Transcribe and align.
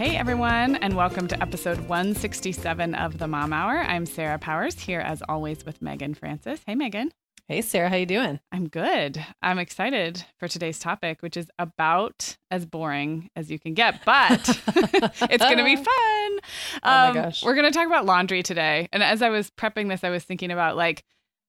Hey 0.00 0.16
everyone, 0.16 0.76
and 0.76 0.96
welcome 0.96 1.28
to 1.28 1.42
episode 1.42 1.78
167 1.80 2.94
of 2.94 3.18
the 3.18 3.28
Mom 3.28 3.52
Hour. 3.52 3.80
I'm 3.80 4.06
Sarah 4.06 4.38
Powers 4.38 4.80
here 4.80 5.00
as 5.00 5.22
always 5.28 5.66
with 5.66 5.82
Meagan 5.82 6.14
Francis. 6.14 6.62
Hey 6.66 6.74
Meagan. 6.74 7.10
Hey 7.48 7.60
Sarah, 7.60 7.90
how 7.90 7.96
you 7.96 8.06
doing? 8.06 8.40
I'm 8.50 8.68
good. 8.68 9.22
I'm 9.42 9.58
excited 9.58 10.24
for 10.38 10.48
today's 10.48 10.78
topic, 10.78 11.20
which 11.20 11.36
is 11.36 11.50
about 11.58 12.38
as 12.50 12.64
boring 12.64 13.28
as 13.36 13.50
you 13.50 13.58
can 13.58 13.74
get, 13.74 14.02
but 14.06 14.40
it's 14.74 15.44
going 15.44 15.58
to 15.58 15.64
be 15.64 15.76
fun. 15.76 15.86
oh 15.86 16.40
my 16.82 17.08
Um, 17.08 17.14
gosh. 17.14 17.44
We're 17.44 17.54
going 17.54 17.70
to 17.70 17.78
talk 17.78 17.86
about 17.86 18.06
laundry 18.06 18.42
today. 18.42 18.88
And 18.94 19.02
as 19.02 19.20
I 19.20 19.28
was 19.28 19.50
prepping 19.50 19.90
this, 19.90 20.02
I 20.02 20.08
was 20.08 20.24
thinking 20.24 20.50
about 20.50 20.78
like 20.78 21.04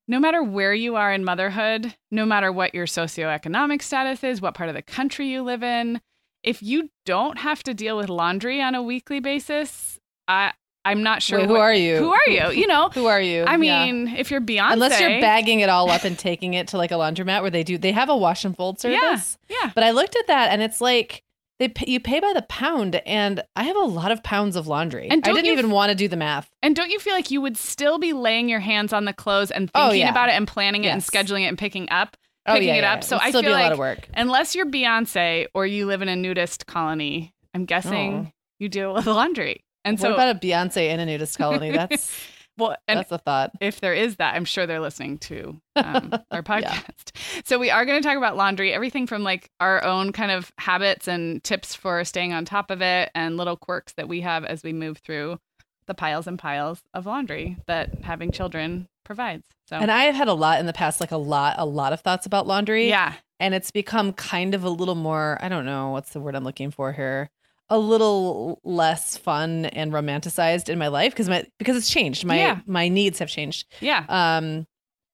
no 0.09 0.19
matter 0.19 0.43
where 0.43 0.73
you 0.73 0.97
are 0.97 1.13
in 1.13 1.23
motherhood, 1.23 1.95
no 2.11 2.25
matter 2.25 2.51
what 2.51 2.75
your 2.75 2.85
socioeconomic 2.85 3.81
status 3.81 4.25
is, 4.25 4.41
what 4.41 4.55
part 4.55 4.67
of 4.67 4.75
the 4.75 4.81
country 4.81 5.29
you 5.29 5.41
live 5.41 5.63
in, 5.63 6.01
if 6.43 6.61
you 6.63 6.89
don't 7.05 7.37
have 7.39 7.63
to 7.63 7.73
deal 7.73 7.97
with 7.97 8.09
laundry 8.09 8.61
on 8.61 8.75
a 8.75 8.81
weekly 8.83 9.19
basis, 9.19 9.99
I 10.27 10.53
I'm 10.83 11.03
not 11.03 11.21
sure. 11.21 11.37
Wait, 11.39 11.45
who 11.47 11.53
what- 11.53 11.61
are 11.61 11.73
you? 11.75 11.97
Who 11.97 12.11
are 12.11 12.27
you? 12.29 12.49
You 12.59 12.65
know, 12.67 12.89
Who 12.93 13.05
are 13.05 13.21
you? 13.21 13.43
I 13.43 13.51
Yeah. 13.57 13.85
mean, 13.85 14.07
if 14.07 14.31
you're 14.31 14.41
Beyonce, 14.41 14.73
unless 14.73 14.99
you're 14.99 15.21
bagging 15.21 15.59
it 15.59 15.69
all 15.69 15.89
up 15.91 16.03
and 16.05 16.17
taking 16.17 16.55
it 16.55 16.69
to 16.69 16.77
like 16.77 16.89
a 16.91 16.95
laundromat 16.95 17.41
where 17.41 17.51
they 17.51 17.63
do 17.63 17.77
they 17.77 17.91
have 17.91 18.09
a 18.09 18.17
wash 18.17 18.43
and 18.45 18.55
fold 18.57 18.79
service. 18.79 19.37
Yeah, 19.47 19.57
yeah. 19.63 19.71
But 19.75 19.83
I 19.83 19.91
looked 19.91 20.15
at 20.15 20.25
that 20.27 20.51
and 20.51 20.61
it's 20.63 20.81
like 20.81 21.21
they 21.59 21.67
pay, 21.67 21.85
you 21.91 21.99
pay 21.99 22.19
by 22.19 22.33
the 22.33 22.41
pound 22.41 22.95
and 23.05 23.43
I 23.55 23.61
have 23.65 23.75
a 23.75 23.81
lot 23.81 24.11
of 24.11 24.23
pounds 24.23 24.55
of 24.55 24.65
laundry. 24.65 25.07
And 25.11 25.23
I 25.23 25.31
didn't 25.33 25.45
you 25.45 25.51
even 25.53 25.69
want 25.69 25.89
to 25.91 25.95
do 25.95 26.07
the 26.07 26.17
math. 26.17 26.49
And 26.63 26.75
don't 26.75 26.89
you 26.89 26.97
feel 26.97 27.13
like 27.13 27.29
you 27.29 27.39
would 27.41 27.55
still 27.57 27.99
be 27.99 28.13
laying 28.13 28.49
your 28.49 28.61
hands 28.61 28.91
on 28.93 29.05
the 29.05 29.13
clothes 29.13 29.51
and 29.51 29.69
Oh, 29.75 29.89
thinking 29.89 29.99
yeah. 30.01 30.09
about 30.09 30.29
it 30.29 30.31
and 30.31 30.47
planning 30.47 30.85
it 30.85 30.87
and 30.87 31.03
scheduling 31.03 31.41
it 31.43 31.49
and 31.49 31.59
picking 31.59 31.87
up, 31.91 32.17
Oh 32.45 32.53
picking 32.53 32.69
yeah, 32.69 32.75
it 32.75 32.81
yeah, 32.81 32.93
up? 32.93 32.97
yeah. 33.01 33.05
So 33.05 33.17
I 33.17 33.29
still 33.29 33.41
feel 33.41 33.49
be 33.51 33.53
a 33.53 33.55
like 33.55 33.63
lot 33.63 33.71
of 33.73 33.79
work. 33.79 34.07
unless 34.15 34.55
you're 34.55 34.65
Beyonce 34.65 35.47
or 35.53 35.65
you 35.67 35.85
live 35.85 36.01
in 36.01 36.09
a 36.09 36.15
nudist 36.15 36.65
colony, 36.65 37.33
I'm 37.53 37.65
guessing 37.65 38.13
Oh. 38.27 38.31
you 38.59 38.69
deal 38.69 38.93
with 38.93 39.05
laundry. 39.07 39.63
And 39.85 39.97
what 39.99 40.01
so, 40.07 40.13
about 40.13 40.35
a 40.35 40.39
Beyonce 40.39 40.89
in 40.89 40.99
a 40.99 41.05
nudist 41.05 41.37
colony? 41.37 41.71
That's 41.75 42.15
well, 42.57 42.75
and 42.87 42.99
that's 42.99 43.11
a 43.11 43.17
thought. 43.17 43.51
if 43.61 43.79
there 43.79 43.93
is 43.93 44.17
that, 44.17 44.35
I'm 44.35 44.45
sure 44.45 44.67
they're 44.67 44.81
listening 44.81 45.17
to 45.19 45.59
um, 45.77 46.11
our 46.31 46.43
podcast. 46.43 47.15
So 47.45 47.57
we 47.57 47.71
are 47.71 47.85
going 47.85 47.99
to 47.99 48.07
talk 48.07 48.17
about 48.17 48.35
laundry, 48.37 48.73
everything 48.73 49.07
from 49.07 49.23
like 49.23 49.49
our 49.59 49.83
own 49.83 50.11
kind 50.11 50.29
of 50.31 50.51
habits 50.59 51.07
and 51.07 51.43
tips 51.43 51.73
for 51.73 52.03
staying 52.03 52.33
on 52.33 52.45
top 52.45 52.69
of 52.69 52.81
it, 52.81 53.09
and 53.15 53.37
little 53.37 53.55
quirks 53.55 53.93
that 53.93 54.07
we 54.07 54.21
have 54.21 54.43
as 54.45 54.61
we 54.63 54.73
move 54.73 54.97
through 54.99 55.39
the 55.87 55.93
piles 55.95 56.27
and 56.27 56.37
piles 56.37 56.83
of 56.93 57.05
laundry 57.07 57.57
that 57.67 58.03
having 58.03 58.31
children 58.31 58.87
provides. 59.11 59.45
So 59.67 59.75
And 59.77 59.91
I 59.91 60.03
have 60.03 60.15
had 60.15 60.27
a 60.27 60.33
lot 60.33 60.59
in 60.59 60.65
the 60.65 60.73
past, 60.73 60.99
like 61.01 61.11
a 61.11 61.17
lot, 61.17 61.55
a 61.57 61.65
lot 61.65 61.93
of 61.93 62.01
thoughts 62.01 62.25
about 62.25 62.47
laundry. 62.47 62.87
yeah, 62.89 63.13
and 63.39 63.53
it's 63.53 63.71
become 63.71 64.13
kind 64.13 64.53
of 64.53 64.63
a 64.63 64.69
little 64.69 64.93
more 64.95 65.37
i 65.41 65.49
don't 65.49 65.65
know 65.65 65.89
what's 65.89 66.11
the 66.13 66.19
word 66.19 66.35
i'm 66.35 66.43
looking 66.43 66.69
for 66.69 66.93
here 66.93 67.29
a 67.69 67.79
little 67.79 68.59
less 68.63 69.17
fun 69.17 69.65
and 69.65 69.91
romanticized 69.91 70.69
in 70.69 70.77
my 70.77 70.87
life 70.89 71.11
because 71.13 71.27
my 71.27 71.43
because 71.57 71.75
it's 71.75 71.89
changed 71.89 72.23
my 72.25 72.37
Yeah. 72.37 72.59
my 72.67 72.87
needs 72.87 73.17
have 73.19 73.29
changed 73.29 73.65
yeah, 73.79 74.05
um 74.09 74.67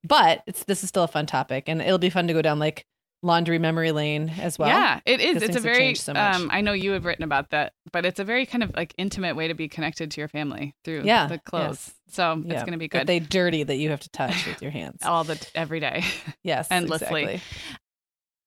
but 0.04 0.42
it's 0.48 0.64
this 0.66 0.84
is 0.84 0.90
still 0.90 1.04
a 1.04 1.08
fun 1.08 1.26
topic 1.26 1.64
and 1.70 1.82
it'll 1.82 2.00
be 2.00 2.10
fun 2.10 2.28
to 2.28 2.34
go 2.34 2.42
down 2.42 2.60
like 2.60 2.86
laundry 3.24 3.58
memory 3.60 3.92
lane 3.92 4.30
as 4.40 4.60
well 4.60 4.70
yeah. 4.70 5.00
it 5.06 5.20
is. 5.20 5.42
It's 5.42 5.56
a 5.56 5.60
very. 5.60 5.96
so 5.96 6.14
much. 6.14 6.36
um, 6.36 6.50
I 6.52 6.62
know 6.62 6.74
you 6.74 6.92
have 6.92 7.06
written 7.06 7.24
about 7.24 7.50
that, 7.50 7.74
but 7.92 8.06
it's 8.06 8.20
a 8.20 8.24
very 8.24 8.46
kind 8.46 8.64
of 8.64 8.76
like 8.76 8.94
intimate 8.98 9.36
way 9.36 9.48
to 9.48 9.54
be 9.54 9.68
connected 9.68 10.12
to 10.12 10.22
your 10.22 10.28
family 10.28 10.76
through 10.84 11.02
Yeah, 11.04 11.28
the 11.28 11.40
clothes. 11.40 11.88
yes. 11.88 11.94
So 12.10 12.42
it's 12.46 12.62
going 12.62 12.72
to 12.72 12.78
be 12.78 12.88
that 12.88 13.00
good 13.00 13.08
they 13.08 13.20
dirty 13.20 13.64
that 13.64 13.76
you 13.78 13.90
have 13.90 14.00
to 14.02 14.10
touch 14.10 14.46
with 14.46 14.62
your 14.62 14.72
hands 14.72 15.02
all 15.04 15.24
the 15.24 15.46
every 15.56 15.80
day. 15.80 16.04
yes 16.44 16.68
endlessly. 16.72 17.24
exactly. 17.24 17.42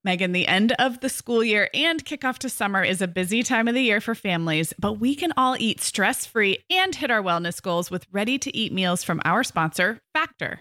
Meagan, 0.03 0.33
the 0.33 0.47
end 0.47 0.73
of 0.79 1.01
the 1.01 1.11
school 1.11 1.45
year 1.45 1.69
and 1.75 2.03
kickoff 2.03 2.39
to 2.39 2.49
summer 2.49 2.83
is 2.83 3.03
a 3.03 3.09
busy 3.09 3.43
time 3.43 3.69
of 3.69 3.75
the 3.75 3.83
year 3.83 4.01
for 4.01 4.15
families, 4.15 4.73
but 4.79 4.95
we 4.95 5.15
can 5.15 5.31
all 5.37 5.57
eat 5.59 5.79
stress 5.83 6.25
free 6.25 6.59
and 6.71 6.95
hit 6.95 7.11
our 7.11 7.23
wellness 7.23 7.61
goals 7.61 7.91
with 7.91 8.07
ready 8.11 8.39
to 8.39 8.57
eat 8.57 8.73
meals 8.73 9.05
from 9.05 9.21
our 9.27 9.45
sponsor, 9.45 10.01
Factor. 10.15 10.61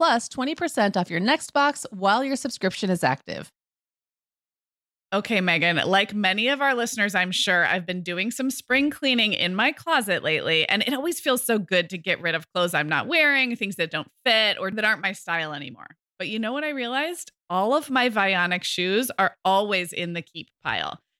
plus 0.00 0.30
20% 0.30 0.96
off 0.96 1.10
your 1.10 1.20
next 1.20 1.52
box 1.52 1.84
while 1.90 2.24
your 2.24 2.34
subscription 2.34 2.88
is 2.88 3.04
active. 3.04 3.52
Okay, 5.12 5.42
Meagan, 5.42 5.76
like 5.84 6.14
many 6.14 6.48
of 6.48 6.62
our 6.62 6.74
listeners, 6.74 7.14
I'm 7.14 7.32
sure 7.32 7.66
I've 7.66 7.84
been 7.84 8.02
doing 8.02 8.30
some 8.30 8.48
spring 8.48 8.90
cleaning 8.90 9.34
in 9.34 9.54
my 9.54 9.72
closet 9.72 10.22
lately, 10.22 10.66
and 10.66 10.82
it 10.82 10.94
always 10.94 11.20
feels 11.20 11.44
so 11.44 11.58
good 11.58 11.90
to 11.90 11.98
get 11.98 12.22
rid 12.22 12.34
of 12.34 12.50
clothes 12.54 12.72
I'm 12.72 12.88
not 12.88 13.08
wearing, 13.08 13.54
things 13.56 13.76
that 13.76 13.90
don't 13.90 14.08
fit 14.24 14.56
or 14.58 14.70
that 14.70 14.84
aren't 14.86 15.02
my 15.02 15.12
style 15.12 15.52
anymore. 15.52 15.96
But 16.18 16.28
you 16.28 16.38
know 16.38 16.52
what 16.54 16.64
I 16.64 16.70
realized? 16.70 17.30
All 17.50 17.74
of 17.74 17.90
my 17.90 18.08
Vionic 18.08 18.62
shoes 18.64 19.10
are 19.18 19.36
always 19.44 19.92
in 19.92 20.14
the 20.14 20.22
keep 20.22 20.48
pile. 20.64 21.00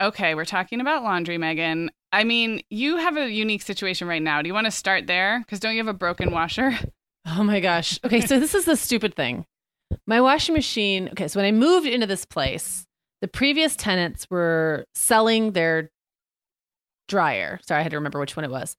Okay, 0.00 0.34
we're 0.34 0.44
talking 0.44 0.80
about 0.80 1.02
laundry, 1.02 1.38
Meagan. 1.38 1.90
I 2.12 2.24
mean, 2.24 2.62
you 2.70 2.96
have 2.98 3.16
a 3.16 3.30
unique 3.30 3.62
situation 3.62 4.06
right 4.08 4.22
now. 4.22 4.42
Do 4.42 4.48
you 4.48 4.54
want 4.54 4.66
to 4.66 4.70
start 4.70 5.06
there? 5.06 5.40
Because 5.40 5.60
don't 5.60 5.72
you 5.72 5.78
have 5.78 5.88
a 5.88 5.94
broken 5.94 6.30
washer? 6.30 6.72
Oh 7.28 7.42
my 7.42 7.58
gosh. 7.58 7.98
Okay, 8.04 8.20
so 8.20 8.38
this 8.38 8.54
is 8.54 8.66
the 8.66 8.76
stupid 8.76 9.16
thing. 9.16 9.46
My 10.06 10.20
washing 10.20 10.54
machine, 10.54 11.08
okay, 11.08 11.26
so 11.26 11.40
when 11.40 11.44
I 11.44 11.50
moved 11.50 11.88
into 11.88 12.06
this 12.06 12.24
place, 12.24 12.86
the 13.20 13.26
previous 13.26 13.74
tenants 13.74 14.28
were 14.30 14.84
selling 14.94 15.50
their 15.50 15.90
dryer. 17.08 17.58
Sorry, 17.66 17.80
I 17.80 17.82
had 17.82 17.90
to 17.90 17.96
remember 17.96 18.20
which 18.20 18.36
one 18.36 18.44
it 18.44 18.50
was. 18.52 18.76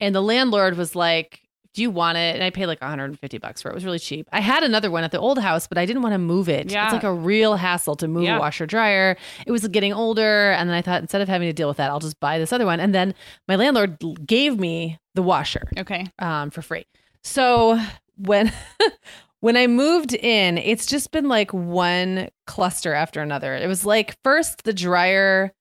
And 0.00 0.14
the 0.14 0.22
landlord 0.22 0.78
was 0.78 0.96
like, 0.96 1.42
"Do 1.74 1.82
you 1.82 1.90
want 1.90 2.18
it?" 2.18 2.34
And 2.34 2.42
I 2.44 2.50
paid 2.50 2.66
like 2.66 2.80
150 2.80 3.38
bucks 3.38 3.62
for 3.62 3.68
it. 3.68 3.72
It 3.72 3.74
was 3.74 3.84
really 3.84 3.98
cheap. 3.98 4.28
I 4.32 4.40
had 4.40 4.62
another 4.62 4.90
one 4.90 5.04
at 5.04 5.10
the 5.12 5.18
old 5.18 5.38
house, 5.38 5.66
but 5.66 5.78
I 5.78 5.86
didn't 5.86 6.02
want 6.02 6.14
to 6.14 6.18
move 6.18 6.48
it. 6.48 6.70
Yeah. 6.70 6.84
It's 6.86 6.92
like 6.92 7.04
a 7.04 7.12
real 7.12 7.56
hassle 7.56 7.96
to 7.96 8.08
move 8.08 8.24
Yeah. 8.24 8.36
a 8.36 8.40
washer 8.40 8.66
dryer. 8.66 9.16
It 9.46 9.52
was 9.52 9.66
getting 9.68 9.92
older, 9.92 10.52
and 10.52 10.68
then 10.68 10.76
I 10.76 10.82
thought 10.82 11.00
instead 11.02 11.20
of 11.20 11.28
having 11.28 11.48
to 11.48 11.52
deal 11.52 11.68
with 11.68 11.76
that, 11.78 11.90
I'll 11.90 12.00
just 12.00 12.18
buy 12.20 12.38
this 12.38 12.52
other 12.52 12.66
one. 12.66 12.80
And 12.80 12.94
then 12.94 13.14
my 13.48 13.56
landlord 13.56 13.98
gave 14.26 14.58
me 14.58 14.98
the 15.14 15.22
washer 15.22 15.62
Okay. 15.78 16.06
um, 16.18 16.50
for 16.50 16.62
free. 16.62 16.86
So 17.22 17.78
when 18.16 18.52
when 19.40 19.56
I 19.56 19.66
moved 19.66 20.12
in, 20.14 20.58
it's 20.58 20.86
just 20.86 21.10
been 21.12 21.28
like 21.28 21.52
one 21.52 22.28
cluster 22.46 22.92
after 22.94 23.20
another. 23.22 23.54
It 23.54 23.66
was 23.66 23.84
like 23.86 24.16
first 24.22 24.64
the 24.64 24.72
dryer 24.72 25.52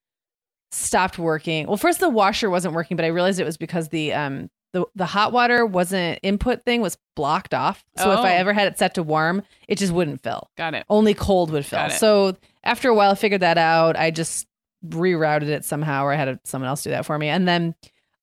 stopped 0.72 1.18
working. 1.18 1.68
Well, 1.68 1.78
first 1.78 2.00
the 2.00 2.10
washer 2.10 2.50
wasn't 2.50 2.74
working, 2.76 2.96
but 2.98 3.06
I 3.06 3.10
realized 3.10 3.40
it 3.40 3.46
was 3.46 3.58
because 3.58 3.90
the 3.90 4.14
um 4.14 4.50
the 4.74 4.86
the 4.95 5.06
hot 5.06 5.31
water 5.31 5.66
wasn't 5.66 6.19
input 6.24 6.63
thing 6.63 6.81
was 6.81 6.98
blocked 7.16 7.54
off. 7.54 7.83
So 7.98 8.12
if 8.12 8.19
I 8.19 8.33
Oh. 8.36 8.38
ever 8.38 8.54
had 8.54 8.68
it 8.68 8.77
set 8.77 8.94
to 8.95 9.04
warm, 9.04 9.44
it 9.68 9.77
just 9.77 9.92
wouldn't 9.94 10.21
fill. 10.21 10.50
Got 10.57 10.74
it. 10.75 10.86
Only 10.89 11.13
cold 11.13 11.51
would 11.51 11.66
fill. 11.66 11.89
So 11.89 12.38
after 12.63 12.89
a 12.89 12.94
while, 12.95 13.12
I 13.12 13.16
figured 13.16 13.42
that 13.42 13.57
out. 13.57 13.98
I 13.98 14.12
just 14.12 14.45
rerouted 14.88 15.48
it 15.50 15.66
somehow, 15.66 16.06
or 16.06 16.12
I 16.13 16.16
had 16.16 16.39
someone 16.45 16.69
else 16.69 16.83
do 16.83 16.89
that 16.92 17.06
for 17.06 17.18
me. 17.18 17.27
And 17.30 17.48
then, 17.48 17.75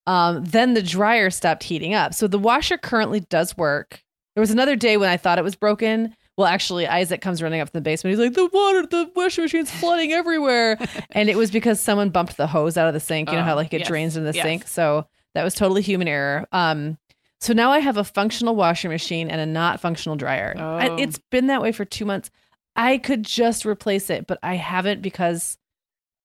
um, 0.07 0.45
then 0.45 0.75
the 0.75 0.83
dryer 0.83 1.31
stopped 1.31 1.65
heating 1.65 1.95
up. 1.95 2.15
So 2.15 2.27
the 2.27 2.39
washer 2.39 2.79
currently 2.79 3.21
does 3.21 3.57
work. 3.57 4.03
There 4.35 4.41
was 4.41 4.51
another 4.51 4.77
day 4.77 4.97
when 4.97 5.09
I 5.09 5.17
thought 5.17 5.39
it 5.39 5.45
was 5.45 5.55
broken. 5.57 6.15
Well, 6.37 6.47
actually, 6.47 6.87
Isaac 6.87 7.23
comes 7.23 7.43
running 7.43 7.61
up 7.61 7.71
from 7.71 7.79
the 7.79 7.83
basement. 7.83 8.13
He's 8.13 8.23
like, 8.25 8.35
"The 8.35 8.47
water, 8.53 8.87
the 8.87 9.11
washing 9.17 9.45
machine's 9.45 9.71
flooding 9.71 10.13
everywhere," 10.13 10.79
and 11.13 11.31
it 11.31 11.37
was 11.37 11.51
because 11.51 11.81
someone 11.81 12.11
bumped 12.11 12.37
the 12.37 12.47
hose 12.47 12.77
out 12.77 12.87
of 12.89 12.93
the 12.95 13.01
sink. 13.01 13.31
You 13.31 13.37
know 13.37 13.41
Oh, 13.41 13.45
how 13.45 13.55
like 13.57 13.73
it 13.73 13.81
yes, 13.81 13.89
drains 13.89 14.17
in 14.19 14.25
the 14.25 14.35
yes. 14.35 14.43
sink. 14.45 14.69
So 14.69 15.07
that 15.37 15.45
was 15.45 15.55
totally 15.55 15.83
human 15.83 16.09
error. 16.09 16.47
Um, 16.53 16.99
so 17.41 17.53
now 17.53 17.71
I 17.71 17.79
have 17.81 17.97
a 17.99 18.05
functional 18.05 18.57
washing 18.57 18.91
machine 18.91 19.31
and 19.31 19.41
a 19.41 19.47
not 19.47 19.81
functional 19.81 20.17
dryer. 20.17 20.55
I- 20.59 20.89
Oh. 20.89 20.97
it's 20.97 21.19
been 21.31 21.47
that 21.49 21.61
way 21.63 21.71
for 21.73 21.85
two 21.85 22.05
months. 22.05 22.31
I 22.75 22.99
could 22.99 23.23
just 23.23 23.65
replace 23.65 24.11
it, 24.11 24.27
but 24.27 24.39
I 24.43 24.55
haven't 24.57 25.03
because 25.03 25.59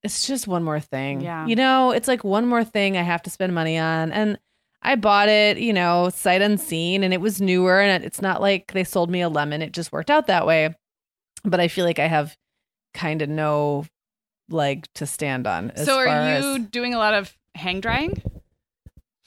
it's 0.04 0.26
just 0.26 0.48
one 0.48 0.64
more 0.64 0.80
thing. 0.80 1.22
Yeah. 1.22 1.46
You 1.46 1.56
know, 1.56 1.92
it's 1.92 2.08
like 2.08 2.24
one 2.24 2.48
more 2.48 2.64
thing 2.64 2.98
I 2.98 3.04
have 3.04 3.22
to 3.24 3.30
spend 3.30 3.54
money 3.54 3.78
on. 3.78 4.12
And 4.12 4.40
I 4.82 4.96
bought 4.96 5.30
it, 5.30 5.58
you 5.60 5.74
know, 5.74 6.10
sight 6.10 6.42
unseen 6.42 7.04
and 7.04 7.14
it 7.14 7.22
was 7.22 7.40
newer 7.40 7.80
and 7.80 8.04
it's 8.04 8.22
not 8.22 8.42
like 8.42 8.72
they 8.74 8.84
sold 8.84 9.12
me 9.12 9.22
a 9.22 9.30
lemon. 9.30 9.62
It 9.62 9.74
just 9.74 9.92
worked 9.92 10.10
out 10.10 10.28
that 10.28 10.48
way. 10.48 10.76
But 11.44 11.60
I 11.60 11.68
feel 11.68 11.86
like 11.86 12.00
I 12.00 12.08
have 12.08 12.36
kind 12.94 13.22
of 13.22 13.30
no 13.30 13.86
leg 14.50 14.88
to 14.96 15.06
stand 15.06 15.46
on. 15.48 15.72
As 15.72 15.86
so 15.86 16.00
are 16.00 16.06
you 16.08 16.56
as- 16.56 16.60
doing 16.70 16.94
a 16.94 16.98
lot 16.98 17.14
of 17.14 17.36
hang 17.56 17.80
drying? 17.82 18.22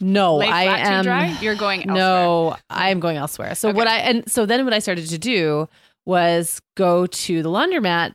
No, 0.01 0.37
Lay 0.37 0.49
I 0.49 0.65
am 0.79 1.05
dry? 1.05 1.37
You're 1.41 1.55
going 1.55 1.81
elsewhere. 1.89 1.97
No, 1.97 2.57
I'm 2.71 3.01
going 3.01 3.17
elsewhere. 3.17 3.55
So 3.55 3.73
what 3.73 3.87
I 3.87 3.99
and 3.99 4.31
so 4.31 4.47
then 4.47 4.65
what 4.65 4.75
I 4.75 4.79
started 4.79 5.09
to 5.09 5.19
do 5.19 5.69
was 6.07 6.61
go 6.77 7.07
to 7.07 7.43
the 7.43 7.49
laundromat 7.49 8.13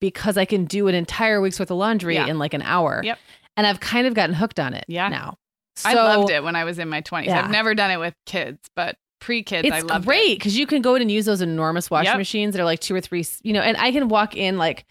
because 0.00 0.36
I 0.36 0.44
can 0.44 0.64
do 0.64 0.88
an 0.88 0.94
entire 0.94 1.40
week's 1.40 1.58
worth 1.60 1.70
of 1.70 1.76
laundry 1.78 2.14
Yeah. 2.14 2.26
in 2.26 2.38
like 2.38 2.54
an 2.54 2.62
hour. 2.62 3.00
Yep. 3.04 3.18
And 3.56 3.66
I've 3.66 3.80
kind 3.80 4.06
of 4.06 4.14
gotten 4.14 4.34
hooked 4.34 4.58
on 4.60 4.74
it 4.74 4.84
Yeah. 4.88 5.08
now. 5.08 5.36
I 5.84 5.94
loved 5.94 6.30
it 6.30 6.42
when 6.42 6.56
I 6.56 6.64
was 6.64 6.78
in 6.78 6.88
my 6.88 7.00
20s. 7.00 7.26
Yeah. 7.26 7.44
I've 7.44 7.50
never 7.50 7.74
done 7.74 7.90
it 7.90 7.98
with 7.98 8.14
kids, 8.26 8.58
but 8.76 8.96
pre-kids 9.20 9.68
I 9.70 9.78
It's 9.78 9.86
loved 9.86 10.06
great 10.06 10.38
because 10.38 10.58
you 10.58 10.66
can 10.66 10.82
go 10.82 10.94
in 10.94 11.02
and 11.02 11.10
use 11.10 11.26
those 11.26 11.40
enormous 11.42 11.90
washing 11.90 12.06
Yep. 12.12 12.18
machines 12.18 12.54
that 12.54 12.60
are 12.60 12.64
like 12.64 12.80
two 12.80 12.94
or 12.94 13.00
three, 13.00 13.24
you 13.42 13.52
know, 13.52 13.60
and 13.60 13.76
I 13.76 13.92
can 13.92 14.08
walk 14.08 14.36
in 14.36 14.58
like 14.58 14.84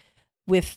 with 0.50 0.76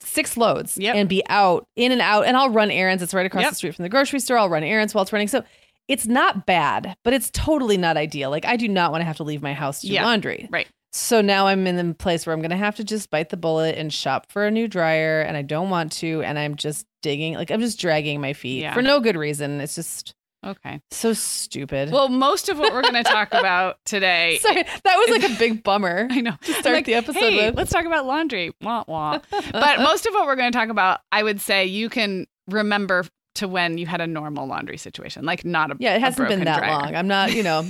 six 0.00 0.36
loads 0.36 0.76
Yep. 0.78 0.94
and 0.94 1.08
be 1.08 1.22
out 1.28 1.66
in 1.74 1.90
and 1.90 2.00
out 2.00 2.26
and 2.26 2.36
I'll 2.36 2.50
run 2.50 2.70
errands. 2.70 3.02
It's 3.02 3.14
right 3.14 3.26
across 3.26 3.42
Yep. 3.42 3.50
the 3.50 3.56
street 3.56 3.74
from 3.74 3.82
the 3.82 3.88
grocery 3.88 4.20
store. 4.20 4.38
I'll 4.38 4.48
run 4.48 4.62
errands 4.62 4.94
while 4.94 5.02
it's 5.02 5.12
running. 5.12 5.28
So 5.28 5.42
it's 5.88 6.06
not 6.06 6.46
bad, 6.46 6.94
but 7.02 7.12
it's 7.12 7.30
totally 7.32 7.76
not 7.76 7.96
ideal. 7.96 8.30
Like 8.30 8.44
I 8.44 8.56
do 8.56 8.68
not 8.68 8.92
want 8.92 9.00
to 9.00 9.06
have 9.06 9.16
to 9.16 9.24
leave 9.24 9.42
my 9.42 9.54
house 9.54 9.80
to 9.80 9.86
do 9.88 9.94
Yeah. 9.94 10.04
laundry. 10.04 10.48
Right. 10.50 10.68
So 10.92 11.20
now 11.20 11.48
I'm 11.48 11.66
in 11.66 11.74
the 11.76 11.94
place 11.94 12.24
where 12.24 12.32
I'm 12.32 12.40
going 12.40 12.50
to 12.52 12.56
have 12.56 12.76
to 12.76 12.84
just 12.84 13.10
bite 13.10 13.30
the 13.30 13.36
bullet 13.36 13.76
and 13.76 13.92
shop 13.92 14.26
for 14.30 14.46
a 14.46 14.50
new 14.50 14.68
dryer 14.68 15.22
and 15.22 15.36
I 15.36 15.42
don't 15.42 15.68
want 15.68 15.90
to 15.92 16.22
and 16.22 16.38
I'm 16.38 16.54
just 16.54 16.86
digging 17.02 17.34
like 17.34 17.50
I'm 17.50 17.60
just 17.60 17.80
dragging 17.80 18.20
my 18.20 18.32
feet 18.32 18.62
Yeah. 18.62 18.74
for 18.74 18.82
no 18.82 19.00
good 19.00 19.16
reason. 19.16 19.60
It's 19.60 19.74
just. 19.74 20.14
Okay. 20.44 20.80
so 20.90 21.12
stupid. 21.12 21.90
Well, 21.90 22.08
most 22.08 22.48
of 22.48 22.58
what 22.58 22.72
we're 22.72 22.82
going 22.82 22.94
to 22.94 23.02
talk 23.02 23.28
about 23.32 23.78
today 23.84 24.38
Sorry, 24.40 24.62
that 24.62 24.96
was 24.96 25.08
like 25.10 25.30
a 25.30 25.38
big 25.38 25.62
bummer. 25.62 26.06
I 26.10 26.20
know. 26.20 26.36
To 26.42 26.52
start 26.52 26.74
like, 26.74 26.86
the 26.86 26.94
episode 26.94 27.18
hey, 27.18 27.46
with. 27.46 27.56
let's 27.56 27.70
talk 27.70 27.86
about 27.86 28.06
laundry. 28.06 28.52
Wah, 28.60 28.84
wah. 28.86 29.20
but 29.30 29.80
most 29.80 30.06
of 30.06 30.14
what 30.14 30.26
we're 30.26 30.36
going 30.36 30.52
to 30.52 30.58
talk 30.58 30.68
about, 30.68 31.00
I 31.10 31.22
would 31.22 31.40
say 31.40 31.66
you 31.66 31.88
can 31.88 32.26
remember 32.48 33.04
to 33.36 33.48
when 33.48 33.78
you 33.78 33.86
had 33.86 34.00
a 34.00 34.06
normal 34.06 34.46
laundry 34.46 34.76
situation, 34.76 35.24
like 35.24 35.44
not 35.44 35.72
a 35.72 35.76
Yeah, 35.78 35.94
it 35.94 36.00
hasn't 36.00 36.28
been 36.28 36.44
that 36.44 36.58
dryer. 36.58 36.70
long. 36.70 36.94
I'm 36.94 37.08
not, 37.08 37.32
you 37.32 37.42
know, 37.42 37.64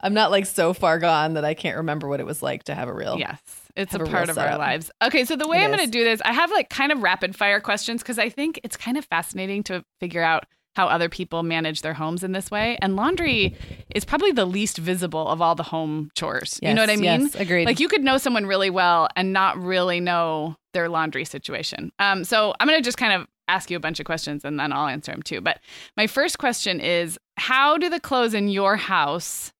I'm 0.00 0.14
not 0.14 0.30
like 0.30 0.46
so 0.46 0.72
far 0.72 0.98
gone 0.98 1.34
that 1.34 1.44
I 1.44 1.54
can't 1.54 1.78
remember 1.78 2.08
what 2.08 2.20
it 2.20 2.26
was 2.26 2.42
like 2.42 2.64
to 2.64 2.74
have 2.74 2.88
a 2.88 2.92
real. 2.92 3.18
Yes, 3.18 3.40
it's 3.74 3.94
a 3.94 4.02
a 4.02 4.06
part 4.06 4.28
of 4.28 4.38
our 4.38 4.58
lives. 4.58 4.90
Okay, 5.02 5.24
so 5.24 5.34
the 5.34 5.48
way 5.48 5.58
It 5.58 5.64
I'm 5.64 5.70
going 5.70 5.84
to 5.84 5.90
do 5.90 6.04
this, 6.04 6.20
I 6.24 6.32
have 6.32 6.50
like 6.50 6.68
kind 6.68 6.92
of 6.92 7.02
rapid 7.02 7.34
fire 7.34 7.60
questions 7.60 8.02
because 8.02 8.18
I 8.18 8.28
think 8.28 8.60
it's 8.62 8.76
kind 8.76 8.96
of 8.96 9.04
fascinating 9.06 9.62
to 9.64 9.84
figure 10.00 10.22
out 10.22 10.44
how 10.78 10.86
other 10.86 11.08
people 11.08 11.42
manage 11.42 11.82
their 11.82 11.94
homes 11.94 12.22
in 12.22 12.30
this 12.30 12.52
way. 12.52 12.78
And 12.80 12.94
laundry 12.94 13.56
is 13.96 14.04
probably 14.04 14.30
the 14.30 14.44
least 14.44 14.78
visible 14.78 15.26
of 15.26 15.42
all 15.42 15.56
the 15.56 15.64
home 15.64 16.12
chores. 16.14 16.60
you 16.62 16.72
know 16.72 16.82
what 16.82 16.88
I 16.88 16.94
mean? 16.94 17.22
Yes, 17.22 17.34
agreed. 17.34 17.66
Like 17.66 17.80
you 17.80 17.88
could 17.88 18.04
know 18.04 18.16
someone 18.16 18.46
really 18.46 18.70
well 18.70 19.08
and 19.16 19.32
not 19.32 19.58
really 19.58 19.98
know 19.98 20.54
their 20.74 20.88
laundry 20.88 21.24
situation. 21.24 21.90
Um, 21.98 22.22
so 22.22 22.54
I'm 22.60 22.68
going 22.68 22.78
to 22.78 22.84
just 22.84 22.96
kind 22.96 23.12
of 23.12 23.26
ask 23.48 23.72
you 23.72 23.76
a 23.76 23.80
bunch 23.80 23.98
of 23.98 24.06
questions 24.06 24.44
and 24.44 24.60
then 24.60 24.72
I'll 24.72 24.86
answer 24.86 25.10
them 25.10 25.24
too. 25.24 25.40
But 25.40 25.58
my 25.96 26.06
first 26.06 26.38
question 26.38 26.78
is 26.78 27.18
how 27.38 27.76
do 27.76 27.88
the 27.88 27.98
clothes 27.98 28.32
in 28.32 28.46
your 28.46 28.76
house 28.76 29.50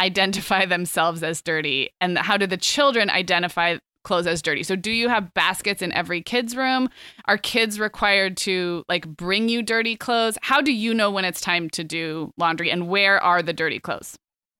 identify 0.00 0.64
themselves 0.64 1.22
as 1.22 1.42
dirty 1.42 1.90
and 2.00 2.16
how 2.16 2.38
do 2.38 2.46
the 2.46 2.56
children 2.56 3.10
identify 3.10 3.76
clothes 4.04 4.26
as 4.26 4.40
dirty. 4.42 4.62
So 4.62 4.76
do 4.76 4.90
you 4.90 5.08
have 5.08 5.32
baskets 5.34 5.82
in 5.82 5.92
every 5.92 6.22
kid's 6.22 6.56
room? 6.56 6.88
Are 7.26 7.36
kids 7.38 7.78
required 7.80 8.36
to 8.38 8.84
like 8.88 9.06
bring 9.06 9.48
you 9.48 9.62
dirty 9.62 9.96
clothes? 9.96 10.38
How 10.42 10.60
do 10.60 10.72
you 10.72 10.94
know 10.94 11.10
when 11.10 11.24
it's 11.24 11.40
time 11.40 11.68
to 11.70 11.84
do 11.84 12.32
laundry 12.38 12.70
and 12.70 12.88
where 12.88 13.22
are 13.22 13.42
the 13.42 13.52
dirty 13.52 13.78
clothes? 13.80 14.16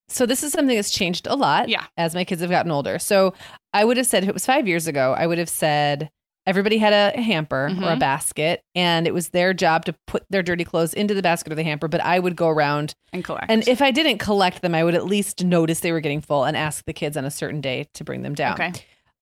So 0.07 0.25
this 0.25 0.43
is 0.43 0.51
something 0.51 0.75
that's 0.75 0.91
changed 0.91 1.27
a 1.27 1.35
lot 1.35 1.69
Yeah. 1.69 1.85
as 1.97 2.15
my 2.15 2.23
kids 2.23 2.41
have 2.41 2.49
gotten 2.49 2.71
older. 2.71 2.97
So 2.99 3.33
I 3.73 3.85
would 3.85 3.97
have 3.97 4.07
said 4.07 4.23
if 4.23 4.29
it 4.29 4.33
was 4.33 4.45
5 4.45 4.67
years 4.67 4.87
ago, 4.87 5.15
I 5.17 5.27
would 5.27 5.37
have 5.37 5.49
said 5.49 6.09
everybody 6.47 6.79
had 6.79 6.93
a 6.93 7.21
hamper 7.21 7.65
or 7.79 7.89
a 7.91 7.95
Mhm. 7.95 7.99
basket 7.99 8.61
and 8.73 9.05
it 9.05 9.13
was 9.13 9.29
their 9.29 9.53
job 9.53 9.85
to 9.85 9.93
put 10.07 10.23
their 10.31 10.41
dirty 10.41 10.63
clothes 10.63 10.95
into 10.95 11.13
the 11.13 11.21
basket 11.21 11.51
or 11.51 11.55
the 11.55 11.63
hamper, 11.63 11.87
but 11.87 12.01
I 12.01 12.17
would 12.17 12.35
go 12.35 12.47
around 12.47 12.93
And 13.13 13.23
collect. 13.23 13.45
and 13.51 13.67
if 13.67 13.83
I 13.83 13.91
didn't 13.91 14.17
collect 14.17 14.63
them, 14.63 14.73
I 14.73 14.83
would 14.83 14.95
at 14.95 15.05
least 15.05 15.43
notice 15.43 15.81
they 15.81 15.91
were 15.91 15.99
getting 15.99 16.21
full 16.21 16.45
and 16.45 16.57
ask 16.57 16.85
the 16.85 16.93
kids 16.93 17.15
on 17.15 17.23
a 17.25 17.29
certain 17.31 17.61
day 17.61 17.87
to 17.93 18.03
bring 18.03 18.23
them 18.23 18.33
down. 18.33 18.53
okay. 18.53 18.71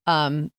Um, 0.08 0.52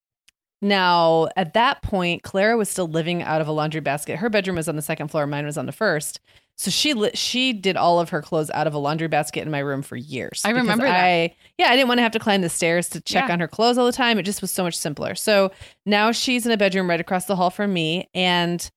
now 0.61 1.28
at 1.37 1.55
that 1.55 1.83
point, 1.83 2.23
Clara 2.23 2.57
was 2.57 2.69
still 2.69 2.88
living 2.88 3.23
out 3.23 3.40
of 3.40 3.49
a 3.49 3.52
laundry 3.52 3.81
basket. 3.81 4.17
Her 4.17 4.28
bedroom 4.28 4.57
was 4.57 4.69
on 4.69 4.76
the 4.76 4.83
second 4.83 5.09
floor, 5.09 5.26
mine 5.26 5.47
was 5.47 5.57
on 5.59 5.67
the 5.67 5.73
first. 5.73 6.21
So 6.57 6.73
she 6.73 6.93
li- 6.93 7.12
she 7.14 7.52
did 7.52 7.76
all 7.76 8.00
of 8.00 8.09
her 8.11 8.21
clothes 8.21 8.50
out 8.50 8.67
of 8.67 8.75
a 8.75 8.78
laundry 8.78 9.07
basket 9.07 9.43
in 9.43 9.50
my 9.52 9.61
room 9.61 9.81
for 9.81 9.95
years. 9.95 10.43
I 10.45 10.50
remember 10.50 10.87
that. 10.87 11.05
I 11.05 11.37
yeah, 11.57 11.69
I 11.69 11.76
didn't 11.76 11.87
want 11.87 11.99
to 11.99 12.02
have 12.02 12.11
to 12.12 12.19
climb 12.19 12.40
the 12.40 12.49
stairs 12.49 12.88
to 12.90 13.00
check 13.00 13.28
Yeah. 13.28 13.35
on 13.35 13.38
her 13.40 13.47
clothes 13.47 13.78
all 13.78 13.87
the 13.87 13.93
time. 13.93 14.19
It 14.19 14.25
just 14.25 14.40
was 14.43 14.50
so 14.50 14.64
much 14.64 14.76
simpler. 14.76 15.14
So 15.14 15.52
now 15.87 16.11
she's 16.11 16.45
in 16.47 16.50
a 16.50 16.57
bedroom 16.57 16.90
right 16.90 16.99
across 16.99 17.26
the 17.26 17.37
hall 17.37 17.50
from 17.50 17.73
me, 17.73 18.09
and 18.12 18.69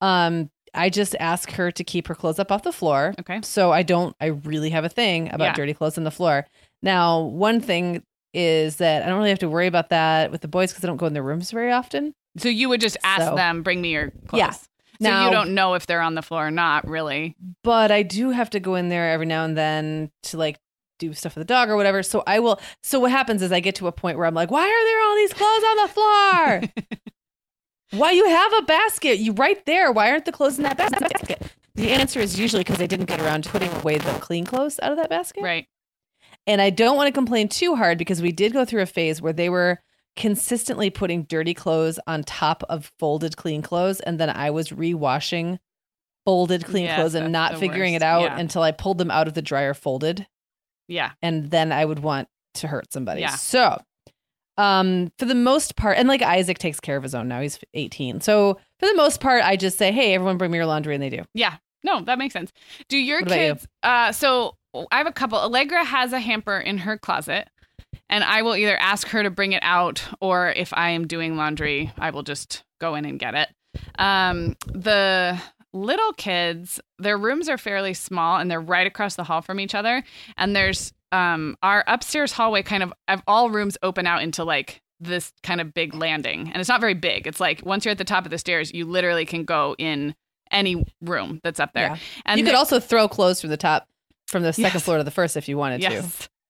um, 0.00 0.48
I 0.74 0.90
just 0.90 1.16
ask 1.18 1.50
her 1.52 1.72
to 1.72 1.82
keep 1.82 2.06
her 2.06 2.14
clothes 2.14 2.38
up 2.38 2.52
off 2.52 2.62
the 2.62 2.70
floor. 2.72 3.14
Okay. 3.18 3.40
So 3.42 3.72
I 3.72 3.82
don't, 3.82 4.14
I 4.20 4.26
really 4.26 4.70
have 4.70 4.84
a 4.84 4.88
thing 4.88 5.28
about 5.32 5.44
Yeah. 5.46 5.52
dirty 5.54 5.74
clothes 5.74 5.98
on 5.98 6.04
the 6.04 6.10
floor. 6.12 6.46
Now, 6.82 7.20
one 7.20 7.60
thing 7.60 8.04
is 8.34 8.76
that 8.76 9.02
I 9.02 9.06
don't 9.06 9.16
really 9.18 9.30
have 9.30 9.38
to 9.40 9.48
worry 9.48 9.66
about 9.66 9.90
that 9.90 10.30
with 10.30 10.40
the 10.40 10.48
boys 10.48 10.70
because 10.72 10.84
I 10.84 10.88
don't 10.88 10.96
go 10.96 11.06
in 11.06 11.14
their 11.14 11.22
rooms 11.22 11.50
very 11.50 11.72
often. 11.72 12.12
So 12.36 12.48
you 12.48 12.68
would 12.68 12.80
just 12.80 12.96
ask 13.04 13.22
So- 13.22 13.36
them, 13.36 13.62
bring 13.62 13.80
me 13.80 13.92
your 13.92 14.10
clothes. 14.26 14.38
Yeah. 14.38 14.50
So 14.50 14.66
Now- 15.00 15.26
you 15.26 15.30
don't 15.32 15.54
know 15.54 15.74
if 15.74 15.86
they're 15.86 16.00
on 16.00 16.14
the 16.14 16.22
floor 16.22 16.46
or 16.46 16.50
not, 16.50 16.86
really. 16.88 17.36
But 17.62 17.90
I 17.90 18.02
do 18.02 18.30
have 18.30 18.50
to 18.50 18.60
go 18.60 18.74
in 18.74 18.88
there 18.88 19.10
every 19.10 19.26
now 19.26 19.44
and 19.44 19.56
then 19.56 20.10
to 20.24 20.36
like 20.38 20.56
do 20.98 21.12
stuff 21.12 21.34
with 21.34 21.46
the 21.46 21.52
dog 21.52 21.68
or 21.68 21.76
whatever. 21.76 22.02
So 22.02 22.22
I 22.26 22.38
will. 22.40 22.60
So 22.82 23.00
what 23.00 23.10
happens 23.10 23.42
is 23.42 23.50
I 23.52 23.60
get 23.60 23.74
to 23.76 23.86
a 23.88 23.92
point 23.92 24.16
where 24.18 24.26
I'm 24.26 24.34
like, 24.34 24.50
why 24.50 24.62
are 24.62 24.84
there 24.84 25.02
all 25.02 25.14
these 25.16 25.32
clothes 25.32 25.64
on 25.64 25.76
the 25.76 25.88
floor? 25.88 27.00
why 28.00 28.12
you 28.12 28.28
have 28.28 28.52
a 28.58 28.62
basket? 28.62 29.18
You 29.18 29.32
right 29.32 29.64
there. 29.66 29.90
Why 29.92 30.10
aren't 30.10 30.24
the 30.24 30.32
clothes 30.32 30.56
in 30.58 30.64
that 30.64 30.76
basket? 30.76 31.42
The 31.74 31.90
answer 31.90 32.20
is 32.20 32.38
usually 32.38 32.62
because 32.62 32.80
I 32.80 32.86
didn't 32.86 33.06
get 33.06 33.20
around 33.20 33.42
to 33.44 33.50
putting 33.50 33.72
away 33.72 33.98
the 33.98 34.12
clean 34.20 34.44
clothes 34.44 34.78
out 34.82 34.92
of 34.92 34.98
that 34.98 35.10
basket. 35.10 35.42
Right. 35.42 35.66
And 36.46 36.60
I 36.60 36.70
don't 36.70 36.96
want 36.96 37.08
to 37.08 37.12
complain 37.12 37.48
too 37.48 37.74
hard 37.74 37.96
because 37.98 38.20
we 38.20 38.32
did 38.32 38.52
go 38.52 38.64
through 38.64 38.82
a 38.82 38.86
phase 38.86 39.22
where 39.22 39.32
they 39.32 39.48
were 39.48 39.80
consistently 40.16 40.90
putting 40.90 41.24
dirty 41.24 41.54
clothes 41.54 41.98
on 42.06 42.22
top 42.22 42.62
of 42.68 42.92
folded 42.98 43.36
clean 43.36 43.62
clothes. 43.62 44.00
And 44.00 44.20
then 44.20 44.30
I 44.30 44.50
was 44.50 44.68
rewashing 44.68 45.58
folded 46.24 46.64
clean 46.64 46.84
Yes, 46.84 46.96
clothes 46.96 47.14
and 47.14 47.32
not 47.32 47.58
figuring 47.58 47.94
worst. 47.94 48.02
it 48.02 48.06
out 48.06 48.22
Yeah. 48.22 48.38
until 48.38 48.62
I 48.62 48.72
pulled 48.72 48.98
them 48.98 49.10
out 49.10 49.26
of 49.28 49.34
the 49.34 49.42
dryer 49.42 49.74
folded. 49.74 50.26
Yeah. 50.88 51.12
And 51.22 51.50
then 51.50 51.72
I 51.72 51.84
would 51.84 51.98
want 52.00 52.28
to 52.54 52.68
hurt 52.68 52.92
somebody. 52.92 53.22
Yeah. 53.22 53.34
So, 53.36 53.78
um, 54.56 55.10
for 55.18 55.24
the 55.24 55.34
most 55.34 55.76
part, 55.76 55.98
and 55.98 56.08
like 56.08 56.22
Isaac 56.22 56.58
takes 56.58 56.78
care 56.78 56.96
of 56.96 57.02
his 57.02 57.14
own 57.14 57.26
now, 57.28 57.40
he's 57.40 57.58
18. 57.74 58.20
So 58.20 58.58
for 58.78 58.86
the 58.86 58.94
most 58.94 59.20
part, 59.20 59.42
I 59.42 59.56
just 59.56 59.76
say, 59.78 59.90
hey, 59.92 60.14
everyone 60.14 60.38
bring 60.38 60.50
me 60.50 60.58
your 60.58 60.66
laundry. 60.66 60.94
And 60.94 61.02
they 61.02 61.10
do. 61.10 61.24
Yeah. 61.34 61.56
No, 61.82 62.00
that 62.02 62.18
makes 62.18 62.32
sense. 62.32 62.52
Do 62.88 62.96
your 62.96 63.18
What 63.20 63.26
about 63.26 63.40
you? 63.40 63.52
kids 63.54 63.66
uh 63.82 64.12
so 64.12 64.56
I 64.90 64.98
have 64.98 65.06
a 65.06 65.12
couple. 65.12 65.38
Allegra 65.38 65.84
has 65.84 66.12
a 66.12 66.20
hamper 66.20 66.58
in 66.58 66.78
her 66.78 66.98
closet 66.98 67.48
and 68.08 68.24
I 68.24 68.42
will 68.42 68.56
either 68.56 68.76
ask 68.76 69.08
her 69.08 69.22
to 69.22 69.30
bring 69.30 69.52
it 69.52 69.62
out 69.62 70.02
or 70.20 70.50
if 70.50 70.72
I 70.74 70.90
am 70.90 71.06
doing 71.06 71.36
laundry, 71.36 71.92
I 71.98 72.10
will 72.10 72.22
just 72.22 72.64
go 72.80 72.94
in 72.94 73.04
and 73.04 73.18
get 73.18 73.34
it. 73.34 73.48
Um 73.98 74.56
the 74.66 75.40
little 75.72 76.12
kids, 76.12 76.80
their 76.98 77.18
rooms 77.18 77.48
are 77.48 77.58
fairly 77.58 77.94
small 77.94 78.38
and 78.38 78.50
they're 78.50 78.60
right 78.60 78.86
across 78.86 79.16
the 79.16 79.24
hall 79.24 79.42
from 79.42 79.58
each 79.60 79.74
other 79.74 80.02
and 80.36 80.54
there's 80.54 80.92
um 81.12 81.56
our 81.62 81.84
upstairs 81.86 82.32
hallway 82.32 82.62
kind 82.62 82.82
of 82.82 82.92
of 83.08 83.22
all 83.26 83.50
rooms 83.50 83.76
open 83.82 84.06
out 84.06 84.22
into 84.22 84.44
like 84.44 84.80
this 85.00 85.32
kind 85.42 85.60
of 85.60 85.74
big 85.74 85.94
landing 85.94 86.50
and 86.52 86.56
it's 86.56 86.68
not 86.68 86.80
very 86.80 86.94
big. 86.94 87.26
It's 87.26 87.40
like 87.40 87.64
once 87.64 87.84
you're 87.84 87.92
at 87.92 87.98
the 87.98 88.04
top 88.04 88.24
of 88.24 88.30
the 88.30 88.38
stairs, 88.38 88.72
you 88.72 88.84
literally 88.84 89.26
can 89.26 89.44
go 89.44 89.74
in 89.78 90.14
any 90.50 90.84
room 91.00 91.40
that's 91.42 91.60
up 91.60 91.72
there. 91.74 91.88
Yeah. 91.88 91.96
And 92.24 92.38
you 92.38 92.46
could 92.46 92.54
also 92.54 92.80
throw 92.80 93.08
clothes 93.08 93.40
from 93.40 93.50
the 93.50 93.56
top, 93.56 93.88
from 94.28 94.42
the 94.42 94.52
second 94.52 94.74
Yes. 94.74 94.84
floor 94.84 94.98
to 94.98 95.04
the 95.04 95.10
first 95.10 95.36
if 95.36 95.48
you 95.48 95.56
wanted 95.58 95.80
to. 95.82 96.04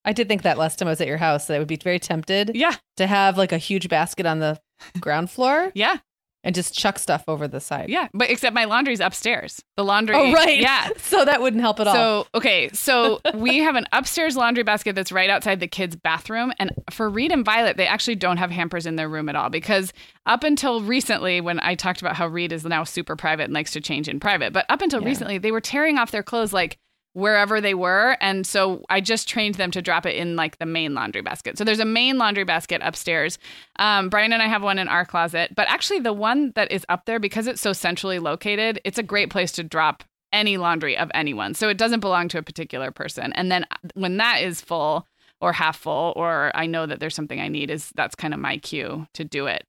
I 0.07 0.12
did 0.12 0.28
think 0.28 0.43
that 0.43 0.59
last 0.59 0.78
time 0.78 0.88
I 0.88 0.93
was 0.93 1.00
at 1.00 1.07
your 1.09 1.16
house 1.16 1.47
that 1.47 1.54
I 1.57 1.59
would 1.59 1.69
be 1.69 1.76
very 1.76 1.99
tempted 1.99 2.52
Yeah. 2.54 2.75
to 2.99 3.07
have 3.07 3.38
like 3.38 3.52
a 3.52 3.59
huge 3.59 3.88
basket 3.88 4.26
on 4.26 4.38
the 4.38 4.61
ground 5.00 5.31
floor 5.31 5.73
Yeah. 5.75 5.97
and 6.43 6.54
just 6.54 6.75
chuck 6.75 6.99
stuff 6.99 7.25
over 7.26 7.49
the 7.49 7.59
side. 7.59 7.88
Yeah. 7.88 8.09
But 8.12 8.28
except 8.28 8.54
my 8.54 8.66
laundry's 8.66 9.00
upstairs. 9.00 9.62
The 9.78 9.85
laundry. 9.85 10.14
Oh, 10.14 10.31
right. 10.33 10.59
Yeah. 10.61 10.88
So 10.99 11.25
that 11.25 11.40
wouldn't 11.40 11.62
help 11.62 11.81
at 11.81 11.87
all. 11.87 11.95
So, 11.95 12.26
okay. 12.35 12.69
So 12.75 13.21
we 13.35 13.59
have 13.61 13.76
an 13.76 13.87
upstairs 13.93 14.37
laundry 14.37 14.62
basket 14.62 14.95
that's 14.95 15.11
right 15.11 15.31
outside 15.31 15.61
the 15.61 15.66
kids' 15.69 15.97
bathroom. 15.97 16.52
And 16.59 16.73
for 16.90 17.09
Reed 17.09 17.33
and 17.33 17.45
Violet, 17.45 17.78
they 17.78 17.87
actually 17.87 18.16
don't 18.16 18.37
have 18.37 18.50
hampers 18.50 18.85
in 18.85 18.97
their 18.97 19.09
room 19.09 19.28
at 19.31 19.37
all 19.37 19.49
because 19.49 19.90
up 20.26 20.45
until 20.45 20.83
recently, 20.83 21.40
when 21.40 21.61
I 21.61 21.76
talked 21.76 22.02
about 22.02 22.14
how 22.16 22.26
Reed 22.26 22.52
is 22.52 22.64
now 22.66 22.85
super 22.85 23.16
private 23.16 23.45
and 23.45 23.54
likes 23.54 23.71
to 23.73 23.81
change 23.81 24.07
in 24.09 24.21
private, 24.21 24.52
but 24.52 24.66
up 24.69 24.83
until 24.83 25.00
Yeah. 25.00 25.09
recently, 25.09 25.38
they 25.38 25.50
were 25.52 25.62
tearing 25.62 25.97
off 25.99 26.11
their 26.11 26.23
clothes 26.23 26.52
like 26.52 26.76
wherever 27.14 27.61
they 27.61 27.75
were. 27.75 28.16
And 28.21 28.47
so 28.47 28.85
I 28.90 29.00
just 29.00 29.28
trained 29.28 29.54
them 29.54 29.71
to 29.71 29.80
drop 29.80 30.04
it 30.04 30.16
in 30.16 30.37
like 30.37 30.59
the 30.59 30.66
main 30.66 30.94
laundry 30.94 31.23
basket. 31.23 31.56
So 31.56 31.64
there's 31.64 31.80
a 31.80 31.85
main 31.85 32.18
laundry 32.18 32.44
basket 32.44 32.83
upstairs. 32.85 33.38
Um, 33.78 34.09
Brian 34.11 34.33
and 34.33 34.42
I 34.42 34.49
have 34.49 34.62
one 34.62 34.78
in 34.78 34.88
our 34.88 35.04
closet, 35.04 35.54
but 35.54 35.68
actually 35.68 36.00
the 36.00 36.12
one 36.12 36.52
that 36.56 36.71
is 36.71 36.85
up 36.88 37.06
there, 37.06 37.21
because 37.21 37.47
it's 37.47 37.61
so 37.61 37.73
centrally 37.73 38.18
located, 38.18 38.80
it's 38.85 38.99
a 38.99 39.02
great 39.02 39.30
place 39.30 39.52
to 39.52 39.62
drop 39.62 40.04
any 40.33 40.56
laundry 40.56 40.99
of 40.99 41.11
anyone. 41.14 41.54
So 41.54 41.68
it 41.68 41.78
doesn't 41.78 42.00
belong 42.00 42.28
to 42.28 42.38
a 42.38 42.42
particular 42.42 42.90
person. 42.90 43.33
And 43.35 43.50
then 43.50 43.64
uh, 43.71 43.76
when 43.94 44.16
that 44.16 44.42
is 44.42 44.61
full 44.61 45.06
or 45.40 45.52
half 45.52 45.78
full, 45.78 46.12
or 46.16 46.50
I 46.54 46.66
know 46.66 46.85
that 46.87 46.99
there's 46.99 47.14
something 47.14 47.40
I 47.40 47.49
need, 47.49 47.71
is 47.71 47.92
that's 47.94 48.16
kind 48.16 48.35
of 48.35 48.40
my 48.40 48.59
cue 48.59 49.06
to 49.14 49.25
do 49.25 49.47
it. 49.47 49.64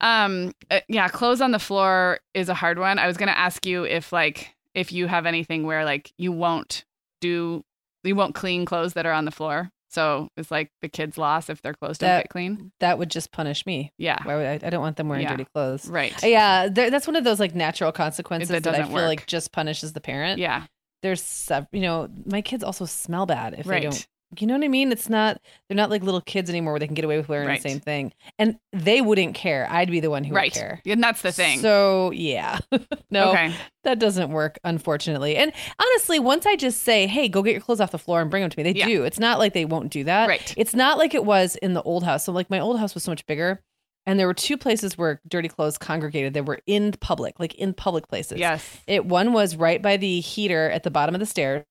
Um, 0.00 0.52
uh, 0.70 0.80
yeah, 0.88 1.08
clothes 1.08 1.42
on 1.42 1.52
the 1.52 1.58
floor 1.58 2.20
is 2.32 2.48
a 2.48 2.54
hard 2.54 2.78
one. 2.78 2.98
I 2.98 3.06
was 3.06 3.18
gonna 3.18 3.32
ask 3.32 3.66
you 3.66 3.84
if 3.84 4.12
like 4.12 4.55
if 4.76 4.92
you 4.92 5.08
have 5.08 5.26
anything 5.26 5.64
where 5.66 5.84
like 5.84 6.12
you 6.18 6.30
won't 6.30 6.84
do 7.20 7.64
you 8.04 8.14
won't 8.14 8.36
clean 8.36 8.64
clothes 8.64 8.92
that 8.92 9.06
are 9.06 9.12
on 9.12 9.24
the 9.24 9.32
floor. 9.32 9.70
So 9.88 10.28
it's 10.36 10.50
like 10.50 10.70
the 10.82 10.88
kids' 10.88 11.16
loss 11.16 11.48
if 11.48 11.62
their 11.62 11.72
clothes 11.72 11.98
don't 11.98 12.18
get 12.20 12.28
clean. 12.28 12.70
that 12.80 12.98
would 12.98 13.10
just 13.10 13.32
punish 13.32 13.64
me. 13.66 13.92
Yeah. 13.98 14.18
Why 14.24 14.36
would 14.36 14.46
I, 14.46 14.66
I 14.66 14.70
don't 14.70 14.82
want 14.82 14.96
them 14.96 15.08
wearing 15.08 15.24
Yeah. 15.24 15.30
dirty 15.30 15.46
clothes. 15.54 15.88
Right. 15.88 16.12
Yeah, 16.22 16.68
that's 16.68 17.06
one 17.06 17.16
of 17.16 17.24
those 17.24 17.40
like 17.40 17.54
natural 17.54 17.90
consequences 17.92 18.48
That 18.50 18.62
that, 18.64 18.74
I 18.74 18.82
feel 18.84 18.92
work. 18.92 19.06
like 19.06 19.26
just 19.26 19.50
punishes 19.52 19.92
the 19.94 20.00
parent. 20.00 20.38
Yeah. 20.38 20.64
There's, 21.02 21.50
you 21.72 21.80
know, 21.80 22.08
my 22.26 22.42
kids 22.42 22.62
also 22.64 22.84
smell 22.84 23.26
bad 23.26 23.54
if 23.58 23.66
Right. 23.66 23.82
they 23.82 23.88
don't. 23.88 24.06
You 24.40 24.46
know 24.46 24.54
what 24.54 24.64
I 24.64 24.68
mean? 24.68 24.92
It's 24.92 25.08
not. 25.08 25.40
They're 25.68 25.76
not 25.76 25.90
like 25.90 26.02
little 26.02 26.20
kids 26.20 26.48
anymore 26.50 26.72
where 26.74 26.80
they 26.80 26.86
can 26.86 26.94
get 26.94 27.04
away 27.04 27.16
with 27.16 27.28
wearing 27.28 27.48
Right. 27.48 27.62
the 27.62 27.68
same 27.68 27.80
thing, 27.80 28.12
and 28.38 28.58
they 28.72 29.00
wouldn't 29.00 29.34
care. 29.34 29.66
I'd 29.70 29.90
be 29.90 30.00
the 30.00 30.10
one 30.10 30.24
who 30.24 30.34
right. 30.34 30.52
would 30.52 30.58
care. 30.60 30.82
And 30.86 31.02
that's 31.02 31.22
the 31.22 31.32
thing. 31.32 31.60
So 31.60 32.10
yeah, 32.12 32.58
no, 33.10 33.30
Okay. 33.30 33.54
that 33.84 33.98
doesn't 33.98 34.30
work, 34.30 34.58
unfortunately. 34.64 35.36
And 35.36 35.52
honestly, 35.78 36.18
once 36.18 36.46
I 36.46 36.56
just 36.56 36.82
say, 36.82 37.06
"Hey, 37.06 37.28
go 37.28 37.42
get 37.42 37.52
your 37.52 37.60
clothes 37.60 37.80
off 37.80 37.90
the 37.92 37.98
floor 37.98 38.20
and 38.20 38.30
bring 38.30 38.42
them 38.42 38.50
to 38.50 38.58
me," 38.58 38.62
they 38.62 38.78
Yeah. 38.78 38.86
do. 38.86 39.04
It's 39.04 39.18
not 39.18 39.38
like 39.38 39.52
they 39.52 39.64
won't 39.64 39.90
do 39.90 40.04
that. 40.04 40.28
Right. 40.28 40.54
It's 40.56 40.74
not 40.74 40.98
like 40.98 41.14
it 41.14 41.24
was 41.24 41.56
in 41.56 41.74
the 41.74 41.82
old 41.82 42.04
house. 42.04 42.24
So 42.24 42.32
like 42.32 42.50
my 42.50 42.60
old 42.60 42.78
house 42.78 42.94
was 42.94 43.02
so 43.04 43.12
much 43.12 43.24
bigger, 43.26 43.62
and 44.06 44.18
there 44.20 44.26
were 44.26 44.34
two 44.34 44.56
places 44.56 44.96
where 44.96 45.20
dirty 45.28 45.48
clothes 45.48 45.76
congregated. 45.78 46.32
They 46.34 46.40
were 46.40 46.60
in 46.66 46.92
public, 47.00 47.38
like 47.40 47.54
in 47.56 47.74
public 47.74 48.08
places. 48.08 48.38
Yes. 48.38 48.64
It 48.86 49.04
one 49.06 49.32
was 49.32 49.56
right 49.56 49.82
by 49.82 49.96
the 49.96 50.20
heater 50.20 50.70
at 50.70 50.82
the 50.84 50.90
bottom 50.90 51.14
of 51.14 51.18
the 51.20 51.26
stairs, 51.26 51.64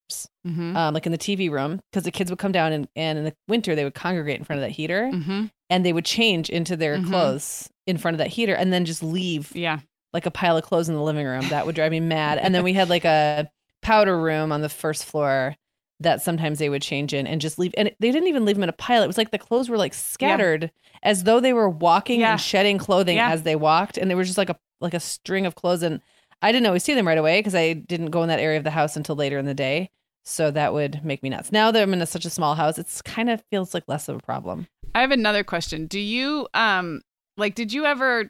Mm-hmm. 0.47 0.77
um, 0.77 0.93
like 0.93 1.05
in 1.07 1.11
the 1.11 1.17
TV 1.17 1.49
room, 1.49 1.79
because 1.91 2.03
the 2.03 2.11
kids 2.11 2.29
would 2.29 2.37
come 2.37 2.51
down 2.51 2.71
and, 2.71 2.87
and 2.95 3.17
in 3.17 3.25
the 3.25 3.33
winter 3.47 3.73
they 3.73 3.83
would 3.83 3.95
congregate 3.95 4.37
in 4.37 4.45
front 4.45 4.59
of 4.61 4.67
that 4.67 4.71
heater 4.71 5.09
Mm-hmm. 5.11 5.45
and 5.71 5.83
they 5.85 5.91
would 5.93 6.05
change 6.05 6.49
into 6.51 6.75
their 6.77 6.97
Mhm. 6.97 7.07
clothes 7.07 7.69
in 7.87 7.97
front 7.97 8.13
of 8.13 8.19
that 8.19 8.27
heater 8.27 8.53
and 8.53 8.71
then 8.71 8.85
just 8.85 9.01
leave 9.01 9.51
Yeah. 9.55 9.79
like 10.13 10.27
a 10.27 10.31
pile 10.31 10.55
of 10.57 10.63
clothes 10.63 10.87
in 10.87 10.93
the 10.95 11.01
living 11.01 11.25
room. 11.25 11.47
That 11.49 11.65
would 11.65 11.73
drive 11.75 11.91
me 11.91 11.99
mad. 11.99 12.37
And 12.37 12.53
then 12.53 12.63
we 12.63 12.73
had 12.73 12.89
like 12.89 13.05
a 13.05 13.49
powder 13.81 14.19
room 14.19 14.51
on 14.51 14.61
the 14.61 14.69
first 14.69 15.05
floor 15.05 15.55
that 15.99 16.21
sometimes 16.21 16.59
they 16.59 16.69
would 16.69 16.81
change 16.81 17.13
in 17.13 17.25
and 17.27 17.39
just 17.39 17.57
leave. 17.57 17.73
And 17.77 17.89
they 17.99 18.11
didn't 18.11 18.27
even 18.27 18.43
leave 18.45 18.55
them 18.57 18.63
in 18.63 18.69
a 18.69 18.73
pile. 18.73 19.01
It 19.03 19.07
was 19.07 19.17
like 19.17 19.31
the 19.31 19.37
clothes 19.37 19.69
were 19.69 19.77
like 19.77 19.93
scattered 19.93 20.71
as 21.03 21.23
though 21.23 21.39
they 21.39 21.53
were 21.53 21.69
walking 21.69 22.19
Yeah. 22.21 22.33
and 22.33 22.41
shedding 22.41 22.77
clothing 22.77 23.17
Yeah. 23.17 23.31
as 23.31 23.43
they 23.43 23.55
walked. 23.55 23.97
And 23.97 24.09
they 24.11 24.15
were 24.15 24.23
just 24.25 24.37
like 24.37 24.49
a 24.49 24.57
like 24.81 24.93
a 24.93 24.99
string 24.99 25.45
of 25.45 25.55
clothes. 25.55 25.83
And 25.83 26.01
I 26.41 26.51
didn't 26.51 26.67
always 26.67 26.83
see 26.83 26.93
them 26.95 27.07
right 27.07 27.17
away 27.17 27.39
because 27.39 27.55
I 27.55 27.73
didn't 27.73 28.11
go 28.11 28.21
in 28.23 28.27
that 28.29 28.39
area 28.41 28.57
of 28.57 28.63
the 28.65 28.71
house 28.71 28.97
until 28.97 29.15
later 29.15 29.37
in 29.37 29.45
the 29.45 29.53
day. 29.53 29.89
So 30.25 30.51
that 30.51 30.73
would 30.73 31.05
make 31.05 31.23
me 31.23 31.29
nuts. 31.29 31.51
Now 31.51 31.71
that 31.71 31.81
I'm 31.81 31.93
in 31.93 32.01
a, 32.01 32.05
such 32.05 32.25
a 32.25 32.29
small 32.29 32.55
house, 32.55 32.77
it's 32.77 33.01
kind 33.01 33.29
of 33.29 33.43
feels 33.51 33.73
like 33.73 33.83
less 33.87 34.09
of 34.09 34.17
a 34.17 34.19
problem. 34.19 34.67
I 34.93 35.01
have 35.01 35.11
another 35.11 35.43
question. 35.43 35.87
Do 35.87 35.99
you 35.99 36.47
um 36.53 37.01
like 37.37 37.55
did 37.55 37.71
you 37.71 37.85
ever 37.85 38.29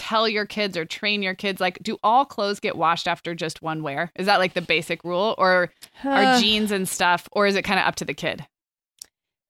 tell 0.00 0.28
your 0.28 0.46
kids 0.46 0.76
or 0.76 0.84
train 0.84 1.22
your 1.22 1.34
kids 1.34 1.60
like 1.60 1.78
do 1.82 1.98
all 2.02 2.24
clothes 2.24 2.58
get 2.58 2.76
washed 2.76 3.06
after 3.06 3.34
just 3.34 3.60
one 3.60 3.82
wear? 3.82 4.10
Is 4.16 4.26
that 4.26 4.38
like 4.38 4.54
the 4.54 4.62
basic 4.62 5.04
rule 5.04 5.34
or 5.36 5.72
are 6.04 6.38
jeans 6.40 6.70
and 6.70 6.88
stuff 6.88 7.28
or 7.32 7.46
is 7.46 7.54
it 7.54 7.62
kind 7.62 7.78
of 7.78 7.86
up 7.86 7.96
to 7.96 8.04
the 8.04 8.14
kid? 8.14 8.46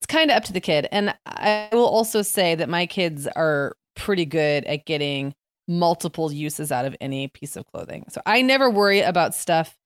it's 0.00 0.07
kind 0.07 0.30
of 0.30 0.37
up 0.38 0.45
to 0.45 0.52
the 0.52 0.61
kid. 0.61 0.88
And 0.90 1.14
I 1.26 1.69
will 1.73 1.87
also 1.87 2.23
say 2.23 2.54
that 2.54 2.71
my 2.71 2.87
kids 2.87 3.26
are 3.26 3.76
pretty 3.97 4.25
good 4.25 4.64
at 4.64 4.87
getting 4.87 5.35
multiple 5.69 6.33
uses 6.33 6.73
out 6.73 6.87
of 6.87 6.97
any 7.02 7.28
piece 7.28 7.54
of 7.54 7.66
clothing. 7.66 8.07
So 8.09 8.23
I 8.25 8.40
never 8.40 8.71
worry 8.71 9.00
about 9.02 9.35
stuff 9.35 9.76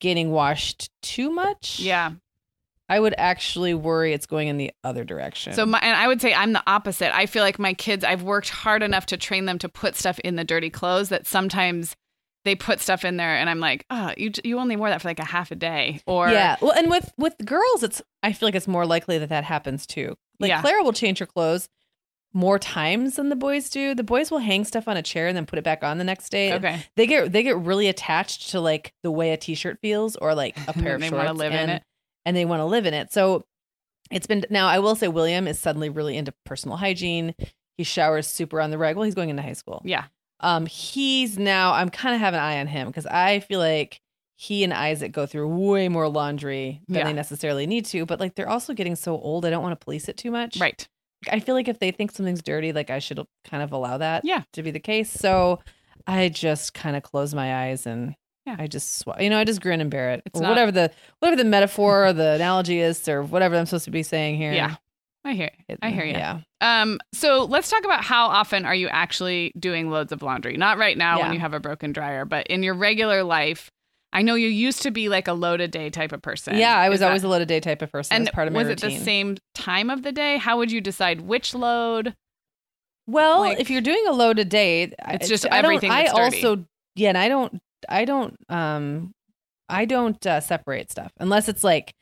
getting 0.00 0.30
washed 0.30 0.90
too 1.02 1.30
much. 1.30 1.80
Yeah. 1.80 2.12
I 2.88 2.98
would 3.00 3.14
actually 3.18 3.74
worry 3.74 4.12
it's 4.12 4.26
going 4.26 4.48
in 4.48 4.56
the 4.56 4.70
other 4.82 5.04
direction. 5.04 5.52
So, 5.52 5.66
my, 5.66 5.78
and 5.80 5.94
I 5.94 6.06
would 6.06 6.20
say 6.22 6.32
I'm 6.32 6.52
the 6.52 6.62
opposite. 6.66 7.14
I 7.14 7.26
feel 7.26 7.42
like 7.42 7.58
my 7.58 7.74
kids, 7.74 8.02
I've 8.04 8.22
worked 8.22 8.48
hard 8.48 8.82
enough 8.82 9.06
to 9.06 9.16
train 9.16 9.44
them 9.44 9.58
to 9.58 9.68
put 9.68 9.94
stuff 9.94 10.18
in 10.20 10.36
the 10.36 10.44
dirty 10.44 10.70
clothes 10.70 11.10
that 11.10 11.26
sometimes 11.26 11.94
they 12.44 12.54
put 12.54 12.80
stuff 12.80 13.04
in 13.04 13.16
there, 13.18 13.36
and 13.36 13.50
I'm 13.50 13.60
like, 13.60 13.84
oh, 13.90 14.12
you 14.16 14.30
you 14.42 14.58
only 14.58 14.76
wore 14.76 14.88
that 14.88 15.02
for 15.02 15.08
like 15.08 15.18
a 15.18 15.24
half 15.24 15.50
a 15.50 15.54
day, 15.54 16.00
or 16.06 16.30
yeah. 16.30 16.56
Well, 16.62 16.72
and 16.72 16.88
with 16.88 17.12
with 17.18 17.34
girls, 17.44 17.82
it's 17.82 18.00
I 18.22 18.32
feel 18.32 18.46
like 18.46 18.54
it's 18.54 18.68
more 18.68 18.86
likely 18.86 19.18
that 19.18 19.28
that 19.28 19.44
happens 19.44 19.86
too. 19.86 20.16
Like 20.40 20.48
Yeah. 20.48 20.60
Clara 20.62 20.82
will 20.82 20.92
change 20.94 21.18
her 21.18 21.26
clothes 21.26 21.68
more 22.32 22.58
times 22.58 23.16
than 23.16 23.28
the 23.28 23.36
boys 23.36 23.68
do. 23.70 23.94
The 23.94 24.04
boys 24.04 24.30
will 24.30 24.38
hang 24.38 24.64
stuff 24.64 24.86
on 24.86 24.96
a 24.96 25.02
chair 25.02 25.26
and 25.26 25.36
then 25.36 25.46
put 25.46 25.58
it 25.58 25.64
back 25.64 25.82
on 25.82 25.98
the 25.98 26.04
next 26.04 26.30
day. 26.30 26.52
okay, 26.54 26.84
They 26.96 27.06
get 27.06 27.32
they 27.32 27.42
get 27.42 27.56
really 27.58 27.88
attached 27.88 28.50
to 28.50 28.60
like 28.60 28.92
the 29.02 29.10
way 29.10 29.32
a 29.32 29.36
t-shirt 29.36 29.78
feels 29.82 30.14
or 30.16 30.34
like 30.34 30.56
a 30.68 30.72
pair 30.74 30.94
of 30.94 31.00
they 31.00 31.08
shorts. 31.08 31.24
want 31.24 31.28
to 31.28 31.34
live 31.34 31.52
and, 31.52 31.70
in 31.70 31.76
it. 31.76 31.82
And 32.28 32.36
they 32.36 32.44
want 32.44 32.60
to 32.60 32.64
live 32.66 32.84
in 32.86 32.92
it. 32.94 33.10
So 33.12 33.46
it's 34.10 34.26
been 34.26 34.44
now. 34.50 34.66
I 34.68 34.78
will 34.78 34.94
say 34.94 35.08
William 35.08 35.48
is 35.48 35.58
suddenly 35.58 35.88
really 35.88 36.16
into 36.16 36.32
personal 36.44 36.76
hygiene. 36.76 37.34
He 37.78 37.84
showers 37.84 38.26
super 38.26 38.60
on 38.60 38.70
the 38.70 38.78
reg. 38.78 38.96
Well, 38.96 39.04
he's 39.04 39.14
going 39.14 39.30
into 39.30 39.42
high 39.42 39.52
school. 39.54 39.80
Yeah, 39.84 40.04
Um, 40.40 40.66
he's 40.66 41.38
now. 41.38 41.72
I'm 41.72 41.88
kind 41.90 42.14
of 42.14 42.20
have 42.20 42.34
an 42.34 42.40
eye 42.40 42.58
on 42.60 42.66
him 42.66 42.88
because 42.88 43.06
I 43.06 43.40
feel 43.40 43.60
like 43.60 44.00
he 44.36 44.62
and 44.64 44.72
Isaac 44.74 45.12
go 45.12 45.26
through 45.26 45.48
way 45.48 45.88
more 45.88 46.08
laundry 46.08 46.80
than 46.86 46.98
Yeah. 46.98 47.04
they 47.04 47.12
necessarily 47.12 47.66
need 47.66 47.84
to. 47.86 48.06
But 48.06 48.20
like 48.20 48.34
they're 48.34 48.48
also 48.48 48.72
getting 48.74 48.94
so 48.96 49.18
old. 49.18 49.44
I 49.44 49.50
don't 49.50 49.62
want 49.62 49.78
to 49.78 49.84
police 49.84 50.08
it 50.08 50.16
too 50.16 50.30
much. 50.30 50.58
right. 50.60 50.86
I 51.32 51.40
feel 51.40 51.56
like 51.56 51.66
if 51.68 51.80
they 51.80 51.90
think 51.90 52.12
something's 52.12 52.42
dirty, 52.42 52.72
like 52.72 52.90
I 52.90 53.00
should 53.00 53.18
kind 53.44 53.62
of 53.62 53.72
allow 53.72 53.98
that 53.98 54.24
Yeah. 54.24 54.42
to 54.52 54.62
be 54.62 54.70
the 54.70 54.78
case. 54.78 55.10
So 55.10 55.58
I 56.06 56.28
just 56.28 56.74
kind 56.74 56.94
of 56.96 57.02
close 57.02 57.34
my 57.34 57.66
eyes 57.66 57.86
and 57.86 58.14
Yeah. 58.48 58.56
I 58.58 58.66
just 58.66 58.98
sw- 59.00 59.20
you 59.20 59.28
know 59.30 59.38
I 59.38 59.44
just 59.44 59.60
grin 59.60 59.80
and 59.80 59.90
bear 59.90 60.10
it. 60.10 60.22
It's 60.26 60.40
not- 60.40 60.48
whatever 60.48 60.72
the 60.72 60.90
whatever 61.18 61.36
the 61.42 61.48
metaphor 61.48 62.06
or 62.06 62.12
the 62.12 62.32
analogy 62.32 62.80
is 62.80 63.06
or 63.08 63.22
whatever 63.22 63.56
I'm 63.56 63.66
supposed 63.66 63.84
to 63.86 63.90
be 63.90 64.02
saying 64.02 64.36
here. 64.38 64.52
Yeah. 64.52 64.76
I 65.24 65.34
hear. 65.34 65.50
It- 65.68 65.78
I 65.82 65.90
hear 65.90 66.04
you. 66.04 66.12
Yeah. 66.12 66.40
Um, 66.62 66.98
so 67.12 67.44
let's 67.44 67.68
talk 67.68 67.84
about 67.84 68.04
how 68.04 68.26
often 68.28 68.64
are 68.64 68.74
you 68.74 68.88
actually 68.88 69.52
doing 69.58 69.90
loads 69.90 70.12
of 70.12 70.22
laundry? 70.22 70.56
Not 70.56 70.78
right 70.78 70.96
now 70.96 71.18
Yeah. 71.18 71.24
when 71.24 71.34
you 71.34 71.40
have 71.40 71.52
a 71.54 71.60
broken 71.60 71.92
dryer, 71.92 72.24
but 72.24 72.46
in 72.46 72.62
your 72.62 72.74
regular 72.74 73.22
life. 73.22 73.70
I 74.10 74.22
know 74.22 74.36
you 74.36 74.48
used 74.48 74.80
to 74.84 74.90
be 74.90 75.10
like 75.10 75.28
a 75.28 75.34
load 75.34 75.60
a 75.60 75.68
day 75.68 75.90
type 75.90 76.12
of 76.12 76.22
person. 76.22 76.56
Yeah, 76.56 76.74
I 76.74 76.88
was 76.88 77.00
that- 77.00 77.08
always 77.08 77.24
a 77.24 77.28
load 77.28 77.42
a 77.42 77.46
day 77.46 77.60
type 77.60 77.82
of 77.82 77.92
person. 77.92 78.16
And 78.16 78.26
That's 78.26 78.34
part 78.34 78.48
of 78.48 78.54
my 78.54 78.60
was 78.60 78.68
routine. 78.68 78.92
it 78.92 78.98
the 79.00 79.04
same 79.04 79.36
time 79.54 79.90
of 79.90 80.02
the 80.02 80.12
day? 80.12 80.38
How 80.38 80.56
would 80.56 80.72
you 80.72 80.80
decide 80.80 81.20
which 81.20 81.54
load? 81.54 82.14
Well, 83.06 83.40
like- 83.40 83.60
if 83.60 83.68
you're 83.70 83.82
doing 83.82 84.04
a 84.08 84.12
load 84.12 84.38
a 84.38 84.44
day, 84.46 84.92
It's 85.08 85.28
just 85.28 85.46
I 85.50 85.58
everything 85.58 85.90
I 85.90 86.04
dirty. 86.06 86.18
also 86.18 86.64
yeah, 86.94 87.10
and 87.10 87.18
I 87.18 87.28
don't 87.28 87.60
I 87.88 88.04
don't 88.04 88.36
um 88.48 89.12
I 89.68 89.84
don't 89.84 90.24
uh, 90.26 90.40
separate 90.40 90.90
stuff 90.90 91.12
unless 91.18 91.48
it's 91.48 91.62
like 91.62 91.94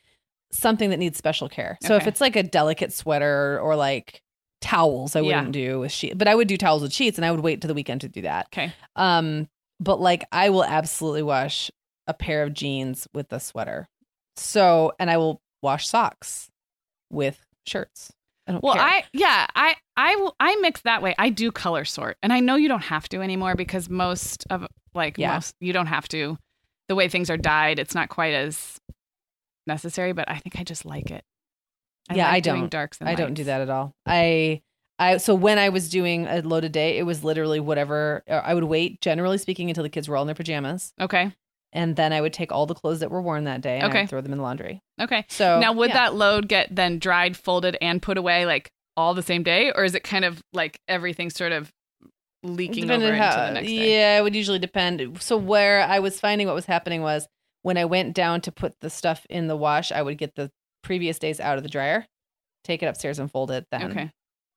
something 0.53 0.91
that 0.91 0.99
needs 0.99 1.19
special 1.19 1.49
care. 1.49 1.77
So 1.83 1.97
if 1.97 2.07
it's 2.07 2.21
like 2.21 2.37
a 2.37 2.43
delicate 2.45 2.93
sweater 2.93 3.59
or 3.61 3.75
like 3.75 4.23
towels, 4.61 5.17
I 5.17 5.21
Yeah. 5.21 5.27
wouldn't 5.39 5.53
do 5.53 5.81
with 5.81 5.91
sheets, 5.93 6.15
but 6.17 6.29
I 6.29 6.35
would 6.35 6.47
do 6.49 6.57
towels 6.57 6.83
with 6.83 6.93
sheets, 6.93 7.19
and 7.19 7.25
I 7.25 7.31
would 7.33 7.41
wait 7.41 7.61
to 7.63 7.67
the 7.67 7.75
weekend 7.75 8.03
to 8.03 8.09
do 8.09 8.23
that. 8.23 8.47
Okay. 8.47 8.73
Um, 8.95 9.49
but 9.81 10.01
like 10.01 10.25
I 10.33 10.51
will 10.51 10.65
absolutely 10.65 11.23
wash 11.25 11.71
a 12.07 12.15
pair 12.15 12.45
of 12.45 12.55
jeans 12.55 13.09
with 13.13 13.33
a 13.33 13.41
sweater. 13.41 13.89
So 14.37 14.93
and 15.01 15.11
I 15.11 15.17
will 15.17 15.41
wash 15.63 15.89
socks 15.89 16.49
with 17.11 17.45
shirts. 17.67 18.13
I 18.49 18.53
don't 18.53 18.63
Well, 18.63 18.75
care. 18.75 18.83
I 18.83 19.05
yeah, 19.13 19.47
I 19.55 19.75
I 19.97 20.29
I 20.41 20.57
mix 20.61 20.83
that 20.83 21.03
way. 21.03 21.15
I 21.19 21.31
do 21.31 21.51
color 21.51 21.85
sort, 21.85 22.17
and 22.23 22.33
I 22.33 22.41
know 22.41 22.55
you 22.57 22.69
don't 22.69 22.85
have 22.85 23.09
to 23.11 23.21
anymore 23.23 23.55
because 23.55 23.89
most 23.91 24.47
of 24.51 24.67
like 24.95 25.19
Yeah. 25.19 25.35
most 25.35 25.55
you 25.61 25.73
don't 25.73 25.87
have 25.87 26.09
to. 26.09 26.39
The 26.89 26.95
way 26.95 27.09
things 27.09 27.29
are 27.31 27.37
dyed, 27.37 27.79
it's 27.79 27.95
not 27.95 28.09
quite 28.09 28.35
as 28.35 28.81
necessary, 29.67 30.13
but 30.13 30.29
I 30.31 30.39
think 30.39 30.59
I 30.59 30.65
just 30.65 30.85
like 30.85 31.11
it. 31.11 31.25
Yeah, 32.13 32.27
like 32.27 32.35
I 32.35 32.41
don't. 32.41 32.71
darks. 32.71 32.99
I 33.01 33.15
don't 33.17 33.35
do 33.35 33.45
that 33.45 33.61
at 33.61 33.69
all. 33.71 33.95
I 34.07 34.63
I 34.99 35.17
so 35.17 35.35
when 35.35 35.59
I 35.59 35.69
was 35.71 35.89
doing 35.91 36.27
a 36.27 36.41
loaded 36.43 36.71
day, 36.73 36.99
it 36.99 37.03
was 37.03 37.25
literally 37.25 37.59
whatever. 37.61 38.23
I 38.31 38.55
would 38.55 38.65
wait, 38.65 39.01
generally 39.01 39.39
speaking, 39.39 39.69
until 39.69 39.83
the 39.83 39.89
kids 39.91 40.09
were 40.09 40.17
all 40.17 40.23
in 40.23 40.27
their 40.29 40.35
pajamas, 40.37 40.93
Okay, 41.01 41.33
and 41.77 41.95
then 41.95 42.13
I 42.13 42.21
would 42.21 42.33
take 42.33 42.51
all 42.51 42.67
the 42.67 42.75
clothes 42.75 43.01
that 43.01 43.11
were 43.11 43.23
worn 43.23 43.45
that 43.45 43.61
day 43.61 43.79
and 43.79 43.91
Okay. 43.93 44.07
throw 44.07 44.21
them 44.21 44.33
in 44.33 44.39
the 44.39 44.43
laundry. 44.45 44.81
okay. 45.01 45.25
So 45.29 45.61
now, 45.61 45.73
would 45.73 45.91
yeah. 45.91 45.95
that 46.07 46.15
load 46.15 46.49
get 46.49 46.75
then 46.75 46.99
dried, 46.99 47.37
folded, 47.37 47.77
and 47.81 48.03
put 48.03 48.19
away 48.19 48.47
like 48.47 48.71
all 48.97 49.15
the 49.15 49.23
same 49.23 49.43
day, 49.45 49.71
or 49.73 49.85
is 49.85 49.95
it 49.95 50.03
kind 50.03 50.25
of 50.25 50.41
like 50.53 50.81
everything 50.89 51.31
sort 51.31 51.53
of 51.53 51.71
leaking 52.43 52.83
Depending 52.85 53.09
over 53.09 53.17
how- 53.17 53.31
into 53.33 53.47
the 53.47 53.51
next 53.53 53.69
day? 53.69 53.93
Yeah, 53.93 54.19
it 54.19 54.23
would 54.23 54.35
usually 54.35 54.59
depend. 54.59 55.21
So 55.23 55.37
where 55.37 55.83
I 55.83 55.99
was 55.99 56.19
finding 56.21 56.47
what 56.47 56.55
was 56.57 56.67
happening 56.67 57.03
was 57.03 57.27
when 57.63 57.77
I 57.77 57.85
went 57.85 58.15
down 58.15 58.41
to 58.43 58.53
put 58.53 58.75
the 58.81 58.91
stuff 58.91 59.27
in 59.29 59.49
the 59.49 59.57
wash, 59.57 59.91
I 59.93 60.03
would 60.03 60.19
get 60.19 60.35
the 60.37 60.51
previous 60.83 61.19
days 61.19 61.41
out 61.41 61.57
of 61.59 61.63
the 61.63 61.69
dryer, 61.69 62.07
take 62.65 62.83
it 62.83 62.87
upstairs 62.87 63.19
and 63.19 63.31
fold 63.31 63.51
it 63.51 63.67
then. 63.71 63.91
Okay. 63.91 64.11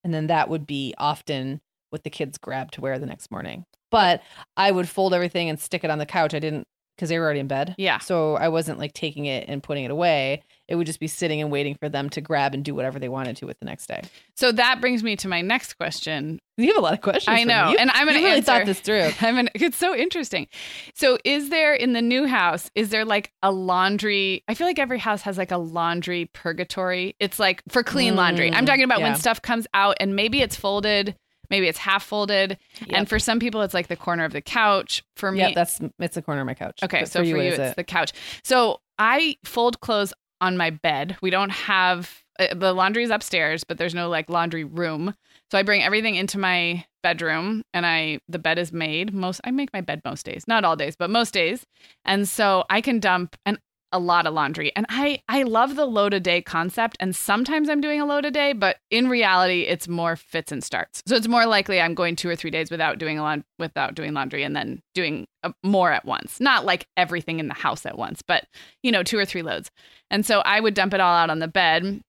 and 0.04 0.14
then 0.14 0.28
that 0.28 0.48
would 0.48 0.66
be 0.66 0.94
often 0.98 1.60
what 1.90 2.04
the 2.04 2.10
kids 2.10 2.38
grabbed 2.38 2.74
to 2.76 2.82
wear 2.82 2.98
the 3.00 3.06
next 3.06 3.30
morning. 3.32 3.66
But 3.92 4.22
I 4.56 4.70
would 4.72 4.88
fold 4.88 5.14
everything 5.14 5.50
and 5.50 5.60
stick 5.60 5.84
it 5.84 5.90
on 5.90 5.98
the 5.98 6.06
couch. 6.06 6.34
I 6.36 6.40
didn't 6.40 6.66
because 7.00 7.08
they 7.10 7.18
were 7.18 7.24
already 7.24 7.40
in 7.40 7.48
bed. 7.48 7.76
Yeah. 7.78 8.00
So 8.00 8.36
I 8.36 8.50
wasn't 8.50 8.78
like 8.78 8.92
taking 8.94 9.26
it 9.26 9.46
and 9.48 9.64
putting 9.64 9.86
it 9.86 9.92
away. 9.92 10.44
It 10.68 10.76
would 10.76 10.86
just 10.86 11.00
be 11.00 11.08
sitting 11.08 11.42
and 11.42 11.50
waiting 11.50 11.76
for 11.76 11.88
them 11.88 12.10
to 12.12 12.22
grab 12.22 12.54
and 12.54 12.64
do 12.64 12.76
whatever 12.76 13.00
they 13.00 13.08
wanted 13.10 13.38
to 13.38 13.46
with 13.48 13.58
the 13.60 13.66
next 13.66 13.88
day. 13.88 14.02
So 14.36 14.52
that 14.52 14.82
brings 14.82 15.02
me 15.02 15.16
to 15.16 15.28
my 15.30 15.42
next 15.42 15.76
question. 15.76 16.40
You 16.58 16.68
have 16.68 16.78
a 16.78 16.82
lot 16.82 16.94
of 16.94 17.02
questions. 17.02 17.36
I 17.40 17.46
know. 17.46 17.74
And 17.80 17.90
I'm 17.90 18.06
gonna 18.06 18.20
you 18.20 18.26
really 18.26 18.42
thought 18.42 18.66
this 18.66 18.82
through. 18.82 19.10
I 19.22 19.32
mean, 19.32 19.50
it's 19.56 19.78
so 19.78 19.96
interesting. 19.96 20.48
So, 20.94 21.18
is 21.24 21.50
there 21.50 21.74
in 21.74 21.94
the 21.94 22.02
new 22.02 22.28
house? 22.28 22.70
Is 22.76 22.90
there 22.90 23.06
like 23.06 23.32
a 23.42 23.50
laundry? 23.52 24.44
I 24.50 24.54
feel 24.54 24.68
like 24.68 24.78
every 24.78 25.00
house 25.00 25.22
has 25.22 25.38
like 25.38 25.52
a 25.52 25.58
laundry 25.58 26.30
purgatory. 26.34 27.16
It's 27.20 27.40
like 27.40 27.64
for 27.70 27.82
clean 27.82 28.16
laundry. 28.18 28.52
I'm 28.54 28.66
Mm, 28.66 28.68
talking 28.68 28.84
about 28.84 29.02
when 29.02 29.16
stuff 29.16 29.42
comes 29.42 29.66
out 29.74 29.96
and 30.02 30.16
maybe 30.16 30.42
it's 30.42 30.56
folded, 30.58 31.16
maybe 31.50 31.68
it's 31.68 31.78
half 31.80 32.04
folded, 32.04 32.58
Yep. 32.82 32.90
and 32.98 33.10
for 33.10 33.20
some 33.20 33.40
people 33.40 33.62
it's 33.62 33.74
like 33.74 33.88
the 33.88 33.96
corner 33.96 34.26
of 34.26 34.34
the 34.34 34.42
couch. 34.42 35.04
For 35.16 35.32
me, 35.32 35.40
Yeah, 35.40 35.52
that's 35.54 35.80
it's 36.00 36.16
the 36.16 36.22
corner 36.22 36.42
of 36.42 36.48
my 36.48 36.54
couch. 36.54 36.80
okay. 36.84 37.02
But 37.02 37.12
so 37.12 37.20
for 37.20 37.26
you, 37.26 37.38
what 37.38 37.46
is 37.46 37.60
it's 37.60 37.72
it? 37.72 37.76
the 37.76 37.84
couch. 37.84 38.12
So 38.44 38.82
I 38.98 39.38
fold 39.44 39.80
clothes 39.82 40.14
on 40.42 40.58
my 40.58 40.70
bed. 40.70 41.18
We 41.22 41.30
don't 41.30 41.52
have 41.52 42.24
uh, 42.40 42.54
the 42.54 42.72
laundry 42.74 43.04
is 43.04 43.10
upstairs, 43.10 43.64
but 43.66 43.78
there's 43.78 43.94
no 43.96 44.08
like 44.10 44.30
laundry 44.30 44.64
room. 44.64 45.14
So 45.52 45.58
I 45.58 45.64
bring 45.64 45.84
everything 45.84 46.16
into 46.16 46.38
my 46.38 46.86
bedroom 47.04 47.64
and 47.74 47.86
I 47.86 48.20
the 48.30 48.40
bed 48.40 48.58
is 48.60 48.72
made. 48.72 49.14
Most 49.14 49.42
I 49.44 49.52
make 49.52 49.74
my 49.74 49.82
bed 49.82 50.02
most 50.06 50.26
days. 50.26 50.46
Not 50.48 50.64
all 50.64 50.76
days, 50.78 50.96
but 50.96 51.10
most 51.10 51.34
days. 51.34 51.66
And 52.06 52.28
so 52.30 52.64
I 52.70 52.80
can 52.82 53.00
dump 53.00 53.36
an 53.46 53.58
a 53.92 54.00
lot 54.00 54.28
of 54.28 54.34
laundry. 54.34 54.72
And 54.76 54.86
I 54.90 55.22
I 55.28 55.44
love 55.44 55.76
the 55.76 55.86
load 55.86 56.14
a 56.14 56.20
day 56.20 56.42
concept 56.42 56.98
and 57.00 57.16
sometimes 57.16 57.70
I'm 57.70 57.82
doing 57.82 58.00
a 58.00 58.06
load 58.06 58.26
a 58.26 58.32
day, 58.32 58.54
but 58.54 58.78
in 58.90 59.10
reality 59.10 59.62
it's 59.62 59.88
more 59.88 60.16
fits 60.16 60.52
and 60.52 60.64
starts. 60.64 61.02
So 61.06 61.16
it's 61.16 61.28
more 61.28 61.46
likely 61.46 61.82
I'm 61.82 61.94
going 61.96 62.16
2 62.16 62.30
or 62.30 62.36
3 62.36 62.52
days 62.52 62.72
without 62.72 63.00
doing 63.00 63.18
a 63.20 63.24
lot 63.24 63.40
without 63.58 63.96
doing 63.96 64.14
laundry 64.14 64.44
and 64.44 64.56
then 64.56 64.82
doing 64.94 65.28
uh 65.44 65.52
more 65.64 65.92
at 65.92 66.06
once. 66.06 66.40
Not 66.40 66.66
like 66.66 66.88
everything 66.98 67.40
in 67.40 67.48
the 67.48 67.54
house 67.54 67.86
at 67.86 67.98
once, 67.98 68.22
but 68.22 68.46
you 68.84 68.92
know, 68.92 69.04
2 69.04 69.18
or 69.18 69.26
3 69.26 69.42
loads. 69.42 69.72
And 70.12 70.26
so 70.26 70.40
I 70.42 70.60
would 70.60 70.74
dump 70.74 70.94
it 70.94 71.02
all 71.02 71.16
out 71.16 71.30
on 71.30 71.40
the 71.40 71.48
bed 71.48 72.02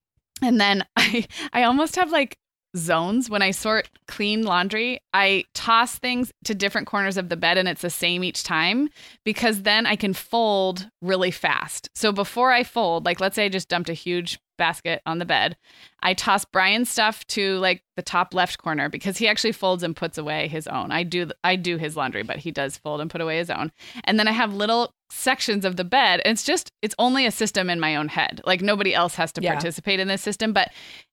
and 0.42 0.60
then 0.60 0.84
I 0.96 1.26
I 1.52 1.62
almost 1.64 1.96
have 1.96 2.10
like 2.10 2.36
zones 2.76 3.28
when 3.28 3.42
I 3.42 3.50
sort 3.50 3.88
clean 4.06 4.42
laundry. 4.44 5.00
I 5.12 5.44
toss 5.54 5.98
things 5.98 6.32
to 6.44 6.54
different 6.54 6.86
corners 6.86 7.16
of 7.16 7.28
the 7.28 7.36
bed 7.36 7.58
and 7.58 7.68
it's 7.68 7.82
the 7.82 7.90
same 7.90 8.22
each 8.24 8.44
time 8.44 8.88
because 9.24 9.62
then 9.62 9.86
I 9.86 9.96
can 9.96 10.14
fold 10.14 10.88
really 11.02 11.30
fast. 11.30 11.88
So 11.94 12.12
before 12.12 12.52
I 12.52 12.62
fold, 12.64 13.04
like 13.04 13.20
let's 13.20 13.36
say 13.36 13.46
I 13.46 13.48
just 13.48 13.68
dumped 13.68 13.88
a 13.88 13.94
huge 13.94 14.38
basket 14.56 15.00
on 15.06 15.18
the 15.18 15.24
bed, 15.24 15.56
I 16.02 16.12
toss 16.14 16.44
Brian's 16.44 16.90
stuff 16.90 17.26
to 17.28 17.56
like 17.58 17.82
the 17.96 18.02
top 18.02 18.34
left 18.34 18.58
corner 18.58 18.88
because 18.88 19.16
he 19.16 19.26
actually 19.26 19.52
folds 19.52 19.82
and 19.82 19.96
puts 19.96 20.18
away 20.18 20.48
his 20.48 20.66
own. 20.66 20.92
I 20.92 21.02
do 21.02 21.30
I 21.42 21.56
do 21.56 21.76
his 21.78 21.96
laundry, 21.96 22.22
but 22.22 22.36
he 22.36 22.50
does 22.50 22.76
fold 22.76 23.00
and 23.00 23.10
put 23.10 23.20
away 23.22 23.38
his 23.38 23.50
own. 23.50 23.72
And 24.04 24.18
then 24.18 24.28
I 24.28 24.32
have 24.32 24.54
little 24.54 24.92
sections 25.10 25.64
of 25.64 25.76
the 25.76 25.84
bed. 25.84 26.20
It's 26.24 26.44
just 26.44 26.70
it's 26.82 26.94
only 26.98 27.26
a 27.26 27.30
system 27.32 27.68
in 27.70 27.80
my 27.80 27.96
own 27.96 28.08
head. 28.08 28.42
Like 28.44 28.60
nobody 28.60 28.94
else 28.94 29.14
has 29.16 29.32
to 29.32 29.42
Yeah. 29.42 29.52
participate 29.52 29.98
in 29.98 30.08
this 30.08 30.22
system, 30.22 30.52
but 30.52 30.70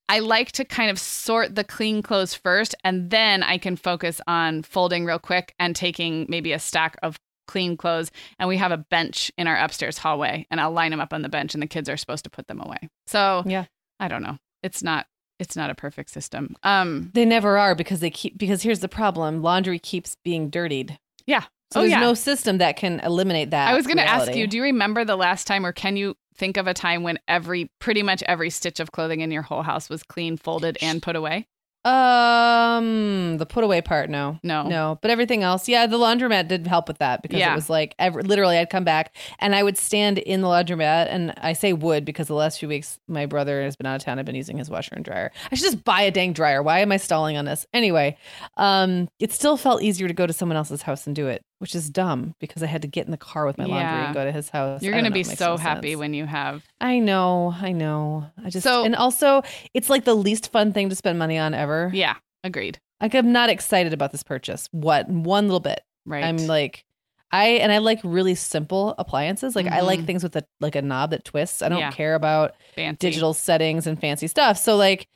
I 0.09 0.19
like 0.19 0.51
to 0.53 0.65
kind 0.65 0.89
of 0.89 0.97
sort 0.99 1.55
the 1.55 1.63
clean 1.63 2.01
clothes 2.01 2.33
first 2.33 2.75
and 2.83 3.09
then 3.09 3.43
I 3.43 3.57
can 3.57 3.75
focus 3.75 4.21
on 4.27 4.63
folding 4.63 5.05
real 5.05 5.19
quick 5.19 5.53
and 5.59 5.75
taking 5.75 6.25
maybe 6.29 6.53
a 6.53 6.59
stack 6.59 6.95
of 7.03 7.17
clean 7.47 7.77
clothes 7.77 8.11
and 8.39 8.49
we 8.49 8.57
have 8.57 8.71
a 8.71 8.77
bench 8.77 9.31
in 9.37 9.47
our 9.47 9.55
upstairs 9.57 9.97
hallway 9.97 10.45
and 10.51 10.59
I'll 10.59 10.71
line 10.71 10.91
them 10.91 10.99
up 10.99 11.13
on 11.13 11.21
the 11.21 11.29
bench 11.29 11.53
and 11.53 11.61
the 11.63 11.67
kids 11.67 11.87
are 11.89 11.97
supposed 11.97 12.23
to 12.25 12.29
put 12.29 12.47
them 12.47 12.61
away. 12.61 12.89
So, 13.07 13.43
Yeah. 13.45 13.65
I 13.99 14.07
don't 14.07 14.23
know. 14.23 14.37
It's 14.63 14.83
not 14.83 15.07
it's 15.39 15.55
not 15.55 15.69
a 15.69 15.75
perfect 15.75 16.09
system. 16.09 16.55
Um 16.63 17.11
They 17.13 17.25
never 17.25 17.57
are 17.57 17.75
because 17.75 17.99
they 17.99 18.09
keep 18.09 18.37
because 18.37 18.63
here's 18.63 18.79
the 18.79 18.89
problem: 18.89 19.41
laundry 19.41 19.77
keeps 19.79 20.15
being 20.23 20.49
dirtied. 20.49 20.97
Yeah. 21.25 21.43
So 21.71 21.79
Oh, 21.79 21.83
there's 21.83 21.91
yeah. 21.91 21.99
no 21.99 22.13
system 22.13 22.59
that 22.59 22.77
can 22.77 22.99
eliminate 23.01 23.51
that. 23.51 23.67
I 23.69 23.75
was 23.75 23.85
going 23.85 23.97
to 23.97 24.07
ask 24.07 24.33
you, 24.33 24.47
do 24.47 24.55
you 24.57 24.63
remember 24.63 25.03
the 25.03 25.17
last 25.17 25.47
time 25.47 25.65
or 25.65 25.73
can 25.73 25.97
you 25.97 26.15
think 26.37 26.55
of 26.55 26.65
a 26.67 26.73
time 26.73 27.03
when 27.03 27.17
every 27.27 27.69
pretty 27.79 28.03
much 28.03 28.23
every 28.23 28.49
stitch 28.49 28.79
of 28.79 28.91
clothing 28.91 29.19
in 29.21 29.31
your 29.31 29.41
whole 29.41 29.63
house 29.63 29.89
was 29.89 30.01
clean, 30.03 30.37
folded 30.37 30.77
and 30.81 31.01
put 31.01 31.15
away? 31.17 31.47
Um, 31.85 33.37
the 33.37 33.45
put 33.45 33.63
away 33.63 33.81
part, 33.81 34.09
no, 34.09 34.39
No. 34.43 34.63
no, 34.63 34.99
but 35.01 35.09
everything 35.09 35.41
else, 35.43 35.69
yeah. 35.69 35.85
The 35.87 35.97
laundromat 35.97 36.49
did 36.49 36.67
help 36.67 36.87
with 36.89 36.97
that 36.97 37.21
because 37.21 37.39
Yeah. 37.39 37.53
it 37.53 37.55
was 37.55 37.69
like 37.69 37.95
every, 37.97 38.23
literally, 38.23 38.57
I'd 38.57 38.69
come 38.69 38.83
back 38.83 39.15
and 39.39 39.55
I 39.55 39.63
would 39.63 39.77
stand 39.77 40.17
in 40.17 40.41
the 40.41 40.47
laundromat, 40.47 41.07
and 41.09 41.33
I 41.37 41.53
say 41.53 41.71
would 41.73 42.03
because 42.03 42.27
the 42.27 42.33
last 42.33 42.59
few 42.59 42.67
weeks 42.67 42.99
my 43.07 43.25
brother 43.25 43.61
has 43.63 43.77
been 43.77 43.85
out 43.85 43.95
of 43.95 44.03
town. 44.03 44.19
I've 44.19 44.25
been 44.25 44.35
using 44.35 44.57
his 44.57 44.69
washer 44.69 44.95
and 44.95 45.05
dryer. 45.05 45.31
I 45.51 45.55
should 45.55 45.63
just 45.63 45.83
buy 45.85 46.01
a 46.01 46.11
dang 46.11 46.33
dryer. 46.33 46.61
Why 46.61 46.79
am 46.79 46.91
I 46.91 46.97
stalling 46.97 47.37
on 47.37 47.45
this? 47.45 47.65
Anyway, 47.73 48.17
um, 48.57 49.07
it 49.19 49.31
still 49.31 49.55
felt 49.55 49.81
easier 49.81 50.09
to 50.09 50.13
go 50.13 50.27
to 50.27 50.33
someone 50.33 50.57
else's 50.57 50.81
house 50.81 51.07
and 51.07 51.15
do 51.15 51.27
it, 51.27 51.41
which 51.59 51.73
is 51.75 51.89
dumb 51.89 52.35
because 52.39 52.61
I 52.63 52.67
had 52.67 52.81
to 52.83 52.87
get 52.87 53.05
in 53.05 53.11
the 53.11 53.17
car 53.17 53.45
with 53.45 53.57
my 53.57 53.65
laundry 53.65 53.81
Yeah. 53.83 54.05
and 54.05 54.13
go 54.13 54.23
to 54.25 54.31
his 54.31 54.49
house. 54.49 54.81
You're 54.83 54.93
going 54.93 55.05
to 55.05 55.11
be 55.11 55.23
so 55.23 55.57
happy 55.57 55.91
sense. 55.91 55.99
when 55.99 56.13
you 56.13 56.25
have. 56.25 56.63
I 56.79 56.99
know, 56.99 57.55
I 57.59 57.71
know. 57.71 58.29
I 58.43 58.49
just 58.49 58.63
So- 58.63 58.83
and 58.85 58.95
also 58.95 59.41
it's 59.73 59.89
like 59.89 60.05
the 60.05 60.15
least 60.15 60.51
fun 60.51 60.71
thing 60.73 60.89
to 60.89 60.95
spend 60.95 61.17
money 61.19 61.37
on 61.37 61.53
ever. 61.53 61.89
Yeah, 61.93 62.15
agreed. 62.43 62.79
Like 63.01 63.13
I'm 63.15 63.31
not 63.31 63.49
excited 63.49 63.93
about 63.93 64.11
this 64.11 64.23
purchase. 64.23 64.67
What 64.71 65.07
one 65.09 65.45
little 65.45 65.59
bit. 65.59 65.81
Right. 66.05 66.23
I'm 66.23 66.37
like 66.47 66.83
I 67.31 67.47
and 67.59 67.71
I 67.73 67.79
like 67.79 67.99
really 68.03 68.35
simple 68.35 68.95
appliances. 68.97 69.55
Like 69.55 69.67
I 69.67 69.81
like 69.81 69.99
Mhm. 69.99 70.05
things 70.05 70.23
with 70.23 70.35
a 70.37 70.43
like 70.61 70.75
a 70.75 70.81
knob 70.81 71.09
that 71.11 71.25
twists. 71.25 71.61
I 71.61 71.67
don't 71.69 71.79
Yeah. 71.79 71.91
care 71.91 72.15
about 72.15 72.55
fancy. 72.75 72.97
digital 72.99 73.33
settings 73.33 73.85
and 73.85 73.99
fancy 73.99 74.27
stuff. 74.27 74.57
So 74.57 74.77
like 74.77 75.07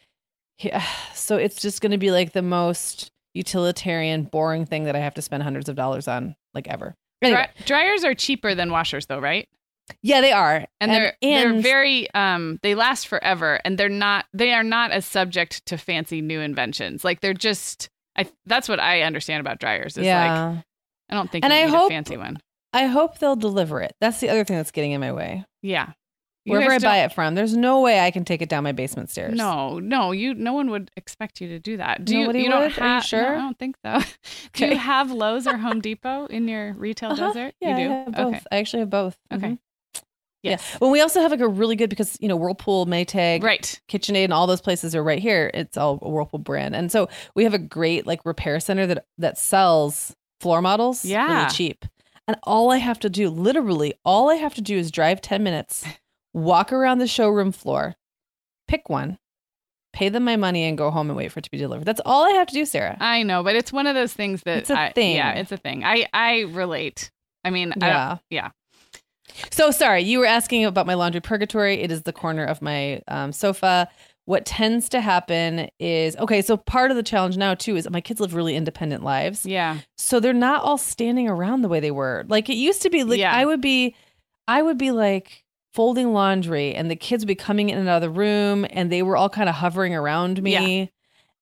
yeah, 0.60 0.84
so 1.16 1.38
it's 1.38 1.62
just 1.62 1.82
going 1.82 1.92
to 1.94 1.98
be 1.98 2.12
like 2.12 2.34
the 2.34 2.42
most 2.42 3.12
utilitarian 3.34 4.24
boring 4.24 4.66
thing 4.66 4.86
that 4.86 4.96
I 4.96 5.00
have 5.00 5.14
to 5.16 5.22
spend 5.22 5.44
hundreds 5.44 5.70
of 5.70 5.76
dollars 5.76 6.08
on 6.08 6.36
like 6.54 6.68
ever. 6.68 6.96
Anyway, 7.22 7.48
Dry- 7.58 7.66
dryers 7.66 8.04
are 8.04 8.14
cheaper 8.16 8.56
than 8.56 8.72
washers, 8.72 9.06
though, 9.06 9.20
right? 9.20 9.48
yeah, 10.02 10.22
they 10.22 10.32
are. 10.32 10.66
And, 10.80 10.92
they're 10.92 11.14
they're 11.22 11.60
very 11.62 12.10
um 12.14 12.60
they 12.64 12.76
last 12.76 13.08
forever, 13.08 13.60
and 13.66 13.78
they're 13.78 13.90
not 13.90 14.26
they 14.34 14.54
are 14.54 14.64
not 14.64 14.92
as 14.92 15.06
subject 15.06 15.66
to 15.68 15.78
fancy 15.78 16.22
new 16.22 16.40
inventions. 16.40 17.04
Like 17.04 17.20
they're 17.22 17.34
just 17.34 17.90
I 18.16 18.28
that's 18.46 18.70
what 18.70 18.80
I 18.80 19.02
understand 19.02 19.42
about 19.42 19.60
dryers. 19.60 19.94
Is 19.94 19.98
like 20.00 20.06
yeah. 20.06 20.62
I 21.10 21.14
don't 21.14 21.30
think 21.30 21.44
And 21.44 21.54
you 21.54 21.60
I 21.60 21.66
need 21.66 21.72
hope- 21.72 21.88
a 21.92 21.94
fancy 21.94 22.18
one. 22.18 22.40
I 22.74 22.86
hope 22.86 23.20
they'll 23.20 23.36
deliver 23.36 23.82
it. 23.82 23.94
That's 24.00 24.22
the 24.22 24.30
other 24.30 24.46
thing 24.46 24.56
that's 24.56 24.72
getting 24.72 24.92
in 24.94 25.02
my 25.02 25.12
way. 25.12 25.44
Yeah. 25.62 25.92
You 26.46 26.54
Wherever 26.54 26.74
I 26.74 26.80
buy 26.80 26.98
it 27.04 27.14
from, 27.14 27.36
there's 27.36 27.56
no 27.56 27.82
way 27.82 28.00
I 28.00 28.10
can 28.10 28.26
take 28.26 28.42
it 28.42 28.50
down 28.50 28.64
my 28.64 28.72
basement 28.72 29.12
stairs. 29.12 29.36
No, 29.36 29.78
no, 29.78 30.12
you. 30.12 30.34
No 30.34 30.54
one 30.54 30.72
would 30.72 30.90
expect 30.98 31.40
you 31.40 31.48
to 31.50 31.60
do 31.60 31.78
that. 31.78 32.04
Do 32.04 32.22
Nobody 32.22 32.40
you? 32.40 32.46
You 32.46 32.50
don't 32.52 32.62
would? 32.62 32.80
Are 32.80 32.88
you 32.88 32.94
have. 32.94 33.04
sure? 33.04 33.22
No, 33.22 33.28
I 33.28 33.38
don't 33.42 33.60
think 33.60 33.76
so. 33.86 34.00
do 34.54 34.66
you 34.66 34.76
have 34.78 35.12
Lowe's 35.12 35.46
or 35.46 35.58
Home 35.58 35.82
Depot 35.82 36.26
in 36.26 36.48
your 36.48 36.74
retail 36.74 37.12
Uh-huh. 37.12 37.28
desert? 37.28 37.54
Yeah, 37.62 37.78
you 37.78 37.86
do. 37.88 37.92
I 37.92 37.96
have 37.96 38.12
both. 38.14 38.28
Okay. 38.36 38.42
I 38.52 38.58
actually 38.58 38.80
have 38.80 38.90
both. 38.90 39.18
Okay. 39.32 39.48
Mhm. 39.50 39.58
Yes. 40.44 40.68
Yeah. 40.72 40.78
Well, 40.82 40.90
we 40.90 41.02
also 41.02 41.22
have 41.22 41.30
like 41.30 41.42
a 41.42 41.48
really 41.48 41.76
good 41.76 41.92
because 41.92 42.18
you 42.20 42.28
know 42.28 42.36
Whirlpool, 42.36 42.88
Maytag, 42.88 43.44
Right. 43.44 43.80
KitchenAid, 43.88 44.24
and 44.24 44.34
all 44.34 44.48
those 44.48 44.62
places 44.62 44.96
are 44.96 45.04
right 45.04 45.20
here. 45.20 45.52
It's 45.54 45.78
all 45.78 46.00
a 46.02 46.10
Whirlpool 46.10 46.40
brand, 46.40 46.76
and 46.76 46.92
so 46.92 47.08
we 47.36 47.44
have 47.44 47.54
a 47.54 47.60
great 47.60 48.08
like 48.08 48.26
repair 48.26 48.60
center 48.60 48.88
that 48.88 49.06
that 49.20 49.38
sells 49.38 50.16
floor 50.40 50.60
models, 50.64 51.06
Yeah. 51.06 51.42
really 51.44 51.50
cheap. 51.52 51.86
And 52.28 52.38
all 52.44 52.72
I 52.72 52.78
have 52.78 53.00
to 53.02 53.10
do, 53.10 53.30
literally, 53.30 53.94
all 54.04 54.32
I 54.32 54.36
have 54.36 54.56
to 54.56 54.62
do 54.62 54.76
is 54.78 54.90
drive 54.90 55.22
ten 55.22 55.44
minutes, 55.44 55.86
walk 56.34 56.72
around 56.72 57.00
the 57.00 57.08
showroom 57.08 57.52
floor, 57.52 57.96
pick 58.68 58.90
one, 58.90 59.18
pay 59.94 60.10
them 60.10 60.24
my 60.24 60.36
money, 60.38 60.64
and 60.64 60.78
go 60.78 60.92
home 60.92 61.10
and 61.10 61.18
wait 61.18 61.32
for 61.32 61.40
it 61.40 61.44
to 61.44 61.52
be 61.52 61.58
delivered. 61.58 61.86
That's 61.86 62.02
all 62.06 62.26
I 62.26 62.32
have 62.32 62.48
to 62.48 62.54
do, 62.54 62.66
Sarah. 62.66 62.98
I 63.00 63.24
know, 63.24 63.44
but 63.44 63.56
it's 63.56 63.74
one 63.74 63.88
of 63.88 63.96
those 63.96 64.14
things 64.14 64.42
that 64.44 64.60
It's 64.60 64.70
a 64.70 64.80
I, 64.80 64.92
thing. 64.94 65.16
Yeah, 65.16 65.34
it's 65.34 65.52
a 65.52 65.58
thing. 65.58 65.84
I 65.84 66.08
I 66.14 66.42
relate. 66.42 67.12
I 67.44 67.50
mean, 67.50 67.74
I, 67.82 67.88
yeah. 67.88 68.18
yeah. 68.30 68.50
So 69.50 69.72
sorry, 69.72 70.02
you 70.04 70.20
were 70.20 70.26
asking 70.26 70.66
about 70.66 70.86
my 70.86 70.94
laundry 70.94 71.22
purgatory. 71.22 71.82
It 71.82 71.92
is 71.92 72.04
the 72.04 72.14
corner 72.14 72.44
of 72.44 72.62
my 72.62 73.02
um, 73.08 73.32
sofa. 73.32 73.88
What 74.26 74.46
tends 74.46 74.88
to 74.90 75.02
happen 75.02 75.70
is 75.80 76.16
okay. 76.18 76.42
So 76.42 76.56
part 76.56 76.92
of 76.92 76.98
the 76.98 77.04
challenge 77.04 77.38
now 77.38 77.56
too 77.56 77.76
is 77.76 77.90
my 77.90 78.02
kids 78.02 78.20
live 78.20 78.36
really 78.36 78.56
independent 78.56 79.04
lives, 79.04 79.46
yeah, 79.46 79.80
so 79.98 80.20
they're 80.20 80.32
not 80.34 80.64
all 80.64 80.78
standing 80.78 81.28
around 81.28 81.64
the 81.64 81.68
way 81.68 81.80
they 81.80 81.92
were. 81.92 82.24
Like 82.28 82.50
it 82.50 82.54
used 82.56 82.82
to 82.84 82.90
be. 82.90 83.04
Like 83.04 83.20
Yeah. 83.20 83.34
I 83.36 83.46
would 83.46 83.62
be, 83.62 83.96
I 84.48 84.62
would 84.62 84.78
be 84.78 84.92
like 84.92 85.44
folding 85.74 86.14
laundry, 86.14 86.74
and 86.76 86.90
the 86.92 86.96
kids 86.96 87.24
would 87.24 87.28
be 87.28 87.36
coming 87.36 87.70
in 87.70 87.78
and 87.78 87.88
out 87.90 87.98
of 87.98 88.02
the 88.02 88.10
room, 88.20 88.66
and 88.70 88.92
they 88.92 89.04
were 89.04 89.16
all 89.18 89.30
kind 89.30 89.48
of 89.50 89.56
hovering 89.56 89.96
around 89.96 90.42
me. 90.44 90.92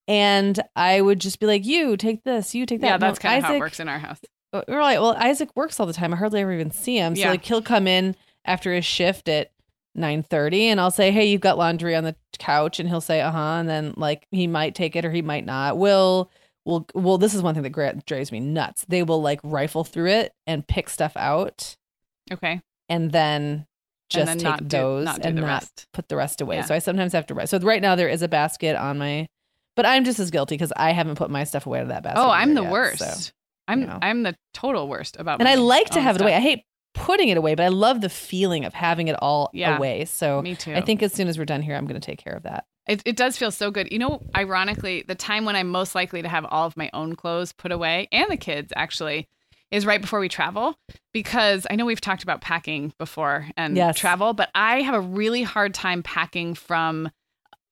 And 0.08 0.60
I 0.76 1.02
would 1.02 1.20
just 1.20 1.40
be 1.40 1.46
like, 1.46 1.66
"You 1.66 1.96
take 1.98 2.24
this, 2.24 2.56
you 2.56 2.66
take 2.66 2.82
that." 2.82 2.88
yeah. 2.88 2.98
No, 2.98 3.08
That's 3.08 3.20
kind 3.20 3.38
of 3.38 3.44
how 3.44 3.56
it 3.56 3.60
works 3.60 3.80
in 3.80 3.88
our 3.88 4.00
house. 4.00 4.20
uh, 4.54 4.64
we're 4.68 4.82
like, 4.82 5.00
well, 5.00 5.16
Isaac 5.16 5.50
works 5.56 5.80
all 5.80 5.86
the 5.86 5.94
time. 5.94 6.14
I 6.14 6.18
hardly 6.18 6.42
ever 6.42 6.52
even 6.52 6.72
see 6.72 6.98
him. 6.98 7.16
So 7.16 7.22
Yeah. 7.22 7.30
like 7.32 7.46
he'll 7.46 7.62
come 7.62 7.88
in 7.88 8.16
after 8.46 8.74
his 8.74 8.86
shift 8.86 9.30
at 9.30 9.52
nine 9.94 10.24
thirty, 10.24 10.68
and 10.68 10.82
I'll 10.82 10.90
say, 10.92 11.12
hey, 11.12 11.26
you've 11.28 11.42
got 11.42 11.58
laundry 11.60 11.96
on 11.96 12.04
the 12.04 12.16
couch, 12.40 12.80
and 12.80 12.90
he'll 12.90 13.02
say, 13.02 13.22
uh 13.22 13.32
huh, 13.32 13.58
and 13.60 13.70
then 13.70 13.94
like 13.98 14.26
he 14.32 14.48
might 14.48 14.74
take 14.74 14.96
it 14.96 15.06
or 15.06 15.12
he 15.12 15.22
might 15.22 15.46
not. 15.46 15.78
Will 15.78 16.32
will 16.66 16.88
well, 16.96 17.20
this 17.20 17.36
is 17.36 17.42
one 17.44 17.54
thing 17.54 17.64
that 17.64 18.06
drives 18.08 18.32
me 18.32 18.40
nuts. 18.40 18.86
They 18.90 19.04
will 19.04 19.22
like 19.22 19.40
rifle 19.44 19.84
through 19.84 20.10
it 20.10 20.34
and 20.48 20.66
pick 20.68 20.90
stuff 20.90 21.16
out, 21.16 21.76
Okay. 22.32 22.62
and 22.88 23.12
then 23.12 23.68
just 24.10 24.34
take 24.34 24.44
not 24.44 24.60
do, 24.68 24.78
those 24.78 25.06
not 25.06 25.22
do 25.22 25.28
and 25.30 25.38
the 25.38 25.42
not 25.42 25.48
rest. 25.48 25.88
put 25.94 26.08
the 26.10 26.16
rest 26.16 26.42
away. 26.42 26.58
Yeah. 26.58 26.66
So 26.66 26.76
I 26.76 26.80
sometimes 26.80 27.14
have 27.14 27.26
to 27.28 27.34
write. 27.34 27.50
So 27.50 27.60
right 27.60 27.82
now 27.82 27.96
there 27.96 28.10
is 28.10 28.22
a 28.22 28.28
basket 28.28 28.76
on 28.76 28.98
my. 28.98 29.28
But 29.76 29.86
I'm 29.86 30.04
just 30.04 30.20
as 30.20 30.30
guilty 30.32 30.56
because 30.56 30.74
I 30.76 30.92
haven't 30.92 31.16
put 31.16 31.30
my 31.30 31.44
stuff 31.46 31.66
away 31.66 31.80
to 31.80 31.86
that 31.86 32.04
basket. 32.04 32.20
Oh, 32.20 32.30
I'm 32.30 32.54
the 32.54 32.64
yet, 32.64 32.72
worst. 32.72 33.00
so. 33.00 33.32
I'm 33.68 33.82
you 33.82 33.88
know. 33.88 34.00
I'm 34.02 34.24
the 34.24 34.36
total 34.54 34.88
worst 34.90 35.16
about. 35.20 35.40
and 35.40 35.48
I 35.48 35.56
like 35.56 35.90
to 35.92 36.02
have 36.02 36.16
it 36.16 36.22
away. 36.22 36.34
I 36.36 36.40
hate 36.40 36.64
putting 36.96 37.30
it 37.30 37.38
away, 37.38 37.54
but 37.56 37.64
I 37.64 37.70
love 37.70 38.02
the 38.02 38.10
feeling 38.10 38.66
of 38.66 38.74
having 38.74 39.08
it 39.08 39.16
all 39.22 39.50
Yeah. 39.54 39.78
away. 39.78 40.06
So 40.06 40.42
Me 40.42 40.56
too. 40.56 40.74
I 40.74 40.82
think 40.82 41.02
as 41.04 41.14
soon 41.14 41.28
as 41.28 41.38
we're 41.38 41.46
done 41.46 41.62
here, 41.62 41.76
I'm 41.76 41.86
going 41.86 42.00
to 42.02 42.06
take 42.06 42.18
care 42.20 42.34
of 42.34 42.44
that. 42.44 42.66
It, 42.88 43.04
it 43.06 43.16
does 43.16 43.38
feel 43.38 43.52
so 43.52 43.70
good. 43.70 43.90
You 43.92 44.00
know, 44.00 44.22
ironically, 44.36 45.06
the 45.08 45.14
time 45.14 45.46
when 45.46 45.56
I'm 45.56 45.70
most 45.70 45.94
likely 45.94 46.24
to 46.24 46.28
have 46.28 46.46
all 46.50 46.66
of 46.66 46.76
my 46.76 46.90
own 46.94 47.16
clothes 47.16 47.54
put 47.54 47.72
away 47.72 48.08
and 48.12 48.28
the 48.30 48.38
kids 48.38 48.74
actually 48.76 49.28
is 49.72 49.86
right 49.86 50.02
before 50.02 50.20
we 50.20 50.30
travel 50.30 50.76
because 51.14 51.68
I 51.70 51.76
know 51.76 51.86
we've 51.86 52.02
talked 52.02 52.24
about 52.24 52.42
packing 52.42 52.94
before 52.98 53.48
and 53.56 53.76
Yes. 53.78 53.98
travel, 53.98 54.34
but 54.34 54.50
I 54.56 54.82
have 54.82 54.96
a 54.96 55.02
really 55.02 55.44
hard 55.44 55.74
time 55.74 56.04
packing 56.04 56.56
from 56.56 57.10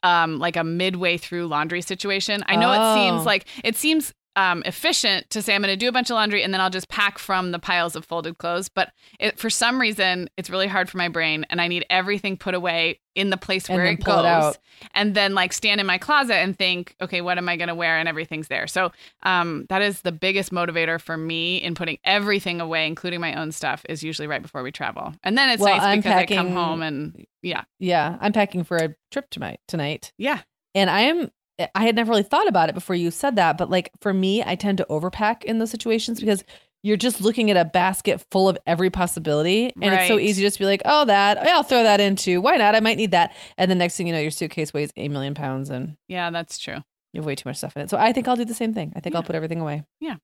um 0.03 0.37
like 0.37 0.55
a 0.55 0.63
midway 0.63 1.17
through 1.17 1.47
laundry 1.47 1.81
situation. 1.81 2.43
I 2.47 2.55
know 2.55 2.71
it 2.71 2.81
Oh. 2.83 2.93
seems 2.93 3.25
like 3.25 3.47
it 3.63 3.75
seems 3.75 4.13
um, 4.37 4.61
efficient 4.65 5.29
to 5.31 5.41
say 5.41 5.55
I'm 5.55 5.63
going 5.63 5.73
to 5.73 5.75
do 5.75 5.89
a 5.89 5.91
bunch 5.91 6.11
of 6.11 6.13
laundry 6.13 6.43
and 6.43 6.53
then 6.53 6.61
I'll 6.61 6.69
just 6.69 6.89
pack 6.89 7.17
from 7.17 7.51
the 7.51 7.59
piles 7.59 7.95
of 7.95 8.05
folded 8.05 8.37
clothes. 8.37 8.69
But 8.69 8.93
it, 9.19 9.39
for 9.39 9.49
some 9.49 9.81
reason, 9.81 10.29
it's 10.37 10.49
really 10.49 10.67
hard 10.67 10.89
for 10.89 10.97
my 10.97 11.09
brain, 11.09 11.45
and 11.49 11.59
I 11.59 11.67
need 11.67 11.85
everything 11.89 12.37
put 12.37 12.53
away 12.53 12.99
in 13.15 13.31
the 13.31 13.37
place 13.37 13.67
where 13.67 13.85
it 13.85 14.03
goes 14.03 14.53
it 14.53 14.59
and 14.93 15.15
then 15.15 15.33
like 15.33 15.51
stand 15.51 15.81
in 15.81 15.87
my 15.87 15.97
closet 15.97 16.35
and 16.35 16.55
think, 16.55 16.95
okay, 17.01 17.21
what 17.21 17.39
am 17.39 17.49
I 17.49 17.57
going 17.57 17.67
to 17.67 17.73
wear? 17.73 17.97
And 17.97 18.07
everything's 18.07 18.47
there. 18.47 18.67
So 18.67 18.91
um, 19.23 19.65
that 19.69 19.81
is 19.81 20.01
the 20.01 20.11
biggest 20.11 20.51
motivator 20.51 21.01
for 21.01 21.17
me 21.17 21.57
in 21.57 21.73
putting 21.73 21.97
everything 22.03 22.61
away, 22.61 22.85
including 22.85 23.19
my 23.19 23.33
own 23.33 23.51
stuff, 23.51 23.83
is 23.89 24.03
usually 24.03 24.27
right 24.27 24.41
before 24.41 24.61
we 24.61 24.71
travel. 24.71 25.15
And 25.23 25.35
then 25.35 25.49
it's 25.49 25.63
Well, 25.63 25.75
nice 25.75 25.83
I'm 25.83 25.99
because 25.99 26.13
I 26.13 26.25
come 26.27 26.51
home 26.51 26.83
and 26.83 27.25
yeah, 27.41 27.63
Yeah, 27.79 28.17
I'm 28.21 28.33
packing 28.33 28.63
for 28.63 28.77
a 28.77 28.95
trip 29.11 29.31
tonight. 29.31 29.61
Tonight, 29.67 30.13
yeah, 30.19 30.41
and 30.75 30.91
I 30.91 31.01
am. 31.01 31.31
I 31.75 31.85
had 31.85 31.95
never 31.95 32.09
really 32.11 32.23
thought 32.23 32.47
about 32.47 32.69
it 32.69 32.75
before 32.75 32.95
you 32.95 33.09
said 33.11 33.35
that, 33.37 33.57
but 33.57 33.69
like 33.69 33.91
for 34.01 34.13
me, 34.13 34.43
I 34.45 34.55
tend 34.55 34.77
to 34.79 34.85
overpack 34.89 35.43
in 35.43 35.59
those 35.59 35.71
situations 35.71 36.19
because 36.19 36.43
you're 36.83 36.97
just 36.97 37.21
looking 37.21 37.49
at 37.49 37.57
a 37.57 37.65
basket 37.65 38.23
full 38.31 38.47
of 38.47 38.57
every 38.67 38.89
possibility, 38.89 39.73
and 39.81 39.93
it's 39.93 40.07
so 40.07 40.15
Right. 40.15 40.23
easy 40.25 40.43
just 40.43 40.57
to 40.57 40.59
be 40.61 40.65
like, 40.67 40.81
"Oh, 40.85 41.05
that 41.05 41.39
I'll 41.39 41.63
throw 41.63 41.83
that 41.83 41.99
into. 41.99 42.39
Why 42.39 42.55
not? 42.57 42.75
I 42.75 42.79
might 42.79 42.97
need 42.97 43.11
that." 43.11 43.35
And 43.57 43.69
the 43.71 43.75
next 43.75 43.97
thing 43.97 44.05
you 44.07 44.13
know, 44.13 44.19
your 44.19 44.31
suitcase 44.31 44.73
weighs 44.73 44.91
a 44.95 45.07
million 45.09 45.33
pounds, 45.33 45.69
and 45.71 45.97
yeah, 46.07 46.29
that's 46.29 46.59
true. 46.59 46.77
you 47.13 47.21
have 47.21 47.25
way 47.25 47.35
too 47.35 47.49
much 47.49 47.57
stuff 47.57 47.75
in 47.75 47.81
it. 47.81 47.89
So 47.89 47.97
I 47.97 48.13
think 48.13 48.27
I'll 48.27 48.35
do 48.35 48.45
the 48.45 48.53
same 48.53 48.73
thing. 48.73 48.93
I 48.95 48.99
think 48.99 49.15
I'll 49.15 49.23
put 49.23 49.35
everything 49.35 49.59
away. 49.59 49.83
Yeah. 49.99 50.17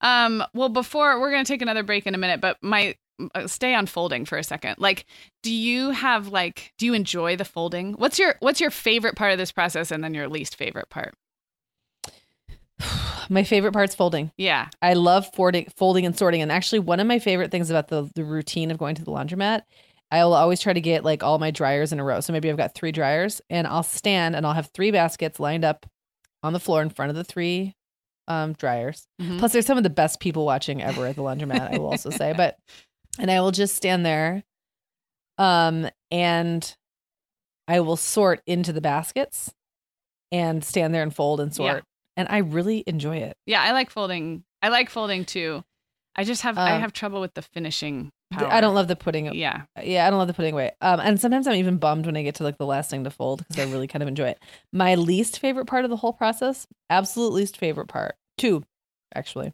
Um, 0.00 0.44
well, 0.54 0.68
before 0.68 1.18
we're 1.20 1.30
going 1.30 1.44
to 1.44 1.50
take 1.52 1.62
another 1.62 1.82
break 1.82 2.06
in 2.06 2.14
a 2.14 2.18
minute, 2.18 2.40
but 2.40 2.56
my 2.62 2.94
stay 3.46 3.74
on 3.74 3.86
folding 3.86 4.24
for 4.24 4.38
a 4.38 4.44
second. 4.44 4.76
Like, 4.78 5.06
do 5.42 5.52
you 5.52 5.90
have 5.90 6.28
like, 6.28 6.72
do 6.78 6.86
you 6.86 6.94
enjoy 6.94 7.36
the 7.36 7.44
folding? 7.44 7.94
What's 7.94 8.18
your 8.18 8.36
What's 8.40 8.60
your 8.60 8.70
favorite 8.70 9.16
part 9.16 9.32
of 9.32 9.38
this 9.38 9.52
process, 9.52 9.90
and 9.90 10.02
then 10.02 10.14
your 10.14 10.28
least 10.28 10.56
favorite 10.56 10.88
part? 10.90 11.14
My 13.28 13.44
favorite 13.44 13.72
part's 13.72 13.94
folding. 13.94 14.32
Yeah, 14.36 14.68
I 14.80 14.94
love 14.94 15.28
folding, 15.34 15.68
folding 15.76 16.06
and 16.06 16.16
sorting. 16.16 16.42
And 16.42 16.50
actually, 16.52 16.78
one 16.78 17.00
of 17.00 17.06
my 17.06 17.18
favorite 17.18 17.50
things 17.50 17.68
about 17.70 17.88
the, 17.88 18.10
the 18.14 18.24
routine 18.24 18.70
of 18.70 18.78
going 18.78 18.94
to 18.94 19.04
the 19.04 19.10
laundromat, 19.10 19.62
I'll 20.10 20.32
always 20.32 20.60
try 20.60 20.72
to 20.72 20.80
get 20.80 21.04
like 21.04 21.22
all 21.22 21.38
my 21.38 21.50
dryers 21.50 21.92
in 21.92 22.00
a 22.00 22.04
row. 22.04 22.20
So 22.20 22.32
maybe 22.32 22.48
I've 22.50 22.56
got 22.56 22.74
three 22.74 22.92
dryers 22.92 23.42
and 23.50 23.66
I'll 23.66 23.82
stand 23.82 24.34
and 24.34 24.46
I'll 24.46 24.54
have 24.54 24.70
three 24.72 24.90
baskets 24.90 25.38
lined 25.38 25.64
up 25.64 25.84
on 26.42 26.52
the 26.52 26.60
floor 26.60 26.80
in 26.80 26.88
front 26.88 27.10
of 27.10 27.16
the 27.16 27.24
three 27.24 27.74
um, 28.28 28.52
dryers. 28.54 29.06
Mhm. 29.20 29.38
Plus, 29.38 29.52
there's 29.52 29.66
some 29.66 29.76
of 29.76 29.84
the 29.84 29.90
best 29.90 30.20
people 30.20 30.46
watching 30.46 30.82
ever 30.82 31.06
at 31.06 31.16
the 31.16 31.22
laundromat, 31.22 31.74
I 31.74 31.78
will 31.78 31.88
also 31.90 32.10
say. 32.10 32.32
But, 32.36 32.56
and 33.18 33.30
I 33.30 33.40
will 33.40 33.50
just 33.50 33.74
stand 33.74 34.04
there 34.06 34.44
um, 35.38 35.88
and 36.10 36.76
I 37.66 37.80
will 37.80 37.96
sort 37.96 38.40
into 38.46 38.72
the 38.72 38.80
baskets 38.80 39.52
and 40.32 40.64
stand 40.64 40.94
there 40.94 41.02
and 41.02 41.14
fold 41.14 41.40
and 41.40 41.54
sort. 41.54 41.76
Yeah. 41.76 41.80
And 42.16 42.28
I 42.30 42.38
really 42.38 42.82
enjoy 42.86 43.18
it. 43.18 43.36
Yeah, 43.46 43.62
I 43.62 43.72
like 43.72 43.90
folding. 43.90 44.42
I 44.62 44.68
like 44.70 44.90
folding 44.90 45.24
too. 45.24 45.62
I 46.16 46.24
just 46.24 46.42
have 46.42 46.58
I 46.58 46.72
Um, 46.74 46.80
have 46.80 46.92
trouble 46.92 47.20
with 47.20 47.34
the 47.34 47.42
finishing 47.42 48.10
power. 48.32 48.52
I 48.52 48.60
don't 48.60 48.74
love 48.74 48.88
the 48.88 48.96
putting. 48.96 49.28
Away. 49.28 49.36
Yeah. 49.38 49.62
Yeah, 49.80 50.04
I 50.06 50.10
don't 50.10 50.18
love 50.18 50.26
the 50.26 50.34
putting 50.34 50.54
away. 50.54 50.72
Um, 50.80 50.98
and 50.98 51.20
sometimes 51.20 51.46
I'm 51.46 51.54
even 51.54 51.76
bummed 51.76 52.06
when 52.06 52.16
I 52.16 52.22
get 52.24 52.34
to 52.36 52.42
like 52.42 52.58
the 52.58 52.66
last 52.66 52.90
thing 52.90 53.04
to 53.04 53.10
fold 53.10 53.38
because 53.46 53.58
I 53.60 53.70
really 53.70 53.86
kind 53.86 54.02
of 54.02 54.08
enjoy 54.08 54.28
it. 54.30 54.42
My 54.72 54.96
least 54.96 55.38
favorite 55.38 55.66
part 55.66 55.84
of 55.84 55.90
the 55.90 55.96
whole 55.96 56.12
process, 56.12 56.66
absolute 56.90 57.32
least 57.32 57.56
favorite 57.56 57.86
part, 57.86 58.16
two, 58.36 58.64
actually. 59.14 59.52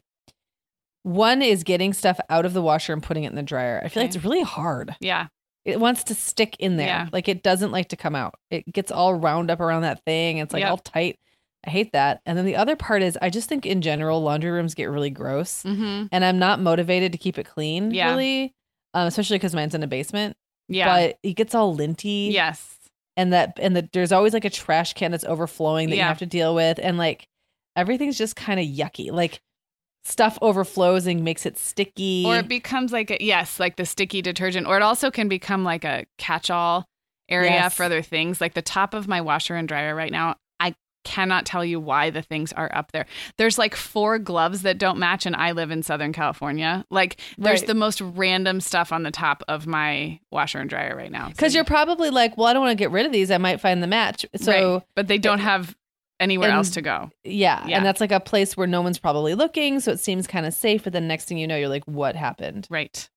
One 1.05 1.43
is 1.43 1.63
getting 1.63 1.93
stuff 1.93 2.19
out 2.31 2.45
of 2.45 2.53
the 2.53 2.63
washer 2.63 2.91
and 2.91 3.03
putting 3.03 3.25
it 3.25 3.29
in 3.29 3.35
the 3.35 3.43
dryer. 3.43 3.79
I 3.83 3.89
feel 3.89 4.01
like 4.01 4.15
it's 4.15 4.23
really 4.23 4.41
hard. 4.41 4.95
Yeah. 4.99 5.27
It 5.63 5.79
wants 5.79 6.03
to 6.05 6.15
stick 6.15 6.55
in 6.59 6.77
there. 6.77 6.87
Yeah. 6.87 7.09
Like 7.13 7.27
it 7.27 7.43
doesn't 7.43 7.71
like 7.71 7.89
to 7.89 7.95
come 7.95 8.15
out. 8.15 8.33
It 8.49 8.71
gets 8.73 8.91
all 8.91 9.13
round 9.13 9.51
up 9.51 9.59
around 9.59 9.83
that 9.83 10.03
thing. 10.03 10.39
It's 10.39 10.51
like 10.51 10.61
Yep. 10.61 10.69
all 10.71 10.77
tight. 10.77 11.19
I 11.65 11.69
hate 11.69 11.91
that. 11.93 12.21
And 12.25 12.35
then 12.35 12.45
the 12.45 12.55
other 12.55 12.75
part 12.75 13.03
is 13.03 13.19
I 13.21 13.29
just 13.29 13.47
think 13.47 13.67
in 13.67 13.81
general 13.81 14.21
laundry 14.23 14.49
rooms 14.49 14.73
get 14.73 14.85
really 14.85 15.11
gross 15.11 15.61
Mm-hmm. 15.63 16.07
and 16.11 16.25
I'm 16.25 16.39
not 16.39 16.59
motivated 16.59 17.11
to 17.11 17.17
keep 17.19 17.37
it 17.37 17.45
clean 17.45 17.91
Yeah. 17.91 18.09
really. 18.09 18.55
Um, 18.95 19.05
especially 19.07 19.37
because 19.37 19.53
mine's 19.53 19.75
in 19.75 19.83
a 19.83 19.87
basement. 19.87 20.35
Yeah. 20.67 20.87
But 20.87 21.19
it 21.21 21.33
gets 21.33 21.53
all 21.53 21.75
linty. 21.75 22.29
yes. 22.33 22.77
And 23.17 23.31
that 23.31 23.59
and 23.61 23.75
the, 23.75 23.87
there's 23.93 24.11
always 24.11 24.33
like 24.33 24.45
a 24.45 24.49
trash 24.49 24.93
can 24.93 25.11
that's 25.11 25.23
overflowing 25.23 25.89
that 25.91 25.95
you 25.97 26.01
have 26.01 26.17
to 26.19 26.25
deal 26.25 26.53
with. 26.55 26.79
And 26.81 26.97
like 26.97 27.27
everything's 27.75 28.17
just 28.17 28.35
kind 28.35 28.59
of 28.59 28.65
yucky. 28.65 29.11
Like 29.11 29.39
stuff 30.05 30.37
overflows 30.41 31.07
and 31.07 31.23
makes 31.23 31.45
it 31.45 31.57
sticky. 31.57 32.23
Or 32.25 32.37
it 32.37 32.47
becomes 32.47 32.91
like 32.93 33.09
a 33.11 33.17
yes, 33.19 33.59
like 33.59 33.75
the 33.75 33.85
sticky 33.85 34.21
detergent. 34.21 34.67
Or 34.67 34.77
it 34.77 34.83
also 34.83 35.09
can 35.11 35.27
become 35.27 35.63
like 35.63 35.83
a 35.83 36.05
catch-all 36.17 36.85
area 37.27 37.49
Yes. 37.51 37.73
for 37.75 37.83
other 37.83 38.01
things. 38.03 38.39
Like 38.39 38.53
the 38.53 38.61
top 38.61 38.93
of 38.93 39.07
my 39.07 39.19
washer 39.21 39.55
and 39.55 39.67
dryer 39.67 39.95
right 39.95 40.11
now, 40.11 40.35
I 40.59 40.75
cannot 41.03 41.45
tell 41.45 41.65
you 41.65 41.79
why 41.79 42.11
the 42.11 42.21
things 42.21 42.53
are 42.53 42.69
up 42.73 42.91
there. 42.91 43.07
There's 43.37 43.57
like 43.57 43.75
four 43.75 44.19
gloves 44.19 44.61
that 44.61 44.77
don't 44.77 44.99
match, 44.99 45.25
and 45.25 45.35
I 45.35 45.51
live 45.53 45.71
in 45.71 45.81
Southern 45.81 46.13
California. 46.13 46.85
Like 46.91 47.19
there's 47.39 47.61
Right. 47.61 47.67
the 47.67 47.73
most 47.75 47.99
random 48.01 48.61
stuff 48.61 48.91
on 48.91 49.01
the 49.03 49.11
top 49.11 49.43
of 49.47 49.65
my 49.65 50.19
washer 50.31 50.59
and 50.59 50.69
dryer 50.69 50.95
right 50.95 51.11
now. 51.11 51.29
Because 51.29 51.53
So- 51.53 51.57
you're 51.57 51.65
probably 51.65 52.11
like, 52.11 52.37
well, 52.37 52.45
I 52.47 52.53
don't 52.53 52.61
want 52.63 52.77
to 52.77 52.81
get 52.81 52.91
rid 52.91 53.07
of 53.07 53.11
these. 53.11 53.31
I 53.31 53.37
might 53.39 53.59
find 53.59 53.81
the 53.81 53.87
match. 53.87 54.23
So 54.35 54.73
Right. 54.75 54.83
but 54.95 55.07
they 55.07 55.17
don't 55.17 55.39
have 55.39 55.75
anywhere 56.19 56.49
and- 56.49 56.57
else 56.57 56.71
to 56.71 56.81
go. 56.81 57.09
yeah. 57.23 57.65
Yeah. 57.67 57.77
And 57.77 57.85
that's 57.85 58.01
like 58.01 58.11
a 58.11 58.19
place 58.19 58.55
where 58.55 58.67
no 58.67 58.81
one's 58.81 58.99
probably 58.99 59.35
looking. 59.35 59.79
So 59.79 59.91
it 59.91 59.99
seems 59.99 60.27
kind 60.27 60.45
of 60.45 60.53
safe. 60.53 60.83
But 60.83 60.93
then 60.93 61.07
next 61.07 61.25
thing 61.25 61.37
you 61.37 61.47
know, 61.47 61.57
you're 61.57 61.69
like, 61.69 61.85
what 61.85 62.15
happened? 62.15 62.67
Right. 62.69 63.09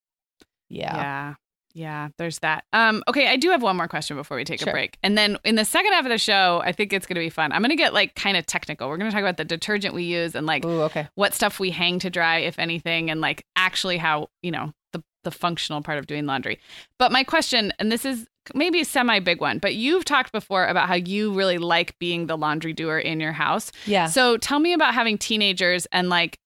Yeah. 0.69 0.95
Yeah. 0.97 1.35
Yeah, 1.75 2.09
there's 2.19 2.41
that. 2.41 2.65
Um, 2.73 3.05
okay, 3.07 3.29
I 3.29 3.37
do 3.37 3.51
have 3.51 3.63
one 3.63 3.77
more 3.77 3.87
question 3.87 4.17
before 4.17 4.37
we 4.37 4.43
take 4.43 4.59
Sure. 4.59 4.71
a 4.71 4.73
break. 4.73 4.99
And 5.05 5.17
then 5.17 5.37
in 5.45 5.55
the 5.55 5.65
second 5.65 5.93
half 5.93 6.05
of 6.05 6.09
the 6.11 6.19
show, 6.19 6.61
I 6.65 6.73
think 6.73 6.93
it's 6.93 7.07
gonna 7.07 7.21
be 7.21 7.29
fun. 7.31 7.53
I'm 7.53 7.63
gonna 7.63 7.77
get 7.77 7.95
like 7.95 8.17
kind 8.17 8.37
of 8.37 8.47
technical. 8.47 8.89
We're 8.89 8.97
gonna 8.97 9.13
talk 9.13 9.21
about 9.21 9.37
the 9.37 9.45
detergent 9.45 9.95
we 9.95 10.03
use 10.03 10.35
and 10.35 10.45
like 10.45 10.65
Ooh, 10.65 10.83
okay. 10.85 11.07
what 11.15 11.35
stuff 11.35 11.61
we 11.61 11.71
hang 11.71 12.01
to 12.01 12.11
dry, 12.11 12.39
if 12.39 12.59
anything, 12.59 13.11
and 13.11 13.21
like 13.21 13.45
actually 13.55 13.97
how, 13.99 14.29
you 14.43 14.51
know, 14.51 14.73
the 15.29 15.37
functional 15.37 15.83
part 15.83 15.99
of 15.99 16.07
doing 16.07 16.27
laundry. 16.27 16.59
But 16.99 17.13
my 17.13 17.25
question, 17.25 17.73
and 17.79 17.93
this 17.93 18.05
is 18.05 18.27
maybe 18.55 18.81
a 18.81 18.85
semi 18.85 19.21
big 19.21 19.41
one, 19.41 19.59
but 19.59 19.75
you've 19.75 20.05
talked 20.05 20.33
before 20.33 20.67
about 20.67 20.89
how 20.89 20.95
you 20.95 21.33
really 21.35 21.59
like 21.59 21.99
being 21.99 22.27
the 22.27 22.37
laundry 22.37 22.73
doer 22.73 22.99
in 22.99 23.21
your 23.21 23.33
house. 23.33 23.73
Yeah. 23.87 24.07
So 24.07 24.37
tell 24.37 24.59
me 24.59 24.73
about 24.73 24.95
having 24.95 25.19
teenagers 25.19 25.87
and 25.93 26.09
like 26.09 26.39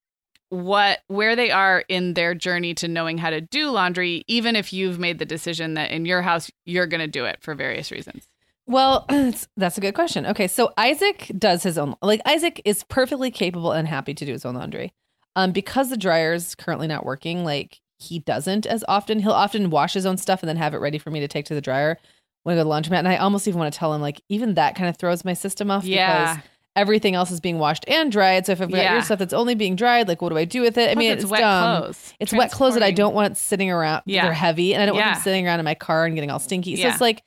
what 0.48 1.00
where 1.08 1.34
they 1.34 1.50
are 1.50 1.82
in 1.88 2.12
their 2.12 2.34
journey 2.34 2.74
to 2.74 2.86
knowing 2.86 3.16
how 3.16 3.30
to 3.30 3.40
do 3.40 3.70
laundry 3.70 4.22
even 4.28 4.54
if 4.54 4.70
you've 4.70 4.98
made 4.98 5.18
the 5.18 5.24
decision 5.24 5.74
that 5.74 5.90
in 5.90 6.04
your 6.04 6.20
house 6.20 6.50
you're 6.66 6.86
going 6.86 7.00
to 7.00 7.06
do 7.06 7.24
it 7.24 7.38
for 7.40 7.54
various 7.54 7.90
reasons. 7.90 8.28
Well, 8.66 9.06
that's, 9.08 9.48
that's 9.56 9.78
a 9.78 9.80
good 9.80 9.94
question. 9.94 10.26
Okay, 10.26 10.48
so 10.48 10.72
Isaac 10.76 11.30
does 11.38 11.62
his 11.62 11.78
own 11.78 11.96
like 12.02 12.20
Isaac 12.26 12.60
is 12.66 12.84
perfectly 12.84 13.30
capable 13.30 13.72
and 13.72 13.88
happy 13.88 14.12
to 14.12 14.26
do 14.26 14.32
his 14.32 14.44
own 14.44 14.54
laundry. 14.54 14.92
Um 15.36 15.52
because 15.52 15.88
the 15.88 15.96
dryer's 15.96 16.54
currently 16.54 16.86
not 16.86 17.06
working, 17.06 17.44
like 17.44 17.80
he 18.02 18.18
doesn't 18.20 18.66
as 18.66 18.84
often. 18.88 19.18
He'll 19.20 19.32
often 19.32 19.70
wash 19.70 19.94
his 19.94 20.04
own 20.06 20.16
stuff 20.16 20.42
and 20.42 20.48
then 20.48 20.56
have 20.56 20.74
it 20.74 20.78
ready 20.78 20.98
for 20.98 21.10
me 21.10 21.20
to 21.20 21.28
take 21.28 21.46
to 21.46 21.54
the 21.54 21.60
dryer 21.60 21.98
when 22.42 22.54
I 22.54 22.56
go 22.56 22.64
to 22.64 22.68
the 22.68 22.70
laundromat. 22.74 22.98
And 22.98 23.08
I 23.08 23.16
almost 23.16 23.46
even 23.48 23.58
want 23.60 23.72
to 23.72 23.78
tell 23.78 23.94
him 23.94 24.00
like 24.02 24.20
even 24.28 24.54
that 24.54 24.74
kind 24.74 24.88
of 24.88 24.96
throws 24.96 25.24
my 25.24 25.32
system 25.34 25.70
off 25.70 25.84
Yeah. 25.84 26.34
because 26.34 26.44
everything 26.74 27.14
else 27.14 27.30
is 27.30 27.38
being 27.40 27.58
washed 27.58 27.84
and 27.86 28.10
dried. 28.10 28.46
So 28.46 28.52
if 28.52 28.60
I've 28.62 28.70
got 28.70 28.78
Yeah. 28.78 28.94
your 28.94 29.02
stuff 29.02 29.18
that's 29.18 29.34
only 29.34 29.54
being 29.54 29.76
dried, 29.76 30.08
like 30.08 30.22
what 30.22 30.30
do 30.30 30.38
I 30.38 30.44
do 30.46 30.62
with 30.62 30.78
it? 30.78 30.90
I 30.90 30.94
Plus 30.94 30.96
mean, 30.98 31.12
it's, 31.12 31.22
it's, 31.24 31.30
wet 31.30 31.40
dumb. 31.40 31.82
clothes. 31.82 32.14
It's 32.18 32.32
wet 32.32 32.50
clothes 32.50 32.74
that 32.74 32.82
I 32.82 32.90
don't 32.92 33.14
want 33.14 33.36
sitting 33.36 33.70
around. 33.70 34.02
Yeah. 34.06 34.22
They're 34.24 34.32
heavy, 34.32 34.72
and 34.74 34.82
I 34.82 34.86
don't 34.86 34.94
want 34.96 35.06
Yeah. 35.06 35.12
them 35.14 35.22
sitting 35.22 35.46
around 35.46 35.58
in 35.60 35.64
my 35.64 35.74
car 35.74 36.06
and 36.06 36.14
getting 36.14 36.30
all 36.30 36.38
stinky. 36.38 36.76
So 36.76 36.88
it's 36.88 37.00
like 37.00 37.22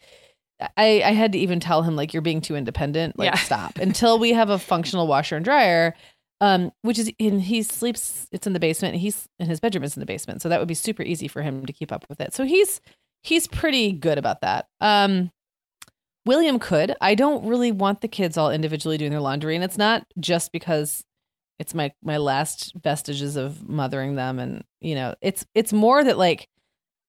I, 0.77 1.01
I 1.03 1.11
had 1.11 1.33
to 1.33 1.37
even 1.37 1.59
tell 1.59 1.81
him 1.83 1.95
like 1.97 2.13
you're 2.13 2.21
being 2.21 2.39
too 2.41 2.55
independent. 2.55 3.19
Like 3.19 3.27
Yeah. 3.33 3.35
stop 3.39 3.77
until 3.77 4.17
we 4.19 4.31
have 4.33 4.49
a 4.49 4.57
functional 4.57 5.05
washer 5.05 5.35
and 5.35 5.43
dryer. 5.45 5.93
Um, 6.41 6.71
which 6.81 6.99
is 6.99 7.11
he 7.17 7.63
sleeps. 7.63 8.27
It's 8.31 8.45
in 8.45 8.53
the 8.53 8.59
basement. 8.59 8.93
And 8.93 9.01
he's 9.01 9.27
and 9.39 9.49
his 9.49 9.59
bedroom 9.59 9.83
is 9.83 9.95
in 9.95 10.01
the 10.01 10.05
basement, 10.05 10.41
so 10.41 10.49
that 10.49 10.59
would 10.59 10.67
be 10.67 10.73
super 10.73 11.03
easy 11.03 11.27
for 11.27 11.41
him 11.41 11.65
to 11.65 11.73
keep 11.73 11.91
up 11.91 12.05
with 12.09 12.19
it. 12.19 12.33
So 12.33 12.43
he's 12.43 12.81
he's 13.23 13.47
pretty 13.47 13.91
good 13.91 14.17
about 14.17 14.41
that. 14.41 14.67
Um, 14.81 15.31
William 16.25 16.59
could. 16.59 16.95
I 17.01 17.15
don't 17.15 17.45
really 17.47 17.71
want 17.71 18.01
the 18.01 18.07
kids 18.07 18.37
all 18.37 18.51
individually 18.51 18.97
doing 18.97 19.11
their 19.11 19.21
laundry, 19.21 19.55
and 19.55 19.63
it's 19.63 19.77
not 19.77 20.05
just 20.19 20.51
because 20.51 21.03
it's 21.59 21.73
my 21.73 21.91
my 22.03 22.17
last 22.17 22.73
vestiges 22.75 23.35
of 23.35 23.67
mothering 23.67 24.15
them, 24.15 24.39
and 24.39 24.63
you 24.81 24.95
know, 24.95 25.15
it's 25.21 25.45
it's 25.53 25.71
more 25.71 26.03
that 26.03 26.17
like 26.17 26.47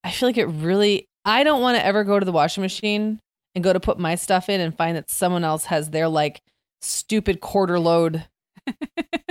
I 0.04 0.10
feel 0.10 0.28
like 0.28 0.38
it 0.38 0.46
really. 0.46 1.08
I 1.24 1.42
don't 1.42 1.60
want 1.60 1.76
to 1.76 1.84
ever 1.84 2.04
go 2.04 2.20
to 2.20 2.24
the 2.24 2.30
washing 2.30 2.62
machine 2.62 3.18
and 3.56 3.64
go 3.64 3.72
to 3.72 3.80
put 3.80 3.98
my 3.98 4.14
stuff 4.14 4.48
in 4.48 4.60
and 4.60 4.76
find 4.76 4.96
that 4.96 5.10
someone 5.10 5.42
else 5.42 5.64
has 5.64 5.90
their 5.90 6.06
like 6.06 6.40
stupid 6.80 7.40
quarter 7.40 7.80
load 7.80 8.24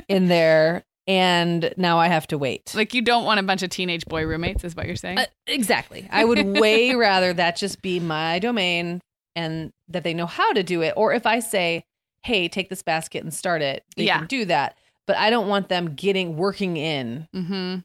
in 0.08 0.28
there, 0.28 0.84
and 1.08 1.74
now 1.78 1.98
I 2.00 2.08
have 2.08 2.28
to 2.28 2.38
wait. 2.38 2.74
Like 2.76 2.94
you 2.94 3.02
don't 3.02 3.26
want 3.26 3.40
a 3.40 3.44
bunch 3.44 3.64
of 3.64 3.70
teenage 3.70 4.06
boy 4.06 4.26
roommates 4.26 4.64
is 4.64 4.76
what 4.76 4.88
you're 4.88 4.96
saying? 4.96 5.20
Uh, 5.20 5.26
exactly. 5.48 6.08
I 6.12 6.26
would 6.26 6.46
way 6.60 6.96
rather 6.96 7.34
that 7.34 7.56
just 7.58 7.82
be 7.82 8.00
my 8.00 8.40
domain 8.40 9.02
and 9.36 9.72
that 9.90 10.04
they 10.04 10.14
know 10.14 10.26
how 10.26 10.52
to 10.54 10.64
do 10.64 10.82
it. 10.82 10.94
Or 10.98 11.14
if 11.14 11.26
I 11.26 11.40
say, 11.40 11.86
hey, 12.24 12.48
take 12.48 12.70
this 12.70 12.82
basket 12.82 13.24
and 13.24 13.34
start 13.34 13.62
it, 13.62 13.84
they 13.98 14.06
Yeah. 14.06 14.20
can 14.20 14.28
do 14.28 14.46
that. 14.46 14.78
But 15.06 15.18
I 15.18 15.30
don't 15.30 15.48
want 15.48 15.70
them 15.70 15.94
getting 15.94 16.38
working 16.38 16.78
in 16.78 17.28
mhm. 17.36 17.84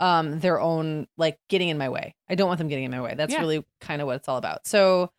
um 0.00 0.40
their 0.40 0.60
own 0.60 1.06
like 1.16 1.38
getting 1.48 1.70
in 1.70 1.78
my 1.78 1.88
way. 1.88 2.14
I 2.28 2.34
don't 2.34 2.48
want 2.48 2.58
them 2.58 2.68
getting 2.68 2.84
in 2.84 2.90
my 2.90 3.00
way. 3.00 3.14
That's 3.16 3.32
Yeah. 3.32 3.40
really 3.40 3.64
kind 3.80 4.02
of 4.02 4.06
what 4.06 4.16
it's 4.16 4.28
all 4.28 4.36
about. 4.36 4.66
So 4.66 5.10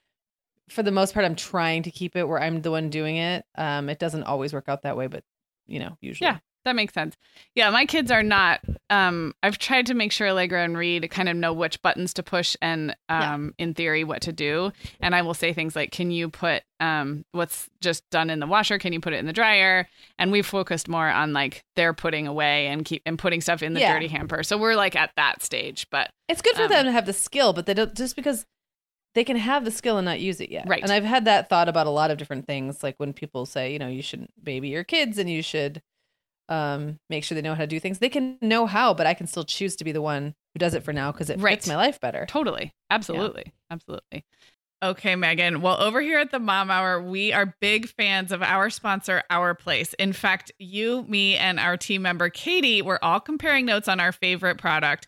for 0.69 0.83
the 0.83 0.91
most 0.91 1.15
part, 1.15 1.25
I'm 1.25 1.35
trying 1.35 1.81
to 1.83 1.89
keep 1.91 2.15
it 2.15 2.25
where 2.27 2.39
I'm 2.39 2.61
the 2.61 2.69
one 2.69 2.91
doing 2.91 3.15
it. 3.17 3.43
Um, 3.55 3.89
it 3.89 3.97
doesn't 3.97 4.23
always 4.23 4.53
work 4.53 4.65
out 4.69 4.83
that 4.83 4.95
way, 4.95 5.07
but 5.07 5.23
you 5.69 5.79
know, 5.79 5.97
usually. 6.01 6.27
Yeah. 6.27 6.39
That 6.65 6.75
makes 6.75 6.93
sense. 6.93 7.15
Yeah, 7.55 7.69
my 7.69 7.85
kids 7.85 8.11
are 8.11 8.21
not. 8.21 8.59
Um, 8.89 9.33
I've 9.41 9.57
tried 9.57 9.85
to 9.85 9.93
make 9.93 10.11
sure 10.11 10.27
Allegra 10.27 10.61
and 10.65 10.77
Reed 10.77 11.09
kind 11.09 11.29
of 11.29 11.37
know 11.37 11.53
which 11.53 11.81
buttons 11.81 12.13
to 12.15 12.21
push 12.21 12.57
and, 12.61 12.93
Yeah. 13.09 13.33
um, 13.33 13.53
in 13.57 13.73
theory, 13.73 14.03
what 14.03 14.21
to 14.23 14.33
do. 14.33 14.73
And 14.99 15.15
I 15.15 15.21
will 15.21 15.33
say 15.33 15.53
things 15.53 15.73
like, 15.73 15.91
"Can 15.91 16.11
you 16.11 16.29
put 16.29 16.63
um, 16.81 17.23
what's 17.31 17.69
just 17.79 18.07
done 18.09 18.29
in 18.29 18.39
the 18.41 18.45
washer? 18.45 18.77
Can 18.77 18.91
you 18.91 18.99
put 18.99 19.13
it 19.13 19.19
in 19.19 19.25
the 19.25 19.33
dryer?" 19.33 19.87
And 20.19 20.33
we've 20.33 20.45
focused 20.45 20.89
more 20.89 21.07
on 21.07 21.31
like 21.31 21.63
they're 21.77 21.93
putting 21.93 22.27
away 22.27 22.67
and 22.67 22.83
keep 22.83 23.03
and 23.05 23.17
putting 23.17 23.39
stuff 23.39 23.63
in 23.63 23.73
the 23.73 23.79
Yeah. 23.79 23.93
dirty 23.93 24.09
hamper. 24.09 24.43
So 24.43 24.57
we're 24.57 24.75
like 24.75 24.97
at 24.97 25.11
that 25.15 25.41
stage. 25.41 25.87
But 25.89 26.11
It's 26.27 26.41
good 26.41 26.55
for 26.57 26.63
Um, 26.63 26.69
them 26.69 26.85
to 26.85 26.91
have 26.91 27.05
the 27.05 27.13
skill, 27.13 27.53
but 27.53 27.67
they 27.67 27.73
don't 27.73 27.95
just 27.95 28.17
because 28.17 28.45
they 29.19 29.25
can 29.25 29.35
have 29.35 29.65
the 29.65 29.71
skill 29.71 29.97
and 29.97 30.05
not 30.05 30.21
use 30.21 30.39
it 30.39 30.49
yet. 30.49 30.65
Right. 30.65 30.81
And 30.81 30.93
I've 30.93 31.03
had 31.03 31.25
that 31.25 31.49
thought 31.49 31.67
about 31.67 31.87
a 31.87 31.89
lot 31.89 32.09
of 32.09 32.17
different 32.17 32.47
things, 32.47 32.81
like 32.81 32.95
when 32.99 33.11
people 33.11 33.45
say, 33.45 33.73
you 33.73 33.77
know, 33.77 33.89
you 33.89 34.01
shouldn't 34.01 34.31
baby 34.41 34.69
your 34.69 34.85
kids 34.85 35.17
and 35.17 35.29
you 35.29 35.41
should 35.43 35.81
um 36.47 36.99
make 37.09 37.25
sure 37.25 37.35
they 37.35 37.41
know 37.41 37.53
how 37.53 37.63
to 37.63 37.67
do 37.67 37.81
things. 37.81 37.99
They 37.99 38.07
can 38.07 38.37
know 38.41 38.65
how, 38.65 38.93
but 38.93 39.05
I 39.05 39.13
can 39.13 39.27
still 39.27 39.43
choose 39.43 39.75
to 39.75 39.83
be 39.83 39.91
the 39.91 40.01
one 40.01 40.35
who 40.53 40.57
does 40.59 40.73
it 40.73 40.83
for 40.83 40.93
now 40.93 41.11
because 41.11 41.29
it 41.29 41.37
Right. 41.37 41.57
fits 41.57 41.67
my 41.67 41.75
life 41.75 41.99
better. 41.99 42.27
Totally. 42.29 42.71
Absolutely. 42.89 43.51
Absolutely. 43.69 44.23
Okay, 44.81 45.17
Meagan. 45.17 45.59
Well, 45.59 45.81
over 45.81 45.99
here 45.99 46.19
at 46.19 46.31
the 46.31 46.39
Mom 46.39 46.71
Hour, 46.71 47.01
we 47.01 47.33
are 47.33 47.53
big 47.59 47.89
fans 47.89 48.31
of 48.31 48.41
our 48.41 48.69
sponsor, 48.69 49.23
Our 49.29 49.53
Place. 49.53 49.93
In 49.95 50.13
fact, 50.13 50.53
you, 50.59 51.03
me, 51.09 51.35
and 51.35 51.59
our 51.59 51.75
team 51.75 52.03
member, 52.03 52.29
Katie, 52.29 52.81
were 52.81 53.03
all 53.03 53.19
comparing 53.19 53.65
notes 53.65 53.89
on 53.89 53.99
our 53.99 54.13
favorite 54.13 54.57
product. 54.57 55.07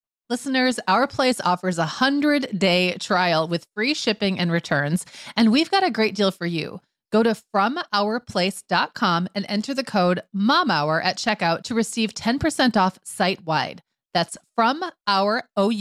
Listeners, 0.31 0.79
Our 0.87 1.07
Place 1.07 1.41
offers 1.41 1.77
a 1.77 1.81
100 1.81 2.57
day 2.57 2.95
trial 3.01 3.49
with 3.49 3.67
free 3.75 3.93
shipping 3.93 4.39
and 4.39 4.49
returns, 4.49 5.05
and 5.35 5.51
we've 5.51 5.69
got 5.69 5.83
a 5.83 5.91
great 5.91 6.15
deal 6.15 6.31
for 6.31 6.45
you. 6.45 6.79
Go 7.11 7.21
to 7.21 7.35
FromOurPlace.com 7.53 9.27
and 9.35 9.45
enter 9.49 9.73
the 9.73 9.83
code 9.83 10.21
MOMHOUR 10.33 11.03
at 11.03 11.17
checkout 11.17 11.63
to 11.63 11.75
receive 11.75 12.13
10% 12.13 12.77
off 12.77 12.97
site 13.03 13.45
wide. 13.45 13.83
That's 14.13 14.37
from 14.55 14.85
our 15.05 15.43
code 15.57 15.75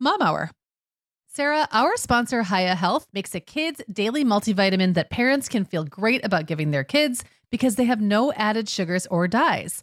MOMHOUR. 0.00 0.50
Sarah, 1.26 1.68
our 1.72 1.96
sponsor, 1.96 2.44
Hiya 2.44 2.76
Health, 2.76 3.08
makes 3.12 3.34
a 3.34 3.40
kid's 3.40 3.82
daily 3.92 4.24
multivitamin 4.24 4.94
that 4.94 5.10
parents 5.10 5.48
can 5.48 5.64
feel 5.64 5.82
great 5.82 6.24
about 6.24 6.46
giving 6.46 6.70
their 6.70 6.84
kids 6.84 7.24
because 7.50 7.74
they 7.74 7.86
have 7.86 8.00
no 8.00 8.32
added 8.34 8.68
sugars 8.68 9.06
or 9.06 9.26
dyes. 9.26 9.82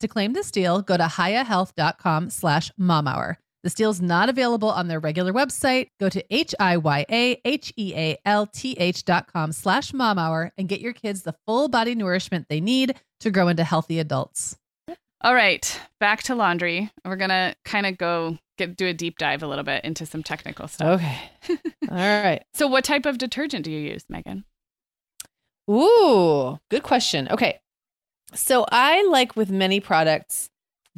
To 0.00 0.08
claim 0.08 0.32
this 0.32 0.50
deal, 0.50 0.80
go 0.82 0.96
to 0.96 1.04
hiyahealth.com 1.04 2.30
slash 2.30 2.70
momhour. 2.78 3.36
This 3.64 3.74
deal's 3.74 4.00
not 4.00 4.28
available 4.28 4.70
on 4.70 4.86
their 4.86 5.00
regular 5.00 5.32
website. 5.32 5.88
Go 5.98 6.08
to 6.08 6.24
H-I-Y-A-H-E-A-L-T-H 6.32 7.44
dot 9.04 9.32
com 9.32 9.50
slash 9.52 9.90
momhour 9.92 10.50
and 10.56 10.68
get 10.68 10.80
your 10.80 10.92
kids 10.92 11.22
the 11.22 11.34
full 11.46 11.68
body 11.68 11.96
nourishment 11.96 12.46
they 12.48 12.60
need 12.60 12.94
to 13.20 13.30
grow 13.32 13.48
into 13.48 13.64
healthy 13.64 13.98
adults. 13.98 14.56
All 15.20 15.34
right, 15.34 15.80
back 15.98 16.22
to 16.24 16.36
laundry. 16.36 16.92
We're 17.04 17.16
going 17.16 17.30
to 17.30 17.56
kind 17.64 17.86
of 17.86 17.98
go 17.98 18.38
get 18.56 18.76
do 18.76 18.86
a 18.86 18.94
deep 18.94 19.18
dive 19.18 19.42
a 19.42 19.48
little 19.48 19.64
bit 19.64 19.84
into 19.84 20.06
some 20.06 20.22
technical 20.22 20.68
stuff. 20.68 21.00
Okay. 21.00 21.18
All 21.90 21.96
right. 21.96 22.44
So 22.54 22.68
what 22.68 22.84
type 22.84 23.04
of 23.04 23.18
detergent 23.18 23.64
do 23.64 23.72
you 23.72 23.80
use, 23.80 24.04
Meagan? 24.08 24.44
Ooh, 25.68 26.58
good 26.70 26.84
question. 26.84 27.26
Okay. 27.30 27.58
So 28.34 28.66
I 28.70 29.06
like 29.08 29.36
with 29.36 29.50
many 29.50 29.80
products 29.80 30.50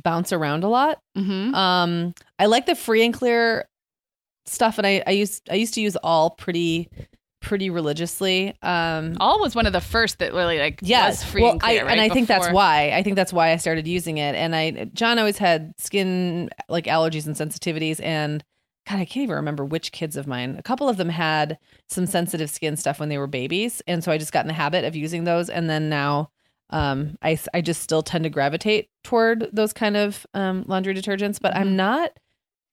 bounce 0.03 0.33
around 0.33 0.64
a 0.64 0.69
lot. 0.69 1.01
Mm-hmm. 1.16 1.55
Um, 1.55 2.14
I 2.38 2.47
like 2.47 2.66
the 2.66 2.75
free 2.75 3.05
and 3.05 3.14
clear 3.14 3.69
stuff, 4.47 4.79
and 4.79 4.87
I, 4.87 5.03
I 5.07 5.11
used 5.12 5.49
I 5.51 5.55
used 5.55 5.75
to 5.75 5.81
use 5.81 5.97
all 5.97 6.31
pretty 6.31 6.88
pretty 7.40 7.71
religiously. 7.71 8.55
Um, 8.62 9.16
All 9.19 9.40
was 9.40 9.55
one 9.55 9.66
of 9.66 9.73
the 9.73 9.81
first 9.81 10.19
that 10.19 10.33
really 10.35 10.59
like 10.59 10.81
yes, 10.83 11.23
was 11.23 11.31
free 11.31 11.43
well, 11.43 11.53
and 11.53 11.61
clear, 11.61 11.83
I, 11.83 11.85
right? 11.85 11.93
and 11.93 12.01
I 12.01 12.09
think 12.09 12.29
that's 12.29 12.51
why 12.51 12.90
I 12.93 13.03
think 13.03 13.16
that's 13.16 13.33
why 13.33 13.51
I 13.51 13.57
started 13.57 13.87
using 13.87 14.19
it. 14.19 14.35
And 14.35 14.55
I 14.55 14.90
John 14.93 15.19
always 15.19 15.38
had 15.38 15.75
skin 15.79 16.51
like 16.69 16.85
allergies 16.85 17.27
and 17.27 17.37
sensitivities, 17.37 18.03
and 18.03 18.45
God, 18.88 18.97
I 18.97 19.05
can't 19.05 19.25
even 19.25 19.37
remember 19.37 19.64
which 19.64 19.93
kids 19.93 20.16
of 20.16 20.27
mine. 20.27 20.57
A 20.59 20.62
couple 20.62 20.88
of 20.88 20.97
them 20.97 21.09
had 21.09 21.59
some 21.88 22.07
sensitive 22.07 22.51
skin 22.51 22.77
stuff 22.77 23.01
when 23.01 23.09
they 23.09 23.19
were 23.19 23.27
babies, 23.27 23.83
and 23.87 24.03
so 24.03 24.12
I 24.12 24.19
just 24.19 24.33
got 24.33 24.45
in 24.45 24.49
the 24.49 24.55
habit 24.55 24.85
of 24.85 24.97
using 24.97 25.25
those. 25.25 25.49
And 25.49 25.69
then 25.71 25.88
now, 25.88 26.31
um, 26.70 27.16
I 27.22 27.38
I 27.52 27.61
just 27.61 27.83
still 27.83 28.02
tend 28.02 28.24
to 28.24 28.30
gravitate 28.30 28.88
toward 29.04 29.48
those 29.52 29.72
kind 29.72 29.96
of 29.96 30.26
um, 30.35 30.64
laundry 30.66 30.94
detergents, 30.94 31.38
but. 31.40 31.54
I'm 31.56 31.76
not. 31.76 32.11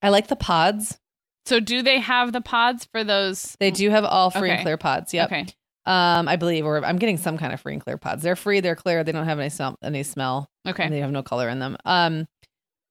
I 0.01 0.09
like 0.09 0.27
the 0.27 0.35
pods. 0.35 0.99
So 1.45 1.59
do 1.59 1.81
they 1.81 1.99
have 1.99 2.33
the 2.33 2.41
pods 2.41 2.85
for 2.91 3.03
those? 3.03 3.55
They 3.59 3.71
do 3.71 3.89
have 3.89 4.03
all 4.05 4.29
free 4.29 4.49
Okay. 4.49 4.51
and 4.57 4.61
clear 4.61 4.77
pods. 4.77 5.13
Yep. 5.13 5.31
Okay. 5.31 5.45
Um, 5.85 6.27
I 6.27 6.35
believe, 6.35 6.65
or 6.65 6.83
I'm 6.85 6.97
getting 6.97 7.17
some 7.17 7.37
kind 7.37 7.53
of 7.53 7.61
free 7.61 7.73
and 7.73 7.81
clear 7.81 7.97
pods. 7.97 8.21
They're 8.21 8.35
free. 8.35 8.59
They're 8.59 8.75
clear. 8.75 9.03
They 9.05 9.13
don't 9.13 9.25
have 9.25 9.39
any 9.39 9.49
smell. 9.49 9.77
Any 9.81 10.03
smell. 10.03 10.49
Okay. 10.67 10.83
And 10.83 10.93
they 10.93 10.99
have 10.99 11.11
no 11.11 11.23
color 11.23 11.47
in 11.47 11.59
them. 11.59 11.77
Um, 11.85 12.27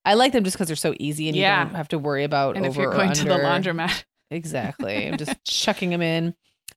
I 0.07 0.15
like 0.15 0.33
them 0.33 0.43
just 0.45 0.57
because 0.57 0.69
they're 0.69 0.77
so 0.77 0.95
easy 0.99 1.29
and 1.29 1.37
Yeah. 1.37 1.61
you 1.61 1.67
don't 1.67 1.75
have 1.77 1.89
to 1.89 1.99
worry 1.99 2.25
about 2.25 2.57
and 2.57 2.65
over 2.65 2.71
if 2.73 2.83
you're 2.83 2.93
going 2.93 3.13
to 3.13 3.25
the 3.25 3.35
laundromat, 3.35 4.05
Exactly. 4.31 5.07
I'm 5.09 5.19
just 5.19 5.37
chucking 5.45 5.91
them 5.91 6.01
in. 6.03 6.35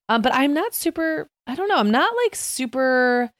Um, 0.09 0.21
but 0.21 0.33
I'm 0.35 0.53
not 0.53 0.75
super. 0.75 1.29
I 1.47 1.55
don't 1.55 1.69
know. 1.69 1.77
I'm 1.77 1.91
not 1.91 2.13
like 2.25 2.35
super 2.35 3.31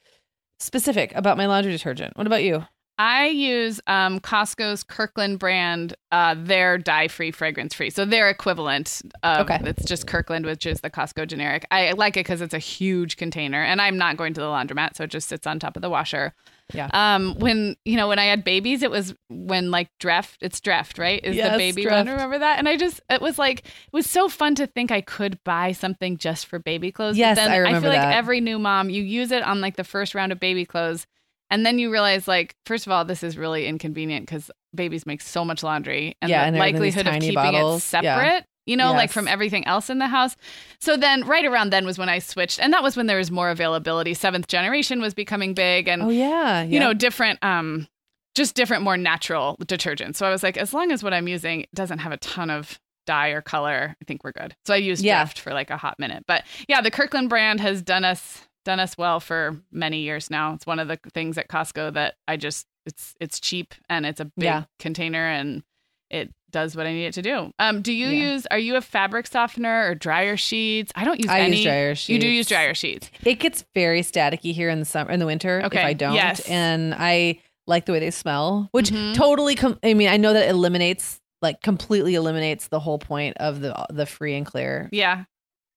specific 0.60 1.14
about 1.16 1.38
my 1.38 1.46
laundry 1.46 1.72
detergent. 1.72 2.18
What 2.18 2.28
about 2.28 2.44
you? 2.44 2.66
I 3.02 3.28
use 3.28 3.80
um, 3.88 4.20
Costco's 4.20 4.84
Kirkland 4.84 5.40
brand. 5.40 5.94
Uh, 6.12 6.36
they're 6.38 6.78
dye-free, 6.78 7.32
fragrance-free, 7.32 7.92
so 7.92 8.04
they're 8.04 8.30
equivalent. 8.30 9.02
Of, 9.24 9.50
Okay. 9.50 9.58
it's 9.64 9.86
just 9.86 10.06
Kirkland, 10.06 10.46
which 10.46 10.66
is 10.66 10.82
the 10.82 10.90
Costco 10.90 11.26
generic. 11.28 11.66
I 11.72 11.94
like 11.94 12.18
it 12.18 12.22
because 12.26 12.42
it's 12.42 12.54
a 12.54 12.60
huge 12.60 13.16
container, 13.16 13.64
and 13.64 13.82
I'm 13.82 13.98
not 13.98 14.18
going 14.18 14.34
to 14.34 14.42
the 14.42 14.48
laundromat, 14.48 14.98
so 14.98 15.06
it 15.06 15.12
just 15.12 15.30
sits 15.30 15.48
on 15.48 15.60
top 15.60 15.78
of 15.78 15.82
the 15.82 15.90
washer. 15.90 16.34
Yeah. 16.74 16.90
Um. 16.94 17.36
When 17.40 17.76
you 17.86 17.98
know 17.98 18.08
when 18.08 18.20
I 18.20 18.26
had 18.26 18.44
babies, 18.44 18.84
it 18.84 18.92
was 18.92 19.14
when 19.30 19.72
like 19.72 19.90
Dreft. 20.00 20.38
It's 20.42 20.60
Dreft, 20.60 21.00
right? 21.00 21.20
Is 21.24 21.36
Yes, 21.36 21.52
the 21.52 21.58
baby 21.58 21.84
Dreft. 21.86 21.92
one? 21.92 22.08
Remember 22.10 22.38
that? 22.40 22.60
And 22.60 22.70
I 22.70 22.78
just 22.78 23.02
it 23.10 23.22
was 23.22 23.40
like 23.40 23.60
it 23.60 23.94
was 23.94 24.10
so 24.10 24.30
fun 24.30 24.56
to 24.56 24.68
think 24.68 24.92
I 24.92 25.02
could 25.02 25.44
buy 25.44 25.72
something 25.72 26.18
just 26.18 26.46
for 26.46 26.60
baby 26.60 26.92
clothes. 26.92 27.18
Yes, 27.18 27.36
but 27.38 27.42
then 27.44 27.52
I 27.52 27.58
remember 27.58 27.90
feel 27.90 27.98
like 28.00 28.16
every 28.16 28.40
new 28.42 28.60
mom, 28.60 28.90
you 28.90 29.02
use 29.04 29.32
it 29.32 29.44
on 29.44 29.62
like 29.62 29.78
the 29.78 29.84
first 29.84 30.14
round 30.14 30.32
of 30.32 30.40
baby 30.40 30.66
clothes. 30.66 31.08
And 31.52 31.66
then 31.66 31.80
you 31.80 31.92
realize, 31.92 32.28
like, 32.28 32.54
first 32.68 32.86
of 32.86 32.92
all, 32.94 33.04
this 33.06 33.24
is 33.24 33.36
really 33.36 33.66
inconvenient 33.66 34.28
because 34.28 34.52
babies 34.76 35.08
make 35.08 35.20
so 35.20 35.44
much 35.44 35.64
laundry, 35.64 36.16
and 36.22 36.30
Yeah, 36.30 36.42
the 36.42 36.46
and 36.46 36.56
they're 36.56 36.64
in 36.68 36.74
these 36.76 36.96
likelihood 36.96 37.08
of 37.16 37.22
keeping 37.22 37.34
bottles. 37.34 37.82
it 37.82 37.86
separate, 37.88 38.06
Yeah. 38.06 38.42
You 38.70 38.78
know, 38.78 38.92
like 38.94 39.12
from 39.12 39.28
everything 39.28 39.66
else 39.68 39.90
in 39.90 39.98
the 40.00 40.08
house. 40.08 40.36
So 40.80 40.96
then, 40.96 41.26
right 41.26 41.46
around 41.46 41.72
then 41.72 41.86
was 41.86 41.98
when 41.98 42.10
I 42.10 42.20
switched, 42.20 42.60
and 42.60 42.72
that 42.74 42.84
was 42.84 42.96
when 42.96 43.08
there 43.08 43.18
was 43.18 43.32
more 43.32 43.50
availability. 43.50 44.14
Seventh 44.14 44.48
generation 44.48 45.02
was 45.02 45.14
becoming 45.14 45.54
big, 45.54 45.88
and 45.88 46.02
Oh 46.04 46.10
yeah. 46.10 46.64
you 46.64 46.80
know, 46.80 46.94
different, 46.94 47.44
um, 47.44 47.88
just 48.36 48.56
different, 48.56 48.84
more 48.84 48.96
natural 48.98 49.58
detergents. 49.64 50.16
So 50.18 50.26
I 50.26 50.30
was 50.30 50.44
like, 50.44 50.56
as 50.56 50.74
long 50.74 50.92
as 50.92 51.04
what 51.04 51.14
I'm 51.14 51.28
using 51.28 51.66
doesn't 51.74 52.00
have 52.00 52.12
a 52.12 52.18
ton 52.18 52.50
of 52.50 52.80
dye 53.06 53.30
or 53.30 53.42
color, 53.42 53.96
I 54.00 54.06
think 54.06 54.24
we're 54.24 54.32
good. 54.32 54.56
So 54.66 54.74
I 54.74 54.78
used 54.78 55.04
Yeah. 55.04 55.26
Dreft 55.26 55.40
for 55.40 55.52
like 55.52 55.72
a 55.72 55.78
hot 55.78 55.98
minute, 56.00 56.24
but 56.28 56.44
yeah, 56.68 56.80
the 56.80 56.92
Kirkland 56.92 57.28
brand 57.30 57.60
has 57.60 57.82
done 57.82 58.06
us 58.06 58.46
done 58.66 58.80
us 58.80 58.98
well 58.98 59.20
for 59.20 59.56
many 59.72 60.02
years 60.02 60.30
now. 60.30 60.54
It's 60.54 60.68
one 60.68 60.80
of 60.80 60.88
the 60.88 61.00
things 61.14 61.38
at 61.38 61.48
Costco 61.48 61.94
that 61.94 62.16
I 62.28 62.38
just 62.38 62.68
it's 62.86 63.16
it's 63.20 63.40
cheap 63.40 63.74
and 63.90 64.06
it's 64.06 64.20
a 64.20 64.26
big 64.26 64.44
Yeah. 64.46 64.64
container 64.78 65.26
and 65.26 65.64
it 66.10 66.34
does 66.52 66.76
what 66.76 66.88
I 66.88 66.94
need 66.94 67.06
it 67.06 67.14
to 67.14 67.22
do. 67.22 67.52
Um, 67.60 67.82
do 67.82 67.94
you 67.94 68.08
Yeah. 68.08 68.32
use? 68.34 68.48
Are 68.50 68.58
you 68.58 68.76
a 68.76 68.82
fabric 68.82 69.28
softener 69.28 69.88
or 69.90 69.96
dryer 69.96 70.36
sheets? 70.36 70.92
I 70.96 71.06
don't 71.06 71.20
use 71.20 71.30
I 71.30 71.42
any. 71.42 71.58
use 71.58 71.66
dryer 71.66 71.96
sheets. 71.96 72.10
You 72.10 72.20
do 72.20 72.28
use 72.28 72.48
dryer 72.48 72.74
sheets. 72.74 73.12
It 73.24 73.36
gets 73.36 73.66
very 73.76 74.02
staticky 74.02 74.54
here 74.54 74.70
in 74.70 74.80
the 74.80 74.86
summer, 74.86 75.12
in 75.12 75.20
the 75.20 75.28
winter. 75.28 75.62
Okay, 75.66 75.80
If 75.80 75.86
I 75.86 75.94
don't, 75.94 76.16
yes. 76.16 76.40
and 76.48 76.96
I 76.98 77.40
like 77.68 77.86
the 77.86 77.92
way 77.92 78.00
they 78.00 78.10
smell, 78.10 78.68
which 78.72 78.90
Mhm. 78.90 79.14
totally. 79.14 79.54
Com- 79.56 79.78
I 79.84 79.94
mean, 79.94 80.08
I 80.10 80.18
know 80.18 80.34
that 80.34 80.50
eliminates, 80.50 81.20
like, 81.44 81.62
completely 81.62 82.16
eliminates 82.16 82.68
the 82.68 82.80
whole 82.80 82.98
point 82.98 83.38
of 83.38 83.62
the 83.62 83.86
the 83.92 84.08
free 84.08 84.36
and 84.36 84.46
clear 84.46 84.90
Yeah. 84.92 85.26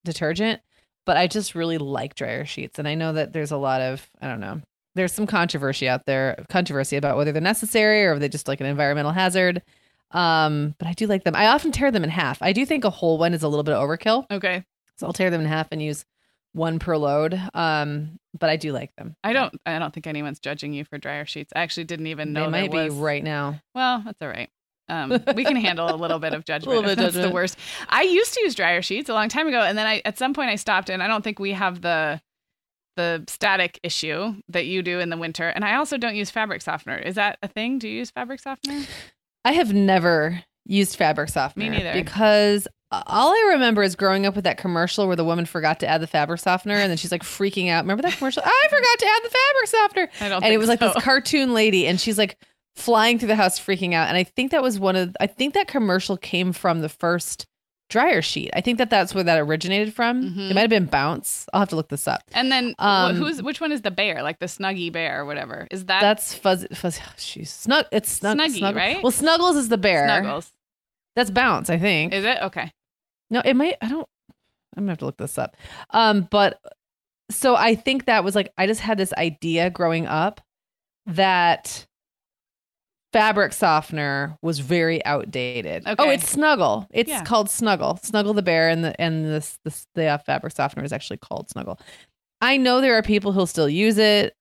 detergent. 0.05 0.61
But 1.05 1.17
I 1.17 1.27
just 1.27 1.55
really 1.55 1.79
like 1.79 2.15
dryer 2.15 2.45
sheets, 2.47 2.79
and 2.79 2.87
I 2.89 2.95
know 2.95 3.13
that 3.13 3.33
there's 3.33 3.51
a 3.51 3.57
lot 3.57 3.81
of 3.83 4.09
I 4.23 4.29
don't 4.29 4.41
know. 4.41 4.63
There's 4.95 5.13
some 5.13 5.27
controversy 5.27 5.89
out 5.89 6.07
there, 6.07 6.43
controversy 6.49 6.97
about 6.97 7.17
whether 7.17 7.33
they're 7.33 7.41
necessary 7.43 8.05
or 8.05 8.13
if 8.15 8.21
they 8.21 8.29
just 8.29 8.47
like 8.49 8.61
an 8.61 8.67
environmental 8.67 9.13
hazard. 9.13 9.63
Um, 10.13 10.75
but 10.79 10.89
I 10.89 10.93
do 10.93 11.07
like 11.07 11.25
them. 11.25 11.35
I 11.35 11.47
often 11.49 11.73
tear 11.73 11.91
them 11.91 12.05
in 12.05 12.11
half. 12.11 12.43
I 12.43 12.53
do 12.53 12.65
think 12.67 12.85
a 12.85 12.91
whole 12.91 13.19
one 13.19 13.35
is 13.35 13.43
a 13.43 13.49
little 13.49 13.65
bit 13.65 13.75
of 13.75 13.83
overkill. 13.87 14.27
Okay. 14.31 14.65
So 14.97 15.07
I'll 15.07 15.13
tear 15.13 15.31
them 15.31 15.41
in 15.41 15.47
half 15.47 15.69
and 15.73 15.83
use 15.83 16.05
one 16.53 16.79
per 16.79 16.97
load. 16.97 17.41
Um, 17.55 18.19
but 18.39 18.51
I 18.51 18.57
do 18.57 18.73
like 18.73 18.95
them. 18.97 19.17
I 19.25 19.33
don't. 19.33 19.55
I 19.67 19.79
don't 19.79 19.93
think 19.93 20.07
anyone's 20.07 20.39
judging 20.39 20.73
you 20.73 20.85
for 20.85 20.99
dryer 20.99 21.27
sheets. 21.27 21.53
I 21.57 21.61
actually 21.61 21.85
didn't 21.85 22.07
even 22.09 22.33
know 22.33 22.45
They 22.45 22.51
might 22.51 22.71
there 22.71 22.89
be 22.91 22.95
right 22.95 23.23
now. 23.25 23.61
Well, 23.75 24.03
that's 24.05 24.21
all 24.23 24.29
right. 24.29 24.51
Um, 24.89 25.23
we 25.35 25.45
can 25.45 25.57
handle 25.57 25.95
a 25.95 25.97
little 25.97 26.19
bit 26.19 26.35
of 26.35 26.45
judgment. 26.47 26.77
a 26.77 26.81
little 26.81 26.95
bit 26.97 27.05
of 27.05 27.15
that's 27.15 27.27
the 27.27 27.33
worst. 27.33 27.59
I 27.89 28.03
used 28.03 28.35
to 28.35 28.41
use 28.43 28.55
dryer 28.55 28.83
sheets 28.83 29.09
a 29.09 29.15
long 29.15 29.29
time 29.29 29.49
ago, 29.49 29.61
and 29.61 29.77
then 29.79 29.87
I 29.87 30.03
at 30.05 30.19
some 30.19 30.35
point 30.35 30.51
I 30.51 30.57
stopped, 30.57 30.91
and 30.91 31.03
I 31.03 31.07
don't 31.07 31.23
think 31.23 31.39
we 31.39 31.53
have 31.53 31.81
the 31.81 32.21
the 32.97 33.25
static 33.27 33.81
issue 33.83 34.35
that 34.49 34.67
you 34.67 34.83
do 34.83 35.01
in 35.01 35.09
the 35.09 35.17
winter, 35.17 35.49
and 35.49 35.65
I 35.65 35.77
also 35.77 35.97
don't 35.97 36.15
use 36.15 36.31
fabric 36.31 36.61
softener. 36.61 36.99
Is 36.99 37.15
that 37.15 37.39
a 37.43 37.49
thing? 37.49 37.79
Do 37.79 37.89
you 37.89 37.99
use 37.99 38.11
fabric 38.11 38.41
softener? 38.41 38.83
I 39.45 39.53
have 39.53 39.73
never 39.73 40.43
used 40.65 40.97
fabric 40.97 41.29
softener. 41.29 41.65
Me 41.65 41.71
neither. 41.71 41.93
Because 41.93 42.69
all 42.93 43.31
I 43.33 43.51
remember 43.55 43.83
is 43.83 43.97
growing 43.97 44.27
up 44.27 44.35
with 44.37 44.45
that 44.45 44.59
commercial 44.59 45.07
where 45.07 45.17
the 45.17 45.25
woman 45.25 45.47
forgot 45.47 45.81
to 45.81 45.87
add 45.87 46.01
the 46.03 46.07
fabric 46.07 46.41
softener 46.41 46.75
and 46.75 46.91
then 46.91 46.97
she's 46.99 47.11
like 47.13 47.23
freaking 47.23 47.71
out. 47.71 47.85
Remember 47.85 48.03
that 48.03 48.17
commercial? 48.19 48.43
I 48.45 48.67
forgot 48.69 48.99
to 48.99 49.07
add 49.07 49.21
the 49.25 49.31
fabric 49.31 49.67
softener. 49.67 50.09
I 50.21 50.29
don't. 50.29 50.45
and 50.45 50.53
it 50.55 50.59
was 50.59 50.69
like 50.69 50.79
so. 50.79 50.93
this 50.93 51.03
cartoon 51.03 51.55
lady 51.55 51.87
and 51.87 52.01
she's 52.01 52.19
like 52.19 52.37
flying 52.77 53.19
through 53.19 53.29
the 53.29 53.37
house 53.37 53.61
freaking 53.61 53.93
out 53.93 54.09
and 54.09 54.17
i 54.17 54.25
think 54.25 54.51
that 54.51 54.63
was 54.63 54.81
one 54.81 54.97
of 54.97 55.15
i 55.21 55.27
think 55.27 55.53
that 55.53 55.69
commercial 55.69 56.17
came 56.17 56.55
from 56.55 56.81
the 56.81 56.89
first 56.89 57.47
dryer 57.93 58.23
sheet 58.23 58.51
i 58.55 58.61
think 58.61 58.79
that 58.79 58.89
that's 58.91 59.15
where 59.15 59.23
that 59.23 59.39
originated 59.39 59.93
from 59.95 60.23
Mhm. 60.23 60.51
it 60.51 60.55
might 60.55 60.63
have 60.63 60.71
been 60.71 60.87
bounce 60.87 61.47
i'll 61.53 61.61
have 61.61 61.69
to 61.69 61.77
look 61.77 61.89
this 61.91 62.09
up 62.09 62.23
And 62.33 62.51
then 62.51 62.75
Um, 62.79 63.17
who's 63.17 63.43
which 63.43 63.61
one 63.61 63.71
is 63.73 63.83
the 63.83 63.91
bear? 63.91 64.23
Like 64.23 64.39
the 64.39 64.47
Snuggy 64.47 64.91
bear 64.91 65.21
or 65.21 65.25
whatever? 65.27 65.69
Is 65.71 65.85
that 65.87 66.01
that's 66.01 66.35
fuzzy 66.35 66.69
fuzzy 66.75 67.03
she's 67.19 67.51
snug 67.53 67.85
it's 67.93 68.11
snug, 68.11 68.39
Snuggy, 68.39 68.75
right? 68.75 69.03
well 69.03 69.13
snuggles 69.13 69.57
is 69.57 69.69
the 69.69 69.79
bear 69.79 70.07
Snuggles? 70.07 70.51
that's 71.17 71.31
bounce 71.31 71.69
i 71.71 71.79
think 71.79 72.13
Is 72.15 72.25
it 72.25 72.39
okay? 72.43 72.73
no 73.31 73.41
it 73.45 73.55
might 73.55 73.77
i 73.83 73.89
don't 73.89 74.09
i'm 74.77 74.85
gonna 74.85 74.93
have 74.93 74.99
to 74.99 75.05
look 75.07 75.19
this 75.19 75.37
up 75.39 75.57
um 75.91 76.27
but 76.31 76.59
so 77.31 77.55
i 77.57 77.75
think 77.75 78.07
that 78.07 78.25
was 78.25 78.35
like 78.35 78.51
i 78.57 78.67
just 78.67 78.81
had 78.81 78.97
this 78.99 79.13
idea 79.15 79.69
growing 79.71 80.07
up 80.07 80.41
that 81.07 81.87
fabric 83.13 83.53
softener 83.53 84.37
was 84.43 84.59
very 84.61 85.05
outdated. 85.05 85.83
Oh, 85.87 86.09
it's 86.11 86.29
Snuggle. 86.29 86.87
It's 86.91 87.11
Yeah. 87.11 87.25
called 87.25 87.51
Snuggle. 87.51 87.99
Snuggle 88.03 88.35
the 88.35 88.43
bear, 88.43 88.69
and 88.69 88.85
the 88.85 89.01
and 89.01 89.25
this 89.27 89.59
this 89.65 89.87
the 89.95 90.07
uh, 90.07 90.19
fabric 90.19 90.55
softener 90.55 90.85
is 90.85 90.93
actually 90.93 91.19
called 91.19 91.49
Snuggle. 91.51 91.79
I 92.41 92.57
know 92.57 92.81
there 92.81 92.97
are 92.97 93.03
people 93.03 93.33
who'll 93.33 93.47
still 93.47 93.69
use 93.69 93.99
it. 93.99 94.35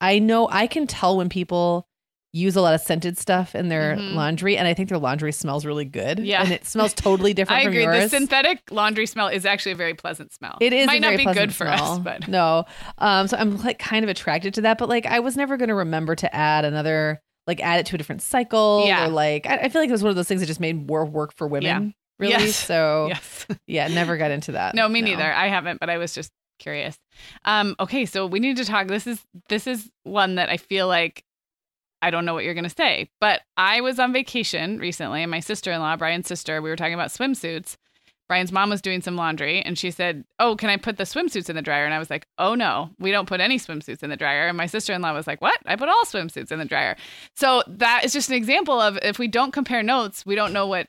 I 0.00 0.18
know 0.20 0.48
I 0.50 0.66
can 0.66 0.86
tell 0.86 1.16
when 1.16 1.28
people 1.28 1.86
use 2.34 2.54
a 2.56 2.60
lot 2.60 2.74
of 2.74 2.80
scented 2.82 3.16
stuff 3.16 3.54
in 3.54 3.68
their 3.68 3.96
Mhm. 3.96 4.14
laundry, 4.14 4.56
and 4.58 4.68
I 4.68 4.74
think 4.74 4.90
their 4.90 4.98
laundry 4.98 5.32
smells 5.32 5.64
really 5.64 5.86
good. 5.86 6.18
Yeah. 6.20 6.42
and 6.42 6.52
it 6.52 6.66
smells 6.66 6.92
totally 6.92 7.32
different 7.34 7.64
I 7.64 7.68
agree. 7.68 7.86
The 7.86 8.08
synthetic 8.08 8.60
laundry 8.70 9.06
smell 9.06 9.28
is 9.28 9.46
actually 9.46 9.72
a 9.72 9.76
very 9.76 9.94
pleasant 9.94 10.32
smell. 10.34 10.58
It 10.60 10.74
is 10.74 10.86
might 10.86 11.00
not 11.00 11.16
be 11.16 11.24
good 11.24 11.54
for 11.54 11.64
smell. 11.64 11.92
us, 11.94 11.98
but 11.98 12.28
no. 12.28 12.66
Um, 12.98 13.26
so 13.28 13.36
I'm 13.38 13.56
like 13.62 13.78
kind 13.78 14.04
of 14.04 14.10
attracted 14.10 14.52
to 14.54 14.60
that, 14.60 14.76
but 14.76 14.90
like 14.90 15.06
I 15.06 15.20
was 15.20 15.36
never 15.38 15.56
going 15.56 15.70
to 15.70 15.74
remember 15.74 16.14
to 16.16 16.32
add 16.32 16.66
another, 16.66 17.22
like 17.48 17.60
add 17.60 17.80
it 17.80 17.86
to 17.86 17.96
a 17.96 17.98
different 17.98 18.22
cycle, 18.22 18.84
Yeah. 18.86 19.06
or 19.06 19.08
like 19.08 19.46
I, 19.46 19.56
I 19.56 19.68
feel 19.70 19.80
like 19.82 19.88
it 19.88 19.92
was 19.92 20.04
one 20.04 20.10
of 20.10 20.16
those 20.16 20.28
things 20.28 20.40
that 20.40 20.46
just 20.46 20.60
made 20.60 20.86
more 20.86 21.04
work 21.04 21.34
for 21.34 21.48
women. 21.48 21.94
Really, 22.20 22.32
Yes. 22.32 22.54
so 22.56 23.06
yes. 23.08 23.46
yeah, 23.66 23.88
never 23.88 24.16
got 24.16 24.30
into 24.30 24.52
that. 24.52 24.74
No, 24.76 24.88
me 24.88 25.02
neither. 25.02 25.32
I 25.32 25.48
haven't, 25.48 25.80
but 25.80 25.88
I 25.90 25.98
was 25.98 26.12
just 26.14 26.30
curious. 26.58 26.96
Um, 27.44 27.74
okay, 27.80 28.04
so 28.06 28.26
we 28.26 28.38
need 28.40 28.56
to 28.58 28.64
talk. 28.64 28.86
This 28.88 29.06
is 29.06 29.20
this 29.48 29.66
is 29.66 29.90
one 30.04 30.34
that 30.36 30.48
I 30.50 30.56
feel 30.58 30.86
like 30.88 31.24
I 32.02 32.10
don't 32.10 32.24
know 32.24 32.34
what 32.34 32.44
you're 32.44 32.54
gonna 32.54 32.68
say, 32.70 33.08
but 33.20 33.40
I 33.56 33.80
was 33.80 33.98
on 33.98 34.12
vacation 34.12 34.78
recently, 34.78 35.22
and 35.22 35.30
my 35.30 35.40
sister-in-law, 35.40 35.96
Brian's 35.96 36.26
sister, 36.28 36.60
we 36.62 36.70
were 36.70 36.76
talking 36.76 36.94
about 36.94 37.08
swimsuits. 37.10 37.76
Brian's 38.28 38.52
mom 38.52 38.68
was 38.68 38.82
doing 38.82 39.00
some 39.00 39.16
laundry, 39.16 39.62
and 39.62 39.78
she 39.78 39.90
said, 39.90 40.24
"Oh, 40.38 40.54
can 40.54 40.68
I 40.68 40.76
put 40.76 40.98
the 40.98 41.04
swimsuits 41.04 41.48
in 41.48 41.56
the 41.56 41.62
dryer?" 41.62 41.86
And 41.86 41.94
I 41.94 41.98
was 41.98 42.10
like, 42.10 42.26
"Oh 42.38 42.54
no, 42.54 42.90
we 42.98 43.10
don't 43.10 43.26
put 43.26 43.40
any 43.40 43.58
swimsuits 43.58 44.02
in 44.02 44.10
the 44.10 44.16
dryer." 44.16 44.46
And 44.48 44.56
my 44.56 44.66
sister-in-law 44.66 45.14
was 45.14 45.26
like, 45.26 45.40
"What? 45.40 45.58
I 45.64 45.76
put 45.76 45.88
all 45.88 46.04
swimsuits 46.04 46.52
in 46.52 46.58
the 46.58 46.66
dryer." 46.66 46.96
So 47.34 47.62
that 47.66 48.04
is 48.04 48.12
just 48.12 48.28
an 48.28 48.34
example 48.36 48.80
of 48.80 48.98
if 49.02 49.18
we 49.18 49.28
don't 49.28 49.52
compare 49.52 49.82
notes, 49.82 50.26
we 50.26 50.34
don't 50.34 50.52
know 50.52 50.66
what 50.66 50.88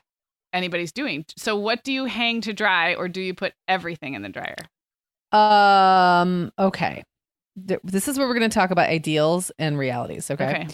anybody's 0.52 0.92
doing. 0.92 1.24
So 1.36 1.56
what 1.56 1.82
do 1.82 1.92
you 1.92 2.04
hang 2.04 2.42
to 2.42 2.52
dry, 2.52 2.94
or 2.94 3.08
do 3.08 3.22
you 3.22 3.32
put 3.32 3.54
everything 3.66 4.14
in 4.14 4.22
the 4.22 4.28
dryer? 4.28 4.56
Um. 5.32 6.52
Okay. 6.58 7.04
This 7.56 8.06
is 8.06 8.18
where 8.18 8.26
we're 8.26 8.38
going 8.38 8.48
to 8.48 8.54
talk 8.54 8.70
about 8.70 8.88
ideals 8.88 9.50
and 9.58 9.78
realities. 9.78 10.30
Okay? 10.30 10.50
Okay. 10.50 10.68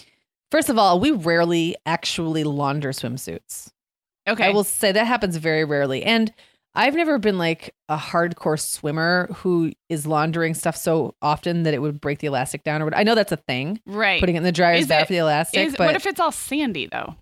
First 0.51 0.69
of 0.69 0.77
all, 0.77 0.99
we 0.99 1.11
rarely 1.11 1.75
actually 1.85 2.43
launder 2.43 2.89
swimsuits. 2.91 3.71
Okay. 4.27 4.45
I 4.45 4.51
will 4.51 4.63
say 4.63 4.91
that 4.91 5.05
happens 5.05 5.37
very 5.37 5.63
rarely. 5.63 6.03
And 6.03 6.33
I've 6.77 6.93
never 6.95 7.17
been 7.17 7.37
like 7.37 7.73
a 7.89 7.97
hardcore 7.97 8.59
swimmer 8.59 9.27
who 9.37 9.71
is 9.89 10.05
laundering 10.05 10.53
stuff 10.53 10.75
so 10.77 11.15
often 11.21 11.63
that 11.63 11.73
it 11.73 11.79
would 11.81 11.99
break 11.99 12.19
the 12.19 12.27
elastic 12.27 12.63
down 12.63 12.81
or 12.81 12.85
what. 12.85 12.95
I 12.95 13.03
know 13.03 13.15
that's 13.15 13.31
a 13.31 13.37
thing. 13.37 13.81
right. 13.85 14.19
Putting 14.19 14.35
it 14.35 14.39
in 14.39 14.43
the 14.43 14.51
dryer 14.51 14.75
is, 14.75 14.81
Is 14.83 14.87
bad 14.87 15.01
it- 15.01 15.07
for 15.07 15.13
the 15.13 15.19
elastic. 15.19 15.59
Is, 15.67 15.75
but 15.75 15.87
what 15.87 15.95
if 15.95 16.05
it's 16.05 16.19
all 16.19 16.31
sandy 16.31 16.87
though? 16.87 17.15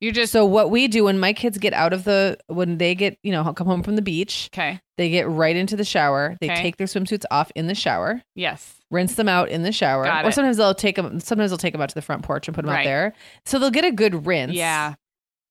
You 0.00 0.12
just 0.12 0.32
so 0.32 0.44
what 0.44 0.70
we 0.70 0.86
do 0.86 1.04
when 1.04 1.18
my 1.18 1.32
kids 1.32 1.56
get 1.56 1.72
out 1.72 1.92
of 1.92 2.04
the 2.04 2.36
when 2.48 2.78
they 2.78 2.94
get, 2.94 3.18
you 3.22 3.32
know, 3.32 3.52
come 3.54 3.66
home 3.66 3.82
from 3.82 3.96
the 3.96 4.02
beach, 4.02 4.50
okay. 4.52 4.80
they 4.98 5.08
get 5.08 5.26
right 5.28 5.56
into 5.56 5.76
the 5.76 5.84
shower. 5.84 6.36
They 6.40 6.50
Okay. 6.50 6.60
take 6.62 6.76
their 6.76 6.86
swimsuits 6.86 7.24
off 7.30 7.50
in 7.54 7.68
the 7.68 7.74
shower, 7.74 8.22
Yes. 8.34 8.74
rinse 8.90 9.14
them 9.14 9.28
out 9.30 9.48
in 9.48 9.62
the 9.62 9.72
shower. 9.72 10.04
Got 10.04 10.26
or 10.26 10.28
it. 10.28 10.34
sometimes 10.34 10.58
they'll 10.58 10.74
take 10.74 10.96
them 10.96 11.20
sometimes 11.20 11.50
they'll 11.50 11.58
take 11.58 11.72
them 11.72 11.80
out 11.80 11.88
to 11.88 11.94
the 11.94 12.02
front 12.02 12.22
porch 12.22 12.48
and 12.48 12.54
put 12.54 12.64
them 12.66 12.74
Right. 12.74 12.80
out 12.80 12.84
there. 12.84 13.12
So 13.46 13.58
they'll 13.58 13.70
get 13.70 13.84
a 13.86 13.92
good 13.92 14.26
rinse. 14.26 14.52
Yeah. 14.52 14.94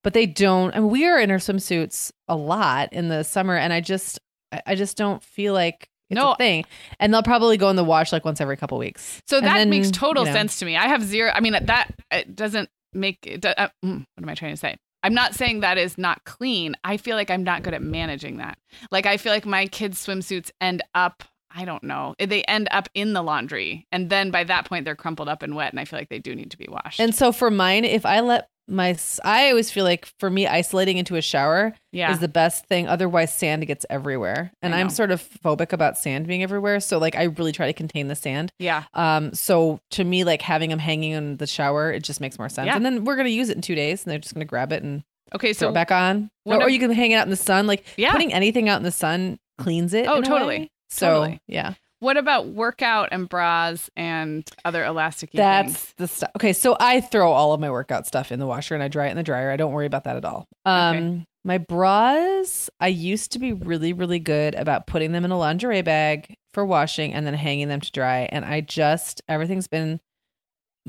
But 0.03 0.13
they 0.13 0.25
don't. 0.25 0.75
I 0.75 0.79
mean, 0.79 0.89
we 0.89 1.05
are 1.07 1.19
in 1.19 1.31
our 1.31 1.37
swimsuits 1.37 2.11
a 2.27 2.35
lot 2.35 2.91
in 2.93 3.09
the 3.09 3.23
summer, 3.23 3.55
and 3.55 3.71
I 3.73 3.81
just, 3.81 4.19
I 4.67 4.75
just 4.75 4.97
don't 4.97 5.23
feel 5.23 5.53
like 5.53 5.89
it's 6.09 6.19
No. 6.19 6.33
a 6.33 6.35
thing. 6.35 6.65
And 6.99 7.13
they'll 7.13 7.23
probably 7.23 7.57
go 7.57 7.69
in 7.69 7.75
the 7.75 7.83
wash 7.83 8.11
like 8.11 8.25
once 8.25 8.39
every 8.41 8.57
couple 8.57 8.77
weeks. 8.77 9.21
So 9.27 9.37
And 9.37 9.47
that 9.47 9.57
then, 9.57 9.69
makes 9.69 9.89
total 9.91 10.23
you 10.23 10.29
know. 10.29 10.35
sense 10.35 10.59
to 10.59 10.65
me. 10.65 10.75
I 10.77 10.87
have 10.87 11.03
zero. 11.03 11.31
I 11.33 11.39
mean, 11.39 11.53
that 11.53 11.93
it 12.11 12.35
doesn't 12.35 12.69
make. 12.93 13.17
It, 13.23 13.43
uh, 13.45 13.69
mm, 13.83 14.05
what 14.15 14.23
am 14.23 14.29
I 14.29 14.35
trying 14.35 14.53
to 14.53 14.57
say? 14.57 14.75
I'm 15.05 15.13
not 15.13 15.33
saying 15.35 15.59
that 15.61 15.77
is 15.77 15.97
not 15.97 16.23
clean. 16.23 16.75
I 16.85 16.95
feel 16.97 17.17
like 17.17 17.29
I'm 17.29 17.43
not 17.43 17.63
good 17.63 17.73
at 17.73 17.81
managing 17.81 18.37
that. 18.37 18.57
Like 18.91 19.05
I 19.05 19.17
feel 19.17 19.33
like 19.33 19.45
my 19.45 19.67
kids' 19.67 20.05
swimsuits 20.05 20.51
end 20.61 20.81
up. 20.95 21.23
I 21.55 21.65
don't 21.65 21.83
know. 21.83 22.15
They 22.17 22.41
end 22.43 22.67
up 22.71 22.89
in 22.95 23.13
the 23.13 23.21
laundry, 23.21 23.85
and 23.91 24.09
then 24.09 24.31
by 24.31 24.43
that 24.45 24.65
point 24.65 24.85
they're 24.85 24.95
crumpled 24.95 25.29
up 25.29 25.43
and 25.43 25.55
wet, 25.55 25.71
and 25.71 25.79
I 25.79 25.85
feel 25.85 25.99
like 25.99 26.09
they 26.09 26.19
do 26.19 26.33
need 26.33 26.49
to 26.51 26.57
be 26.57 26.67
washed. 26.69 26.99
And 26.99 27.13
so 27.13 27.31
for 27.31 27.51
mine, 27.51 27.85
if 27.85 28.05
I 28.07 28.21
let 28.21 28.47
my, 28.67 28.97
I 29.23 29.49
always 29.49 29.69
feel 29.71 29.83
like 29.83 30.05
for 30.19 30.29
me, 30.29 30.47
isolating 30.47 30.97
into 30.97 31.15
a 31.15 31.21
shower 31.21 31.73
yeah, 31.91 32.11
is 32.11 32.19
the 32.19 32.27
best 32.27 32.65
thing. 32.65 32.87
Otherwise, 32.87 33.33
sand 33.35 33.65
gets 33.67 33.85
everywhere, 33.89 34.51
and 34.61 34.73
I'm 34.73 34.89
sort 34.89 35.11
of 35.11 35.21
phobic 35.43 35.73
about 35.73 35.97
sand 35.97 36.27
being 36.27 36.43
everywhere. 36.43 36.79
So 36.79 36.97
like, 36.97 37.15
I 37.15 37.23
really 37.23 37.51
try 37.51 37.67
to 37.67 37.73
contain 37.73 38.07
the 38.07 38.15
sand. 38.15 38.51
yeah, 38.59 38.83
Um, 38.93 39.33
so 39.33 39.79
to 39.91 40.03
me, 40.03 40.23
like 40.23 40.41
having 40.41 40.69
them 40.69 40.79
hanging 40.79 41.11
in 41.11 41.37
the 41.37 41.47
shower, 41.47 41.91
it 41.91 42.03
just 42.03 42.21
makes 42.21 42.37
more 42.39 42.49
sense. 42.49 42.67
Yeah. 42.67 42.75
And 42.75 42.85
then 42.85 43.03
we're 43.03 43.15
gonna 43.15 43.29
use 43.29 43.49
it 43.49 43.55
in 43.55 43.61
two 43.61 43.75
days, 43.75 44.03
and 44.03 44.11
they're 44.11 44.19
just 44.19 44.33
gonna 44.33 44.45
grab 44.45 44.71
it 44.71 44.81
and 44.83 45.03
okay. 45.35 45.53
throw 45.53 45.67
So 45.67 45.69
it 45.71 45.73
back 45.73 45.91
on. 45.91 46.29
What 46.43 46.61
or 46.61 46.69
you 46.69 46.79
can 46.79 46.91
hang 46.91 47.11
it 47.11 47.15
out 47.15 47.25
in 47.27 47.31
the 47.31 47.35
sun. 47.35 47.67
Like 47.67 47.85
yeah, 47.97 48.11
putting 48.11 48.33
anything 48.33 48.69
out 48.69 48.77
in 48.77 48.83
the 48.83 48.91
sun 48.91 49.39
cleans 49.57 49.93
it. 49.93 50.07
Oh, 50.07 50.21
totally. 50.21 50.71
So 50.89 51.07
Totally. 51.07 51.41
yeah, 51.47 51.73
what 52.03 52.17
about 52.17 52.47
workout 52.47 53.09
and 53.11 53.27
bras 53.29 53.89
and 53.95 54.47
other 54.65 54.83
elastic? 54.83 55.31
That's 55.31 55.71
things? 55.73 55.93
the 55.97 56.07
stuff. 56.07 56.31
Okay, 56.35 56.53
so 56.53 56.75
I 56.79 57.01
throw 57.01 57.31
all 57.31 57.53
of 57.53 57.59
my 57.59 57.71
workout 57.71 58.05
stuff 58.05 58.31
in 58.31 58.39
the 58.39 58.45
washer 58.45 58.75
and 58.75 58.83
I 58.83 58.89
dry 58.89 59.07
it 59.07 59.11
in 59.11 59.17
the 59.17 59.23
dryer. 59.23 59.49
I 59.49 59.57
don't 59.57 59.71
worry 59.71 59.85
about 59.85 60.03
that 60.03 60.17
at 60.17 60.25
all. 60.25 60.47
Um, 60.65 61.25
my 61.45 61.57
bras, 61.57 62.69
I 62.79 62.87
used 62.87 63.31
to 63.31 63.39
be 63.39 63.53
really, 63.53 63.93
really 63.93 64.19
good 64.19 64.55
about 64.55 64.85
putting 64.87 65.11
them 65.13 65.25
in 65.25 65.31
a 65.31 65.37
lingerie 65.37 65.81
bag 65.81 66.35
for 66.53 66.65
washing 66.65 67.13
and 67.13 67.25
then 67.25 67.33
hanging 67.33 67.69
them 67.69 67.81
to 67.81 67.91
dry. 67.91 68.29
And 68.31 68.45
I 68.45 68.61
just 68.61 69.21
everything's 69.27 69.67
been 69.67 69.99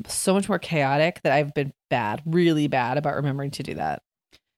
so 0.07 0.35
much 0.35 0.49
more 0.49 0.59
chaotic 0.59 1.21
that 1.23 1.33
I've 1.33 1.55
been 1.55 1.73
bad, 1.91 2.23
really 2.27 2.67
bad 2.67 2.99
about 2.99 3.15
remembering 3.15 3.53
to 3.53 3.63
do 3.63 3.75
that. 3.75 4.03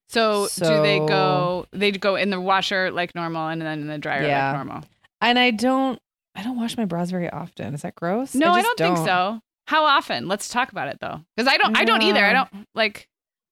So, 0.08 0.48
do 0.56 0.82
they 0.82 0.98
go? 1.00 1.66
They 1.72 1.90
go 1.90 2.14
in 2.14 2.30
the 2.30 2.40
washer 2.40 2.90
like 2.92 3.14
normal, 3.14 3.48
and 3.48 3.60
then 3.60 3.80
in 3.80 3.86
the 3.88 3.98
dryer 3.98 4.22
Yeah. 4.26 4.46
like 4.52 4.54
normal. 4.54 4.84
And 5.20 5.38
I 5.38 5.50
don't, 5.50 5.98
I 6.36 6.42
don't 6.42 6.56
wash 6.56 6.76
my 6.76 6.84
bras 6.84 7.10
very 7.10 7.30
often. 7.30 7.74
Is 7.74 7.82
that 7.82 7.94
gross? 7.94 8.34
No, 8.34 8.52
I, 8.52 8.62
just 8.62 8.76
don't, 8.76 8.94
think 8.96 9.06
so. 9.06 9.40
How 9.66 9.84
often? 9.84 10.28
Let's 10.28 10.48
talk 10.48 10.70
about 10.70 10.88
it 10.88 10.98
though, 11.00 11.22
because 11.34 11.52
I 11.52 11.56
don't. 11.56 11.76
I 11.76 11.84
don't 11.84 12.02
either. 12.02 12.24
I 12.24 12.32
don't 12.32 12.48
like. 12.74 13.08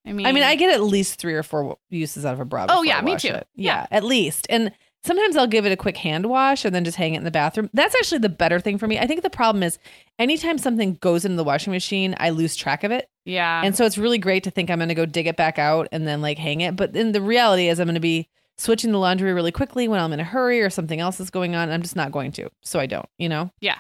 I 0.07 0.13
mean, 0.13 0.27
I 0.27 0.33
mean, 0.33 0.43
I 0.43 0.55
get 0.55 0.73
at 0.75 0.83
least 0.83 1.19
three 1.19 1.33
or 1.33 1.43
four 1.43 1.79
uses 1.89 2.27
out 2.27 2.35
of 2.35 2.41
a 2.41 2.45
bra. 2.45 2.67
Oh, 2.69 2.83
yeah, 2.83 2.99
I 2.99 3.03
me 3.03 3.17
too. 3.17 3.29
it. 3.29 3.49
Yeah. 3.57 3.87
at 3.91 4.05
least. 4.05 4.47
And 4.51 4.71
sometimes 5.03 5.35
I'll 5.35 5.47
give 5.47 5.65
it 5.65 5.73
a 5.73 5.79
quick 5.79 5.97
hand 5.97 6.27
wash 6.27 6.67
and 6.67 6.75
then 6.75 6.85
just 6.85 6.99
hang 6.99 7.15
it 7.15 7.19
in 7.19 7.25
the 7.25 7.31
bathroom. 7.31 7.71
That's 7.73 7.95
actually 7.95 8.19
the 8.19 8.29
better 8.29 8.61
thing 8.61 8.77
for 8.77 8.87
me. 8.87 8.99
I 8.99 9.07
think 9.07 9.23
the 9.23 9.31
problem 9.31 9.63
is 9.63 9.79
anytime 10.19 10.59
something 10.59 10.95
goes 10.97 11.25
into 11.25 11.37
the 11.37 11.45
washing 11.45 11.73
machine, 11.73 12.15
I 12.19 12.31
lose 12.31 12.55
track 12.55 12.85
of 12.85 12.91
it. 12.91 13.09
yeah. 13.25 13.63
And 13.65 13.75
so 13.75 13.87
it's 13.87 13.97
really 13.97 14.19
great 14.19 14.45
to 14.45 14.51
think 14.51 14.69
I'm 14.71 14.79
going 14.79 14.91
to 14.91 14.95
go 14.95 15.07
dig 15.07 15.27
it 15.27 15.39
back 15.39 15.59
out 15.59 15.89
and 15.91 16.07
then 16.07 16.21
like 16.21 16.37
hang 16.37 16.61
it. 16.61 16.77
But 16.77 16.93
then 16.93 17.13
the 17.13 17.23
reality 17.23 17.69
is 17.69 17.81
I'm 17.81 17.87
going 17.87 17.95
to 17.95 18.01
be 18.01 18.29
switching 18.59 18.93
the 18.93 18.99
laundry 18.99 19.33
really 19.33 19.53
quickly 19.53 19.89
when 19.89 20.01
I'm 20.01 20.13
in 20.13 20.21
a 20.21 20.25
hurry 20.25 20.61
or 20.63 20.71
something 20.71 21.01
else 21.01 21.21
is 21.21 21.31
going 21.31 21.55
on. 21.55 21.71
I'm 21.71 21.83
just 21.83 21.97
not 21.97 22.13
going 22.13 22.33
to. 22.33 22.49
So 22.63 22.79
I 22.79 22.87
don't, 22.87 23.09
you 23.19 23.29
know? 23.29 23.51
Yeah. 23.61 23.79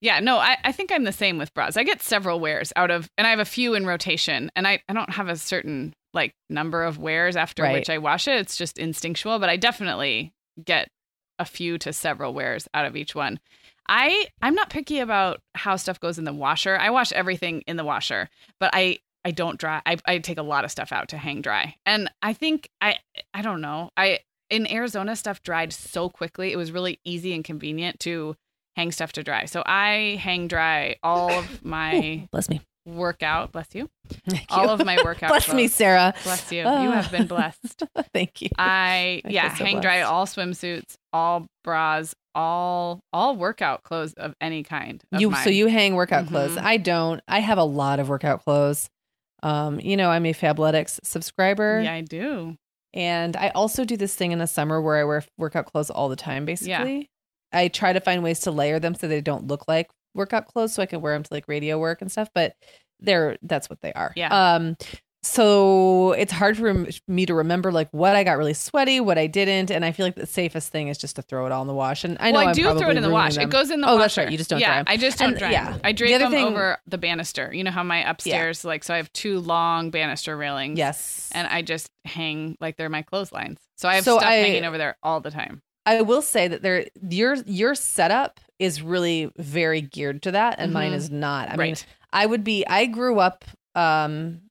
Yeah, 0.00 0.18
no, 0.18 0.38
I, 0.38 0.56
I 0.64 0.72
think 0.72 0.90
I'm 0.90 1.04
the 1.04 1.12
same 1.12 1.38
with 1.38 1.54
bras. 1.54 1.76
I 1.76 1.84
get 1.84 2.02
several 2.02 2.40
wears 2.40 2.72
out 2.74 2.90
of, 2.90 3.08
and 3.16 3.24
I 3.24 3.30
have 3.30 3.38
a 3.38 3.44
few 3.44 3.74
in 3.74 3.86
rotation, 3.86 4.50
and 4.56 4.66
I, 4.66 4.82
I 4.88 4.94
don't 4.94 5.10
have 5.12 5.28
a 5.28 5.36
certain 5.36 5.94
like 6.12 6.34
number 6.50 6.82
of 6.82 6.98
wears 6.98 7.36
after 7.36 7.62
Right. 7.62 7.74
which 7.74 7.88
I 7.88 7.98
wash 7.98 8.26
it. 8.26 8.34
It's 8.40 8.56
just 8.56 8.78
instinctual, 8.78 9.38
but 9.38 9.48
I 9.48 9.56
definitely 9.56 10.32
get 10.62 10.88
a 11.38 11.44
few 11.44 11.78
to 11.78 11.92
several 11.92 12.34
wears 12.34 12.66
out 12.74 12.84
of 12.84 12.96
each 12.96 13.14
one. 13.14 13.38
I 13.88 14.26
I'm 14.42 14.54
not 14.54 14.70
picky 14.70 14.98
about 14.98 15.40
how 15.54 15.76
stuff 15.76 15.98
goes 16.00 16.18
in 16.18 16.24
the 16.24 16.32
washer. 16.32 16.76
I 16.76 16.90
wash 16.90 17.12
everything 17.12 17.62
in 17.66 17.76
the 17.76 17.84
washer, 17.84 18.28
but 18.60 18.70
I 18.72 18.98
I 19.24 19.30
don't 19.30 19.58
dry. 19.58 19.80
I 19.86 19.96
I 20.06 20.18
take 20.18 20.38
a 20.38 20.42
lot 20.42 20.64
of 20.64 20.70
stuff 20.70 20.92
out 20.92 21.08
to 21.10 21.16
hang 21.18 21.42
dry, 21.42 21.76
and 21.86 22.10
I 22.22 22.32
think 22.32 22.68
I 22.80 22.96
I 23.32 23.42
don't 23.42 23.60
know. 23.60 23.90
I 23.96 24.20
in 24.50 24.70
Arizona 24.70 25.16
stuff 25.16 25.42
dried 25.42 25.72
so 25.72 26.08
quickly. 26.08 26.52
It 26.52 26.56
was 26.56 26.72
really 26.72 26.98
easy 27.04 27.32
and 27.34 27.44
convenient 27.44 28.00
to 28.00 28.34
hang 28.76 28.90
stuff 28.92 29.12
to 29.12 29.22
dry. 29.22 29.44
So 29.46 29.62
I 29.64 30.18
hang 30.20 30.48
dry 30.48 30.96
all 31.02 31.30
of 31.30 31.64
my 31.64 32.26
Bless 32.32 32.48
me. 32.50 32.60
workout. 32.84 33.52
Bless 33.52 33.68
you. 33.74 33.88
Thank 34.28 34.46
All 34.50 34.64
you. 34.64 34.70
of 34.70 34.84
my 34.84 34.98
workout. 35.04 35.28
Bless 35.30 35.52
me. 35.54 35.68
Sarah. 35.68 36.12
Bless 36.24 36.50
you. 36.52 36.64
Ah. 36.66 36.82
You 36.82 36.90
have 36.90 37.10
been 37.10 37.26
blessed. 37.26 37.84
Thank 38.12 38.42
you. 38.42 38.48
I 38.58 39.22
I 39.24 39.28
yeah, 39.28 39.54
so 39.54 39.64
hang 39.64 39.80
dry 39.80 40.02
all 40.02 40.26
swimsuits, 40.26 40.96
all 41.12 41.46
bras, 41.64 42.14
all 42.34 43.00
all 43.12 43.36
workout 43.36 43.84
clothes 43.84 44.14
of 44.14 44.34
any 44.40 44.62
kind. 44.64 45.02
of 45.12 45.20
you 45.20 45.34
so 45.36 45.48
you 45.50 45.66
hang 45.68 45.94
workout 45.94 46.26
clothes. 46.26 46.56
Mhm. 46.56 46.62
I 46.62 46.76
don't. 46.76 47.20
I 47.28 47.38
have 47.40 47.58
a 47.58 47.64
lot 47.64 48.00
of 48.00 48.08
workout 48.08 48.42
clothes. 48.44 48.90
Um, 49.42 49.80
you 49.80 49.96
know, 49.96 50.10
I'm 50.10 50.26
a 50.26 50.32
Fabletics 50.32 51.00
subscriber, 51.04 51.80
Yeah, 51.82 51.94
I 51.94 52.00
do. 52.02 52.56
and 52.94 53.36
I 53.36 53.48
also 53.50 53.84
do 53.84 53.96
this 53.96 54.14
thing 54.14 54.32
in 54.32 54.38
the 54.38 54.46
summer 54.46 54.80
where 54.80 54.96
I 54.96 55.04
wear 55.04 55.24
workout 55.38 55.66
clothes 55.66 55.90
all 55.90 56.08
the 56.08 56.16
time. 56.16 56.44
Basically, 56.44 57.10
I 57.52 57.68
try 57.68 57.92
to 57.92 58.00
find 58.00 58.22
ways 58.22 58.40
to 58.40 58.50
layer 58.50 58.78
them 58.78 58.94
so 58.94 59.08
they 59.08 59.20
don't 59.20 59.46
look 59.46 59.66
like 59.68 59.90
workout 60.14 60.46
clothes, 60.46 60.74
so 60.74 60.82
I 60.82 60.86
can 60.86 61.00
wear 61.00 61.14
them 61.14 61.22
to 61.24 61.34
like 61.34 61.48
radio 61.48 61.78
work 61.78 62.00
and 62.02 62.10
stuff. 62.12 62.28
But 62.34 62.54
they're 63.00 63.36
that's 63.42 63.68
what 63.68 63.80
they 63.80 63.92
are. 63.94 64.12
Yeah. 64.16 64.28
Um. 64.54 64.76
So 65.24 66.12
it's 66.12 66.32
hard 66.32 66.56
for 66.58 66.84
me 67.06 67.26
to 67.26 67.34
remember 67.34 67.70
like 67.70 67.88
what 67.92 68.16
I 68.16 68.24
got 68.24 68.38
really 68.38 68.54
sweaty, 68.54 68.98
what 68.98 69.18
I 69.18 69.28
didn't, 69.28 69.70
and 69.70 69.84
I 69.84 69.92
feel 69.92 70.04
like 70.04 70.16
the 70.16 70.26
safest 70.26 70.70
thing 70.72 70.88
is 70.88 70.98
just 70.98 71.14
to 71.16 71.22
throw 71.22 71.46
it 71.46 71.52
all 71.52 71.62
in 71.62 71.68
the 71.68 71.74
wash. 71.74 72.02
And 72.02 72.16
I 72.20 72.32
know 72.32 72.38
well, 72.40 72.48
I 72.48 72.52
do 72.52 72.62
throw 72.76 72.90
it 72.90 72.96
in 72.96 73.02
the 73.04 73.10
wash. 73.10 73.36
them. 73.36 73.44
It 73.44 73.50
goes 73.50 73.70
in 73.70 73.80
the 73.80 73.86
wash. 73.86 73.92
Oh, 73.92 73.96
washer. 73.98 74.02
that's 74.02 74.18
right. 74.18 74.30
You 74.32 74.38
just 74.38 74.50
don't 74.50 74.60
yeah, 74.60 74.68
dry 74.68 74.78
'em. 74.80 74.84
I 74.88 74.96
just 74.96 75.18
don't 75.18 75.28
And, 75.30 75.38
dry. 75.38 75.50
yeah. 75.52 75.78
I 75.84 75.92
The 75.92 75.96
drape 75.96 76.14
other 76.16 76.24
them 76.24 76.32
thing- 76.32 76.46
over 76.46 76.78
the 76.88 76.98
banister. 76.98 77.50
You 77.54 77.62
know 77.62 77.70
how 77.70 77.84
my 77.84 78.08
upstairs, 78.08 78.64
like, 78.64 78.82
so 78.82 78.94
I 78.94 78.96
have 78.96 79.12
two 79.12 79.38
long 79.38 79.90
banister 79.90 80.36
railings. 80.36 80.76
Yes. 80.76 81.30
And 81.32 81.46
I 81.46 81.62
just 81.62 81.88
hang 82.04 82.56
like 82.60 82.76
they're 82.76 82.88
my 82.88 83.02
clotheslines. 83.02 83.60
So 83.76 83.88
I 83.88 83.94
have 83.94 84.04
So 84.04 84.18
stuff 84.18 84.28
I- 84.28 84.34
hanging 84.34 84.64
over 84.64 84.76
there 84.76 84.96
all 85.04 85.20
the 85.20 85.30
time. 85.30 85.62
I 85.86 86.02
will 86.02 86.22
say 86.22 86.46
that 86.48 86.62
there 86.62 86.86
your 87.10 87.34
your 87.46 87.74
setup 87.74 88.40
is 88.58 88.82
really 88.82 89.30
very 89.36 89.80
geared 89.80 90.22
to 90.22 90.32
that 90.32 90.56
and 90.58 90.72
mine 90.72 90.92
Mhm. 90.92 90.96
is 90.96 91.10
not. 91.10 91.48
I 91.50 91.56
mean. 91.56 91.76
I 92.12 92.26
would 92.26 92.44
be 92.44 92.64
I 92.66 92.86
grew 92.86 93.18
up 93.20 93.44
um 93.74 94.42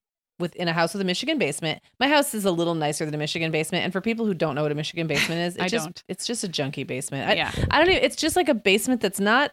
within 0.42 0.68
a 0.68 0.74
house 0.74 0.94
with 0.94 1.02
a 1.02 1.06
Michigan 1.06 1.38
basement. 1.38 1.82
My 2.00 2.08
house 2.08 2.34
is 2.34 2.44
a 2.44 2.52
little 2.52 2.76
nicer 2.76 3.06
than 3.06 3.14
a 3.14 3.18
Michigan 3.18 3.52
basement 3.52 3.84
and 3.86 3.94
for 3.94 4.02
people 4.02 4.26
who 4.26 4.34
don't 4.34 4.56
know 4.56 4.64
what 4.64 4.72
a 4.72 4.76
Michigan 4.76 5.08
basement 5.08 5.42
is, 5.42 5.56
it's 5.56 5.64
I 5.64 5.68
just 5.70 5.86
don't. 5.86 6.04
it's 6.10 6.26
just 6.26 6.44
a 6.44 6.48
junky 6.50 6.86
basement. 6.86 7.30
I, 7.30 7.34
yeah. 7.36 7.52
I 7.70 7.78
don't 7.78 7.88
know, 7.88 8.00
it's 8.02 8.16
just 8.18 8.36
like 8.36 8.50
a 8.50 8.54
basement 8.54 9.00
that's 9.02 9.20
not 9.20 9.52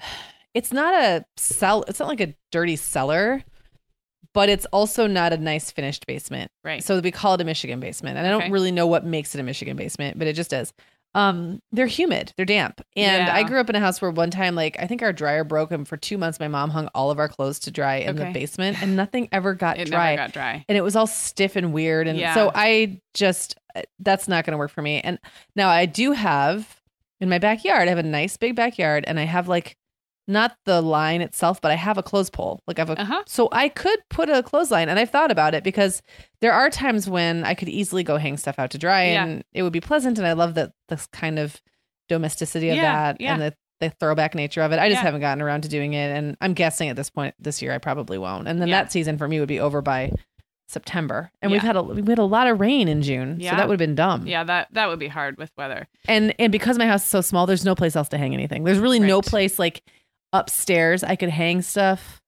it's 0.54 0.72
not 0.72 0.94
a 0.94 1.24
cell 1.36 1.84
it's 1.88 1.98
not 1.98 2.08
like 2.08 2.20
a 2.20 2.34
dirty 2.52 2.76
cellar, 2.76 3.42
but 4.32 4.48
it's 4.48 4.66
also 4.66 5.06
not 5.06 5.32
a 5.32 5.36
nice 5.36 5.70
finished 5.70 6.06
basement. 6.06 6.50
Right. 6.64 6.82
So 6.82 6.98
we 7.00 7.10
call 7.10 7.34
it 7.34 7.40
a 7.40 7.44
Michigan 7.44 7.80
basement. 7.80 8.18
And 8.18 8.26
I 8.26 8.30
don't 8.30 8.42
Okay. 8.42 8.50
really 8.50 8.72
know 8.72 8.86
what 8.86 9.04
makes 9.04 9.34
it 9.34 9.40
a 9.40 9.44
Michigan 9.44 9.76
basement, 9.76 10.18
but 10.18 10.26
it 10.28 10.34
just 10.34 10.52
is. 10.52 10.72
Um, 11.14 11.60
they're 11.70 11.86
humid, 11.86 12.32
they're 12.36 12.44
damp. 12.46 12.80
And 12.96 13.28
I 13.28 13.44
grew 13.44 13.60
up 13.60 13.70
in 13.70 13.76
a 13.76 13.80
house 13.80 14.02
where 14.02 14.10
one 14.10 14.30
time, 14.30 14.54
like 14.56 14.76
I 14.80 14.86
think 14.86 15.00
our 15.02 15.12
dryer 15.12 15.44
broke 15.44 15.70
and 15.70 15.86
for 15.86 15.96
two 15.96 16.18
months 16.18 16.40
my 16.40 16.48
mom 16.48 16.70
hung 16.70 16.88
all 16.94 17.10
of 17.12 17.18
our 17.20 17.28
clothes 17.28 17.58
to 17.60 17.70
dry 17.70 17.96
in 17.96 18.16
the 18.16 18.30
basement 18.32 18.82
and 18.82 18.96
nothing 18.96 19.28
ever 19.30 19.54
got 19.64 19.78
it 19.78 19.86
dry. 19.88 20.16
got 20.16 20.32
dry. 20.32 20.64
and 20.68 20.76
it 20.76 20.80
was 20.82 20.96
all 20.96 21.06
stiff 21.06 21.54
and 21.56 21.72
weird. 21.72 22.08
And 22.08 22.18
Yeah. 22.18 22.34
so 22.34 22.50
I 22.54 23.00
just 23.14 23.56
uh, 23.76 23.82
that's 24.00 24.26
not 24.28 24.44
gonna 24.44 24.58
work 24.58 24.70
for 24.72 24.82
me. 24.82 25.00
And 25.02 25.18
now 25.54 25.68
I 25.68 25.86
do 25.86 26.12
have 26.12 26.80
in 27.20 27.28
my 27.28 27.38
backyard, 27.38 27.86
I 27.86 27.90
have 27.90 27.98
a 27.98 28.02
nice 28.02 28.36
big 28.36 28.56
backyard 28.56 29.04
and 29.06 29.20
I 29.20 29.24
have 29.24 29.46
like 29.46 29.76
not 30.26 30.56
the 30.64 30.80
line 30.80 31.20
itself, 31.20 31.60
but 31.60 31.70
I 31.70 31.74
have 31.74 31.98
a 31.98 32.02
clothes 32.02 32.30
pole. 32.30 32.60
Like 32.66 32.78
I 32.78 32.82
have 32.82 32.90
a 32.90 33.00
Uh 33.00 33.04
huh. 33.04 33.22
so 33.26 33.48
I 33.52 33.68
could 33.68 33.98
put 34.10 34.28
a 34.30 34.42
clothesline, 34.42 34.88
and 34.88 34.98
I've 34.98 35.10
thought 35.10 35.30
about 35.30 35.54
it 35.54 35.62
because 35.64 36.00
there 36.40 36.52
are 36.52 36.70
times 36.70 37.08
when 37.08 37.44
I 37.44 37.54
could 37.54 37.68
easily 37.68 38.02
go 38.02 38.16
hang 38.16 38.36
stuff 38.36 38.58
out 38.58 38.70
to 38.70 38.78
dry, 38.78 39.10
Yeah. 39.10 39.24
and 39.26 39.44
it 39.52 39.62
would 39.62 39.72
be 39.72 39.80
pleasant. 39.80 40.18
And 40.18 40.26
I 40.26 40.32
love 40.32 40.54
that 40.54 40.72
this 40.88 41.06
kind 41.08 41.38
of 41.38 41.60
domesticity 42.08 42.70
of 42.70 42.76
Yeah, 42.76 42.82
that 43.12 43.20
yeah. 43.20 43.32
and 43.34 43.42
the 43.42 43.54
the 43.80 43.90
throwback 43.90 44.34
nature 44.34 44.62
of 44.62 44.70
it. 44.72 44.78
I 44.78 44.88
just 44.88 45.02
haven't 45.02 45.20
gotten 45.20 45.42
around 45.42 45.62
to 45.62 45.68
doing 45.68 45.94
it, 45.94 46.16
and 46.16 46.36
I'm 46.40 46.54
guessing 46.54 46.88
at 46.88 46.96
this 46.96 47.10
point 47.10 47.34
this 47.38 47.60
year 47.60 47.72
I 47.72 47.78
probably 47.78 48.18
won't. 48.18 48.46
And 48.48 48.60
then 48.60 48.70
that 48.70 48.92
season 48.92 49.18
for 49.18 49.26
me 49.28 49.40
would 49.40 49.48
be 49.48 49.58
over 49.60 49.82
by 49.82 50.12
September, 50.68 51.30
and 51.42 51.52
we've 51.52 51.60
had 51.60 51.76
a 51.76 51.82
we 51.82 52.02
had 52.10 52.18
a 52.18 52.24
lot 52.24 52.46
of 52.46 52.58
rain 52.60 52.88
in 52.88 53.02
June, 53.02 53.38
so 53.40 53.48
that 53.50 53.68
would 53.68 53.74
have 53.74 53.78
been 53.86 53.94
dumb. 53.94 54.26
Yeah, 54.26 54.44
that 54.44 54.68
that 54.72 54.88
would 54.88 54.98
be 54.98 55.08
hard 55.08 55.36
with 55.36 55.50
weather. 55.58 55.86
And 56.08 56.34
and 56.38 56.50
because 56.50 56.78
my 56.78 56.86
house 56.86 57.02
is 57.04 57.10
so 57.10 57.20
small, 57.20 57.46
there's 57.46 57.64
no 57.64 57.74
place 57.74 57.94
else 57.96 58.08
to 58.10 58.18
hang 58.18 58.32
anything. 58.32 58.64
There's 58.64 58.78
really 58.78 58.98
no 59.00 59.20
place 59.20 59.58
like 59.58 59.82
upstairs 60.34 61.02
I 61.02 61.16
could 61.16 61.30
hang 61.30 61.62
stuff 61.62 62.20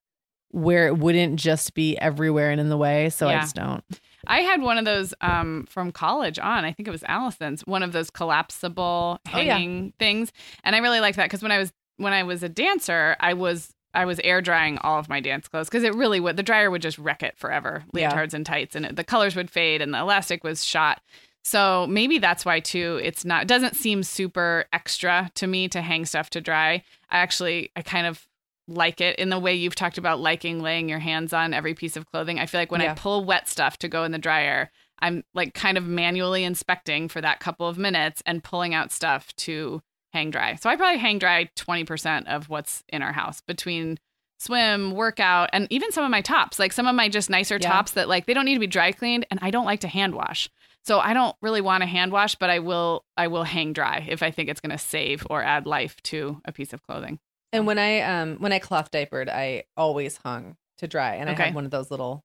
where 0.52 0.86
it 0.86 0.96
wouldn't 0.96 1.38
just 1.38 1.74
be 1.74 1.98
everywhere 1.98 2.50
and 2.50 2.61
in 2.61 2.70
the 2.70 2.76
way. 2.78 3.11
So 3.11 3.28
I 3.28 3.34
just 3.40 3.54
don't. 3.57 3.84
I 4.26 4.40
had 4.40 4.62
one 4.62 4.78
of 4.78 4.84
those 4.86 5.12
um, 5.20 5.66
from 5.68 5.92
college 5.92 6.38
on. 6.38 6.64
I 6.64 6.72
think 6.72 6.88
it 6.88 6.92
was 6.92 7.04
Allison's, 7.04 7.61
one 7.66 7.82
of 7.82 7.92
those 7.92 8.09
collapsible 8.11 9.20
Oh, 9.34 9.38
yeah. 9.38 9.54
hanging 9.59 9.92
things, 9.98 10.32
and 10.64 10.74
I 10.74 10.78
really 10.78 11.00
liked 11.00 11.16
that 11.16 11.24
because 11.26 11.42
when 11.42 11.52
I 11.52 11.59
was 11.59 11.72
when 11.98 12.12
I 12.12 12.22
was 12.22 12.42
a 12.42 12.48
dancer, 12.48 13.16
I 13.20 13.34
was 13.34 13.72
I 13.94 14.04
was 14.04 14.20
air 14.24 14.40
drying 14.40 14.78
all 14.78 14.98
of 14.98 15.09
my 15.09 15.20
dance 15.20 15.48
clothes 15.48 15.68
because 15.68 15.82
it 15.84 15.94
really 15.94 16.20
would 16.20 16.36
the 16.36 16.42
dryer 16.42 16.70
would 16.70 16.82
just 16.82 16.98
wreck 16.98 17.22
it 17.22 17.36
forever, 17.36 17.84
Yeah. 17.92 18.11
leotards 18.12 18.32
and 18.34 18.46
tights, 18.46 18.74
and 18.76 18.86
it, 18.86 18.96
the 18.96 19.04
colors 19.04 19.36
would 19.36 19.50
fade 19.50 19.82
and 19.82 19.92
the 19.92 19.98
elastic 19.98 20.42
was 20.44 20.64
shot. 20.64 21.00
So 21.44 21.86
maybe 21.86 22.18
that's 22.18 22.44
why 22.44 22.59
too. 22.61 22.98
It's 23.02 23.24
not 23.24 23.42
it 23.42 23.48
doesn't 23.48 23.76
seem 23.76 24.02
super 24.02 24.64
extra 24.72 25.30
to 25.34 25.46
me 25.46 25.68
to 25.68 25.80
hang 25.82 26.04
stuff 26.07 26.30
to 26.30 26.40
dry. 26.40 26.82
Actually 27.16 27.70
I 27.76 27.82
kind 27.82 28.06
of 28.06 28.26
like 28.68 29.00
it 29.00 29.16
in 29.18 29.28
the 29.28 29.38
way 29.38 29.54
you've 29.54 29.74
talked 29.76 29.96
about 29.98 30.18
liking 30.20 30.60
laying 30.60 30.88
your 30.88 30.98
hands 30.98 31.32
on 31.32 31.54
every 31.54 31.72
piece 31.74 31.96
of 31.96 32.06
clothing. 32.06 32.38
I 32.40 32.46
feel 32.46 32.60
like 32.60 32.72
when 32.72 32.80
I 32.80 32.94
pull 32.94 33.24
wet 33.24 33.48
stuff 33.48 33.78
to 33.78 33.88
go 33.88 34.02
in 34.04 34.10
the 34.12 34.18
dryer, 34.18 34.70
I'm 34.98 35.22
like 35.34 35.54
kind 35.54 35.78
of 35.78 35.86
manually 35.86 36.42
inspecting 36.42 37.08
for 37.08 37.20
that 37.20 37.38
couple 37.38 37.68
of 37.68 37.78
minutes 37.78 38.22
and 38.26 38.42
pulling 38.42 38.74
out 38.74 38.90
stuff 38.90 39.34
to 39.36 39.82
hang 40.12 40.30
dry. 40.30 40.56
So 40.56 40.68
I 40.68 40.74
probably 40.76 40.98
hang 40.98 41.18
dry 41.18 41.48
20% 41.56 42.26
of 42.26 42.48
what's 42.48 42.82
in 42.88 43.02
our 43.02 43.12
house 43.12 43.40
between 43.40 43.98
swim, 44.38 44.90
workout, 44.92 45.48
and 45.52 45.66
even 45.70 45.92
some 45.92 46.04
of 46.04 46.10
my 46.10 46.20
tops. 46.20 46.58
Like 46.58 46.72
some 46.72 46.86
of 46.86 46.94
my 46.94 47.08
just 47.08 47.30
nicer 47.30 47.58
Yeah. 47.60 47.70
tops 47.70 47.92
that 47.92 48.08
like 48.08 48.26
they 48.26 48.34
don't 48.34 48.44
need 48.46 48.54
to 48.54 48.60
be 48.60 48.66
dry 48.66 48.90
cleaned 48.92 49.26
and 49.30 49.38
I 49.42 49.50
don't 49.50 49.64
like 49.64 49.80
to 49.80 49.88
hand 49.88 50.14
wash. 50.14 50.48
So 50.87 51.01
I 51.01 51.14
don't 51.14 51.34
really 51.43 51.61
want 51.61 51.82
to 51.82 51.87
hand 51.87 52.12
wash, 52.12 52.37
but 52.37 52.49
I 52.49 52.61
will 52.61 53.05
I 53.16 53.26
will 53.26 53.43
hang 53.45 53.72
dry 53.72 54.07
if 54.09 54.22
I 54.22 54.30
think 54.30 54.49
it's 54.49 54.61
going 54.61 54.70
to 54.70 54.78
save 54.78 55.26
or 55.28 55.43
add 55.43 55.66
life 55.66 55.97
to 56.05 56.41
a 56.45 56.53
piece 56.53 56.72
of 56.72 56.82
clothing. 56.82 57.18
And 57.53 57.66
when 57.66 57.78
I 57.78 58.01
um 58.03 58.37
when 58.37 58.53
I 58.53 58.59
cloth 58.61 58.91
diapered, 58.91 59.28
I 59.28 59.64
always 59.76 60.18
hung 60.18 60.57
to 60.78 60.87
dry, 60.87 61.14
and 61.16 61.28
I 61.28 61.32
had 61.32 61.55
one 61.55 61.64
of 61.64 61.70
those 61.70 61.91
little. 61.91 62.22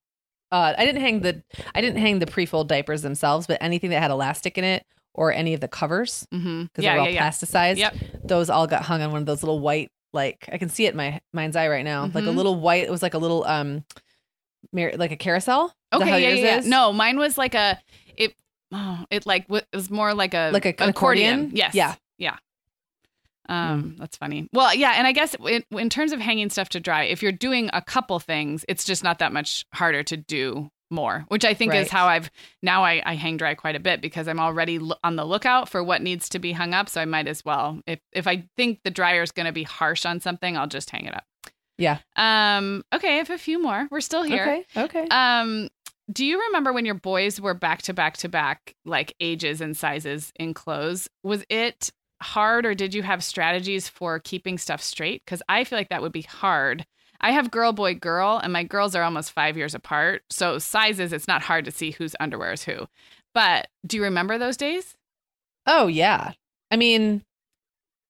Uh, 0.51 0.73
I 0.77 0.85
didn't 0.85 1.01
hang 1.01 1.21
the 1.21 1.41
I 1.73 1.81
didn't 1.81 1.99
hang 1.99 2.19
the 2.19 2.27
pre-fold 2.27 2.67
diapers 2.67 3.01
themselves, 3.01 3.47
but 3.47 3.57
anything 3.61 3.89
that 3.91 4.01
had 4.01 4.11
elastic 4.11 4.57
in 4.57 4.63
it 4.63 4.85
or 5.13 5.31
any 5.33 5.53
of 5.53 5.61
the 5.61 5.67
covers 5.67 6.27
because 6.29 6.67
Yeah, 6.77 6.91
they're 6.93 6.99
all 6.99 7.05
yeah, 7.07 7.13
yeah. 7.13 7.29
plasticized. 7.29 7.77
Yep. 7.77 7.95
Those 8.25 8.49
all 8.49 8.67
got 8.67 8.83
hung 8.83 9.01
on 9.01 9.11
one 9.11 9.21
of 9.21 9.25
those 9.25 9.41
little 9.43 9.59
white 9.59 9.89
like 10.13 10.49
I 10.51 10.57
can 10.57 10.67
see 10.69 10.85
it 10.85 10.91
in 10.91 10.97
my 10.97 11.21
mind's 11.33 11.55
eye 11.55 11.69
right 11.69 11.85
now, 11.85 12.03
like 12.13 12.25
a 12.25 12.27
Mhm. 12.27 12.35
little 12.35 12.59
white. 12.59 12.83
It 12.83 12.91
was 12.91 13.01
like 13.01 13.13
a 13.13 13.17
little 13.17 13.43
um, 13.45 13.85
like 14.73 15.11
a 15.11 15.17
carousel. 15.17 15.73
Is 15.93 16.01
Okay, 16.01 16.21
yeah, 16.21 16.29
yeah, 16.29 16.35
yeah. 16.45 16.57
is? 16.59 16.65
No, 16.65 16.93
mine 16.93 17.17
was 17.17 17.37
like 17.37 17.55
a. 17.55 17.79
Oh, 18.71 19.05
it 19.09 19.25
like 19.25 19.45
it 19.49 19.65
was 19.73 19.89
more 19.89 20.13
like 20.13 20.33
a 20.33 20.51
Like 20.53 20.65
a- 20.65 20.81
an 20.83 20.89
accordion? 20.89 21.51
Yes. 21.53 21.75
Yeah. 21.75 21.95
Yeah. 22.17 22.37
Um, 23.49 23.95
that's 23.99 24.15
funny. 24.17 24.47
Well, 24.53 24.73
yeah, 24.73 24.93
and 24.95 25.05
I 25.05 25.11
guess 25.11 25.35
in, 25.45 25.63
in 25.71 25.89
terms 25.89 26.13
of 26.13 26.19
hanging 26.21 26.49
stuff 26.49 26.69
to 26.69 26.79
dry, 26.79 27.03
if 27.03 27.21
you're 27.21 27.31
doing 27.33 27.69
a 27.73 27.81
couple 27.81 28.17
things, 28.19 28.63
it's 28.69 28.85
just 28.85 29.03
not 29.03 29.19
that 29.19 29.33
much 29.33 29.65
harder 29.73 30.03
to 30.03 30.15
do 30.15 30.69
more, 30.89 31.25
which 31.27 31.43
I 31.43 31.53
think 31.53 31.71
Right. 31.73 31.81
is 31.81 31.89
how 31.89 32.05
I've 32.07 32.29
now 32.61 32.83
I, 32.85 33.01
I 33.05 33.15
hang 33.15 33.37
dry 33.37 33.55
quite 33.55 33.75
a 33.75 33.79
bit 33.79 33.99
because 34.01 34.27
I'm 34.27 34.39
already 34.39 34.79
lo- 34.79 34.95
on 35.03 35.15
the 35.17 35.25
lookout 35.25 35.67
for 35.67 35.83
what 35.83 36.01
needs 36.01 36.29
to 36.29 36.39
be 36.39 36.53
hung 36.53 36.73
up. 36.73 36.87
So 36.87 37.01
I 37.01 37.05
might 37.05 37.27
as 37.27 37.43
well, 37.43 37.81
if 37.87 37.99
if 38.13 38.25
I 38.27 38.45
think 38.55 38.79
the 38.83 38.91
dryer 38.91 39.21
is 39.23 39.31
going 39.31 39.47
to 39.47 39.51
be 39.51 39.63
harsh 39.63 40.05
on 40.05 40.19
something, 40.21 40.55
I'll 40.55 40.67
just 40.67 40.89
hang 40.89 41.05
it 41.05 41.13
up. 41.15 41.25
Yeah. 41.77 41.97
Um. 42.15 42.83
Okay, 42.93 43.15
I 43.15 43.17
have 43.17 43.29
a 43.31 43.37
few 43.37 43.61
more. 43.61 43.87
We're 43.89 44.01
still 44.01 44.23
here. 44.23 44.43
Okay. 44.43 44.65
Okay. 44.77 45.07
Um, 45.09 45.69
do 46.11 46.25
you 46.25 46.39
remember 46.47 46.73
when 46.73 46.85
your 46.85 46.95
boys 46.95 47.39
were 47.39 47.53
back 47.53 47.81
to 47.83 47.93
back 47.93 48.17
to 48.17 48.29
back, 48.29 48.75
like 48.85 49.13
ages 49.19 49.61
and 49.61 49.75
sizes 49.77 50.31
in 50.35 50.53
clothes? 50.53 51.07
Was 51.23 51.43
it 51.49 51.91
hard, 52.21 52.65
or 52.65 52.73
did 52.73 52.93
you 52.93 53.03
have 53.03 53.23
strategies 53.23 53.87
for 53.87 54.19
keeping 54.19 54.57
stuff 54.57 54.81
straight? 54.81 55.21
Because 55.25 55.41
I 55.49 55.63
feel 55.63 55.77
like 55.79 55.89
that 55.89 56.01
would 56.01 56.11
be 56.11 56.21
hard. 56.23 56.85
I 57.19 57.31
have 57.31 57.51
girl, 57.51 57.71
boy, 57.71 57.93
girl, 57.95 58.39
and 58.43 58.51
my 58.51 58.63
girls 58.63 58.95
are 58.95 59.03
almost 59.03 59.31
five 59.31 59.55
years 59.55 59.75
apart. 59.75 60.23
So 60.31 60.57
sizes, 60.57 61.13
it's 61.13 61.27
not 61.27 61.43
hard 61.43 61.65
to 61.65 61.71
see 61.71 61.91
whose 61.91 62.15
underwear 62.19 62.51
is 62.53 62.63
who. 62.63 62.87
But 63.33 63.67
do 63.85 63.97
you 63.97 64.03
remember 64.03 64.37
those 64.37 64.57
days? 64.57 64.95
oh 65.67 65.85
yeah. 65.87 66.31
I 66.71 66.77
mean, 66.77 67.21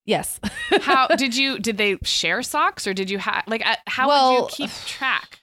yes. 0.06 0.40
How 0.82 1.08
did 1.18 1.36
you? 1.36 1.60
Did 1.60 1.78
they 1.78 1.98
share 2.04 2.42
socks, 2.42 2.88
or 2.88 2.94
did 2.94 3.10
you 3.10 3.18
have 3.18 3.44
like? 3.48 3.66
uh, 3.66 3.76
How 3.88 4.08
would 4.08 4.44
you 4.44 4.48
keep 4.68 4.72
track? 4.86 5.41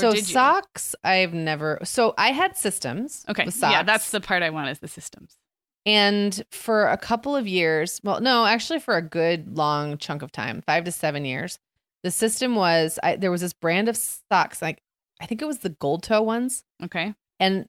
So 0.00 0.14
socks, 0.32 0.94
I've 1.04 1.34
never. 1.34 1.78
So 1.84 2.14
I 2.18 2.32
had 2.32 2.56
systems. 2.56 3.24
Okay, 3.28 3.44
yeah, 3.72 3.82
that's 3.82 4.10
the 4.10 4.20
part 4.20 4.42
I 4.42 4.50
want 4.50 4.70
is 4.70 4.78
the 4.78 4.88
systems. 4.88 5.36
And 5.84 6.42
for 6.50 6.86
a 6.86 6.96
couple 6.96 7.34
of 7.34 7.46
years, 7.48 8.00
well, 8.04 8.20
no, 8.20 8.46
actually, 8.46 8.78
for 8.78 8.96
a 8.96 9.02
good 9.02 9.56
long 9.56 9.98
chunk 9.98 10.22
of 10.22 10.30
time, 10.30 10.62
five 10.66 10.84
to 10.84 10.92
seven 10.92 11.24
years, 11.24 11.58
the 12.02 12.10
system 12.10 12.54
was 12.54 12.98
I, 13.02 13.16
there 13.16 13.30
was 13.30 13.40
this 13.40 13.52
brand 13.52 13.88
of 13.88 13.96
socks, 13.96 14.62
like 14.62 14.80
I 15.20 15.26
think 15.26 15.42
it 15.42 15.46
was 15.46 15.58
the 15.58 15.70
gold 15.70 16.02
toe 16.04 16.22
ones, 16.22 16.64
Okay, 16.82 17.14
and 17.40 17.66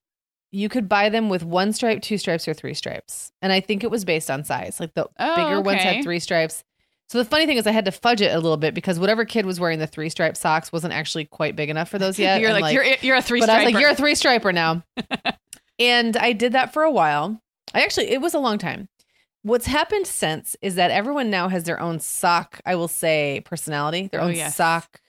you 0.52 0.70
could 0.70 0.88
buy 0.88 1.10
them 1.10 1.30
with 1.30 1.44
one 1.44 1.74
stripe, 1.74 2.02
two 2.04 2.18
stripes, 2.20 2.48
or 2.48 2.54
three 2.54 2.76
stripes. 2.76 3.32
And 3.42 3.52
I 3.52 3.60
think 3.60 3.84
it 3.84 3.90
was 3.90 4.06
based 4.06 4.30
on 4.30 4.44
size. 4.44 4.80
Like 4.80 4.94
the 4.94 5.10
Oh, 5.20 5.36
bigger 5.36 5.62
ones 5.62 5.82
had 5.82 6.04
three 6.04 6.20
stripes. 6.20 6.64
So 7.14 7.20
the 7.20 7.26
funny 7.26 7.46
thing 7.46 7.58
is, 7.58 7.68
I 7.68 7.72
had 7.72 7.86
to 7.86 7.92
fudge 7.92 8.22
it 8.22 8.34
a 8.34 8.40
little 8.40 8.58
bit 8.58 8.74
because 8.74 9.00
whatever 9.00 9.24
kid 9.24 9.46
was 9.46 9.60
wearing 9.60 9.78
the 9.78 9.86
three 9.86 10.10
stripe 10.10 10.36
socks 10.36 10.72
wasn't 10.72 10.94
actually 10.96 11.26
quite 11.26 11.56
big 11.56 11.70
enough 11.70 11.88
for 11.88 12.00
those 12.00 12.18
yet. 12.20 12.42
you're 12.42 12.50
And, 12.50 12.60
like, 12.60 12.74
you're 12.74 12.86
you're 13.02 13.16
a 13.18 13.22
three. 13.22 13.40
but 13.40 13.52
I 13.52 13.64
was 13.66 13.72
like, 13.72 13.80
you're 13.80 13.92
a 13.92 13.96
three 13.96 14.16
striper 14.16 14.52
now. 14.52 14.82
and 15.80 16.18
I 16.18 16.34
did 16.34 16.54
that 16.54 16.74
for 16.74 16.82
a 16.82 16.90
while. 16.90 17.40
I 17.72 17.84
actually, 17.84 18.10
it 18.10 18.20
was 18.20 18.34
a 18.34 18.40
long 18.40 18.58
time. 18.58 18.90
What's 19.44 19.68
happened 19.68 20.08
since 20.08 20.56
is 20.64 20.74
that 20.74 20.90
everyone 20.90 21.30
now 21.30 21.50
has 21.50 21.66
their 21.66 21.80
own 21.80 22.00
sock, 22.00 22.60
I 22.66 22.74
will 22.74 22.88
say, 22.88 23.44
personality, 23.46 24.08
their 24.12 24.22
Oh, 24.22 24.26
own 24.26 24.34
yes. 24.36 24.56
sock 24.56 25.00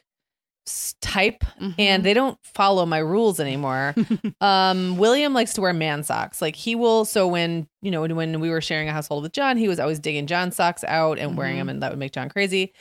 type, 1.00 1.44
Mhm. 1.60 1.74
and 1.78 2.04
they 2.04 2.14
don't 2.14 2.38
follow 2.42 2.86
my 2.86 2.98
rules 2.98 3.38
anymore. 3.40 3.94
um, 4.40 4.96
William 4.96 5.34
likes 5.34 5.52
to 5.54 5.60
wear 5.60 5.72
man 5.72 6.02
socks. 6.02 6.40
Like 6.40 6.56
he 6.56 6.74
will. 6.74 7.04
So 7.04 7.26
when 7.28 7.68
you 7.82 7.90
know 7.90 8.00
when, 8.00 8.16
when 8.16 8.40
we 8.40 8.50
were 8.50 8.60
sharing 8.60 8.88
a 8.88 8.92
household 8.92 9.22
with 9.22 9.32
John, 9.32 9.56
he 9.56 9.68
was 9.68 9.78
always 9.78 9.98
digging 9.98 10.26
John's 10.26 10.56
socks 10.56 10.84
out 10.84 11.18
and 11.18 11.36
wearing 11.36 11.56
Mhm. 11.56 11.60
them, 11.60 11.68
and 11.68 11.82
that 11.82 11.90
would 11.90 11.98
make 11.98 12.12
John 12.12 12.28
crazy. 12.28 12.72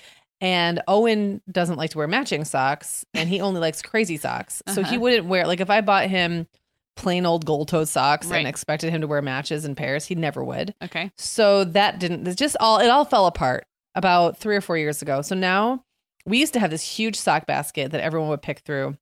And 0.42 0.82
Owen 0.88 1.42
doesn't 1.52 1.78
like 1.78 1.92
to 1.92 1.98
wear 1.98 2.08
matching 2.08 2.44
socks, 2.46 3.06
and 3.14 3.30
he 3.30 3.40
only 3.42 3.62
likes 3.62 3.82
crazy 3.82 4.18
socks. 4.18 4.62
So 4.68 4.82
he 4.84 4.96
Uh-huh. 4.96 5.00
wouldn't 5.00 5.26
wear 5.28 5.48
like 5.48 5.60
if 5.62 5.70
I 5.70 5.82
bought 5.82 6.08
him 6.08 6.48
plain 6.96 7.26
old 7.26 7.46
gold 7.46 7.68
toed 7.70 7.88
socks 7.88 8.28
Right. 8.28 8.38
and 8.40 8.48
expected 8.48 8.92
him 8.92 9.02
to 9.02 9.08
wear 9.08 9.22
matches 9.22 9.66
in 9.66 9.74
pairs, 9.76 10.06
he 10.06 10.16
never 10.16 10.44
would. 10.44 10.76
okay. 10.84 11.12
So 11.18 11.64
that 11.64 12.00
didn't. 12.00 12.28
It's 12.28 12.36
just 12.36 12.56
all. 12.60 12.80
It 12.80 12.88
all 12.90 13.04
fell 13.06 13.26
apart 13.26 13.66
about 13.96 14.38
three 14.38 14.56
or 14.56 14.62
four 14.62 14.78
years 14.78 15.02
ago. 15.02 15.22
So 15.22 15.34
now 15.36 15.84
we 16.26 16.40
used 16.40 16.54
to 16.54 16.60
have 16.60 16.72
this 16.72 16.84
huge 16.84 17.16
sock 17.16 17.46
basket 17.46 17.92
that 17.92 18.02
everyone 18.02 18.30
would 18.30 18.42
pick 18.42 18.60
through, 18.60 18.98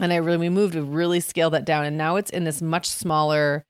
and 0.00 0.12
I 0.12 0.16
really 0.16 0.38
we 0.38 0.48
moved 0.48 0.74
to 0.74 0.82
really 0.82 1.20
scale 1.20 1.50
that 1.50 1.64
down, 1.64 1.84
and 1.84 1.96
now 1.98 2.16
it's 2.16 2.30
in 2.30 2.44
this 2.44 2.62
much 2.62 2.88
smaller, 2.88 3.64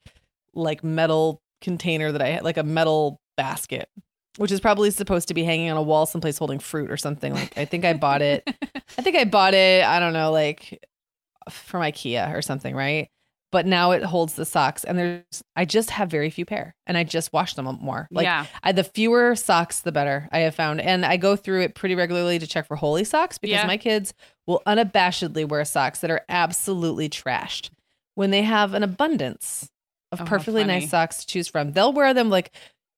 like 0.54 0.84
metal 0.84 1.40
container 1.60 2.12
that 2.12 2.22
I 2.22 2.28
had, 2.28 2.44
like 2.44 2.56
a 2.56 2.62
metal 2.62 3.20
basket, 3.36 3.88
which 4.36 4.52
is 4.52 4.60
probably 4.60 4.90
supposed 4.90 5.28
to 5.28 5.34
be 5.34 5.44
hanging 5.44 5.70
on 5.70 5.76
a 5.76 5.82
wall 5.82 6.06
someplace 6.06 6.38
holding 6.38 6.58
fruit 6.58 6.90
or 6.90 6.96
something. 6.96 7.34
Like 7.34 7.56
I 7.58 7.64
think 7.64 7.84
I 7.84 7.94
bought 7.94 8.22
it. 8.22 8.42
I 8.98 9.02
think 9.02 9.16
I 9.16 9.24
bought 9.24 9.54
it. 9.54 9.84
I 9.84 9.98
don't 9.98 10.12
know, 10.12 10.30
like 10.32 10.84
from 11.50 11.82
IKEA 11.82 12.34
or 12.34 12.42
something, 12.42 12.74
right? 12.74 13.08
But 13.52 13.64
now 13.64 13.92
it 13.92 14.02
holds 14.02 14.34
the 14.34 14.44
socks, 14.44 14.82
and 14.84 14.98
there's 14.98 15.42
I 15.54 15.64
just 15.64 15.90
have 15.90 16.10
very 16.10 16.30
few 16.30 16.44
pair, 16.44 16.74
and 16.86 16.96
I 16.98 17.04
just 17.04 17.32
wash 17.32 17.54
them 17.54 17.66
more. 17.80 18.08
Like 18.10 18.24
yeah. 18.24 18.46
I, 18.62 18.72
the 18.72 18.82
fewer 18.84 19.36
socks, 19.36 19.80
the 19.80 19.92
better. 19.92 20.28
I 20.32 20.40
have 20.40 20.54
found, 20.54 20.80
and 20.80 21.06
I 21.06 21.16
go 21.16 21.36
through 21.36 21.62
it 21.62 21.74
pretty 21.76 21.94
regularly 21.94 22.38
to 22.40 22.46
check 22.46 22.66
for 22.66 22.74
holy 22.76 23.04
socks 23.04 23.38
because 23.38 23.54
Yeah. 23.54 23.66
my 23.66 23.76
kids 23.76 24.14
will 24.46 24.62
unabashedly 24.66 25.48
wear 25.48 25.64
socks 25.64 26.00
that 26.00 26.10
are 26.10 26.22
absolutely 26.28 27.08
trashed 27.08 27.70
when 28.16 28.30
they 28.30 28.42
have 28.42 28.74
an 28.74 28.82
abundance 28.82 29.68
of 30.12 30.22
Oh, 30.22 30.24
perfectly 30.24 30.64
nice 30.64 30.90
socks 30.90 31.18
to 31.18 31.26
choose 31.26 31.46
from. 31.48 31.72
They'll 31.72 31.92
wear 31.92 32.12
them 32.14 32.28
like 32.30 32.50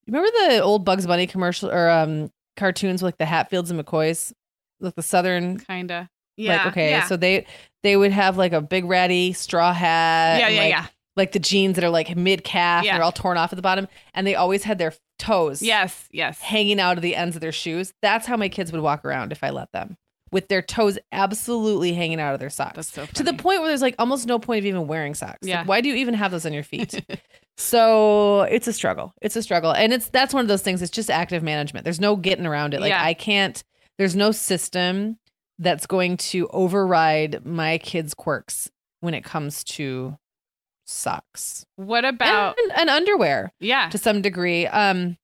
remember 0.07 0.31
the 0.49 0.61
old 0.63 0.85
Bugs 0.85 1.07
Bunny 1.07 1.27
commercial 1.27 1.71
or 1.71 1.91
um 1.91 2.31
cartoons 2.57 3.03
with 3.03 3.09
like 3.09 3.19
the 3.19 3.27
Hatfields 3.27 3.71
and 3.71 3.79
McCoys, 3.85 4.33
like 4.81 4.95
the 4.95 5.03
Southern. 5.03 5.59
Kinda. 5.59 6.09
Yeah. 6.39 6.57
like 6.59 6.67
okay, 6.69 6.91
Yeah. 6.91 7.05
so 7.07 7.17
they 7.17 7.47
they 7.83 7.97
would 7.97 8.13
have 8.13 8.37
like 8.39 8.53
a 8.53 8.61
big 8.61 8.85
ratty 8.87 9.33
straw 9.35 9.73
hat. 9.73 10.41
yeah. 10.41 10.49
Yeah. 10.49 10.61
like, 10.61 10.71
yeah. 10.71 10.87
Like 11.17 11.33
the 11.33 11.39
jeans 11.41 11.75
that 11.75 11.85
are 11.85 11.91
like 11.91 12.17
mid 12.17 12.45
calf, 12.45 12.85
Yeah. 12.85 12.95
they're 12.95 13.03
all 13.05 13.13
torn 13.13 13.37
off 13.37 13.53
at 13.53 13.57
the 13.57 13.63
bottom, 13.63 13.89
and 14.15 14.27
they 14.27 14.35
always 14.37 14.63
had 14.63 14.79
their 14.79 14.95
toes 15.19 15.61
Yes. 15.63 16.09
Yes. 16.13 16.41
hanging 16.41 16.79
out 16.81 16.97
of 16.97 17.03
the 17.03 17.17
ends 17.17 17.35
of 17.37 17.41
their 17.41 17.51
shoes. 17.53 17.93
That's 18.03 18.25
how 18.27 18.37
my 18.37 18.49
kids 18.49 18.71
would 18.73 18.81
walk 18.83 19.05
around 19.05 19.33
if 19.33 19.43
I 19.43 19.51
let 19.51 19.73
them, 19.73 19.97
with 20.31 20.47
their 20.47 20.63
toes 20.63 20.97
absolutely 21.11 21.93
hanging 21.93 22.21
out 22.21 22.35
of 22.35 22.41
their 22.41 22.51
socks. 22.51 22.77
That's 22.77 22.93
so 22.93 23.05
to 23.07 23.23
the 23.25 23.33
point 23.35 23.61
where 23.61 23.69
there's 23.69 23.83
like 23.83 23.97
almost 23.99 24.29
no 24.29 24.39
point 24.39 24.61
of 24.61 24.67
even 24.67 24.87
wearing 24.87 25.15
socks. 25.15 25.39
Like, 25.43 25.49
Yeah. 25.51 25.65
why 25.65 25.81
do 25.81 25.89
you 25.89 25.97
even 25.97 26.15
have 26.15 26.31
those 26.31 26.47
on 26.47 26.53
your 26.53 26.63
feet? 26.63 27.05
so 27.57 28.43
it's 28.43 28.69
a 28.69 28.73
struggle. 28.73 29.13
It's 29.21 29.35
a 29.37 29.43
struggle. 29.43 29.73
And 29.73 29.93
it's 29.93 30.09
that's 30.11 30.33
one 30.33 30.43
of 30.43 30.49
those 30.49 30.63
things. 30.63 30.83
It's 30.83 30.91
just 30.91 31.11
active 31.11 31.43
management. 31.43 31.83
There's 31.85 32.01
no 32.01 32.15
getting 32.17 32.47
around 32.47 32.75
it. 32.75 32.81
Like 32.81 32.91
Yeah. 32.91 33.03
I 33.03 33.15
can't, 33.15 33.63
there's 33.99 34.15
no 34.15 34.31
system 34.31 35.19
that's 35.59 35.87
going 35.87 36.17
to 36.17 36.49
override 36.49 37.45
my 37.45 37.79
kids' 37.79 38.15
quirks 38.15 38.71
when 39.01 39.15
it 39.15 39.25
comes 39.25 39.65
to 39.65 40.17
socks. 40.87 41.65
What 41.77 42.05
about? 42.05 42.57
and, 42.63 42.73
and 42.79 42.91
underwear 42.91 43.53
yeah. 43.61 43.89
to 43.91 43.99
some 43.99 44.23
degree. 44.23 44.67
Um, 44.67 45.17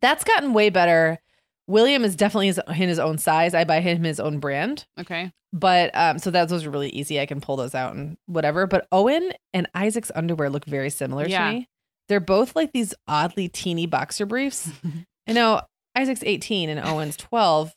that's 0.00 0.24
gotten 0.24 0.52
way 0.52 0.70
better. 0.70 1.18
William 1.66 2.04
is 2.04 2.16
definitely 2.16 2.48
his, 2.48 2.60
in 2.68 2.74
his 2.74 2.98
own 2.98 3.18
size. 3.18 3.54
I 3.54 3.64
buy 3.64 3.80
him 3.80 4.02
his 4.04 4.18
own 4.20 4.40
brand, 4.40 4.84
Okay. 4.98 5.32
but 5.52 5.90
um, 5.94 6.18
so 6.18 6.30
that 6.30 6.48
those 6.48 6.66
are 6.66 6.70
really 6.70 6.90
easy. 6.90 7.20
I 7.20 7.26
can 7.26 7.40
pull 7.40 7.56
those 7.56 7.74
out 7.74 7.94
and 7.94 8.16
whatever. 8.26 8.66
But 8.66 8.86
Owen 8.90 9.32
and 9.52 9.68
Isaac's 9.74 10.10
underwear 10.14 10.50
look 10.50 10.64
very 10.64 10.90
similar 10.90 11.26
Yeah. 11.26 11.46
to 11.48 11.52
me. 11.54 11.68
They're 12.08 12.20
both 12.20 12.56
like 12.56 12.72
these 12.72 12.94
oddly 13.06 13.48
teeny 13.48 13.86
boxer 13.86 14.26
briefs. 14.26 14.70
I 15.28 15.32
know 15.32 15.62
Isaac's 15.94 16.22
18 16.24 16.68
and 16.68 16.80
Owen's 16.80 17.16
12, 17.16 17.72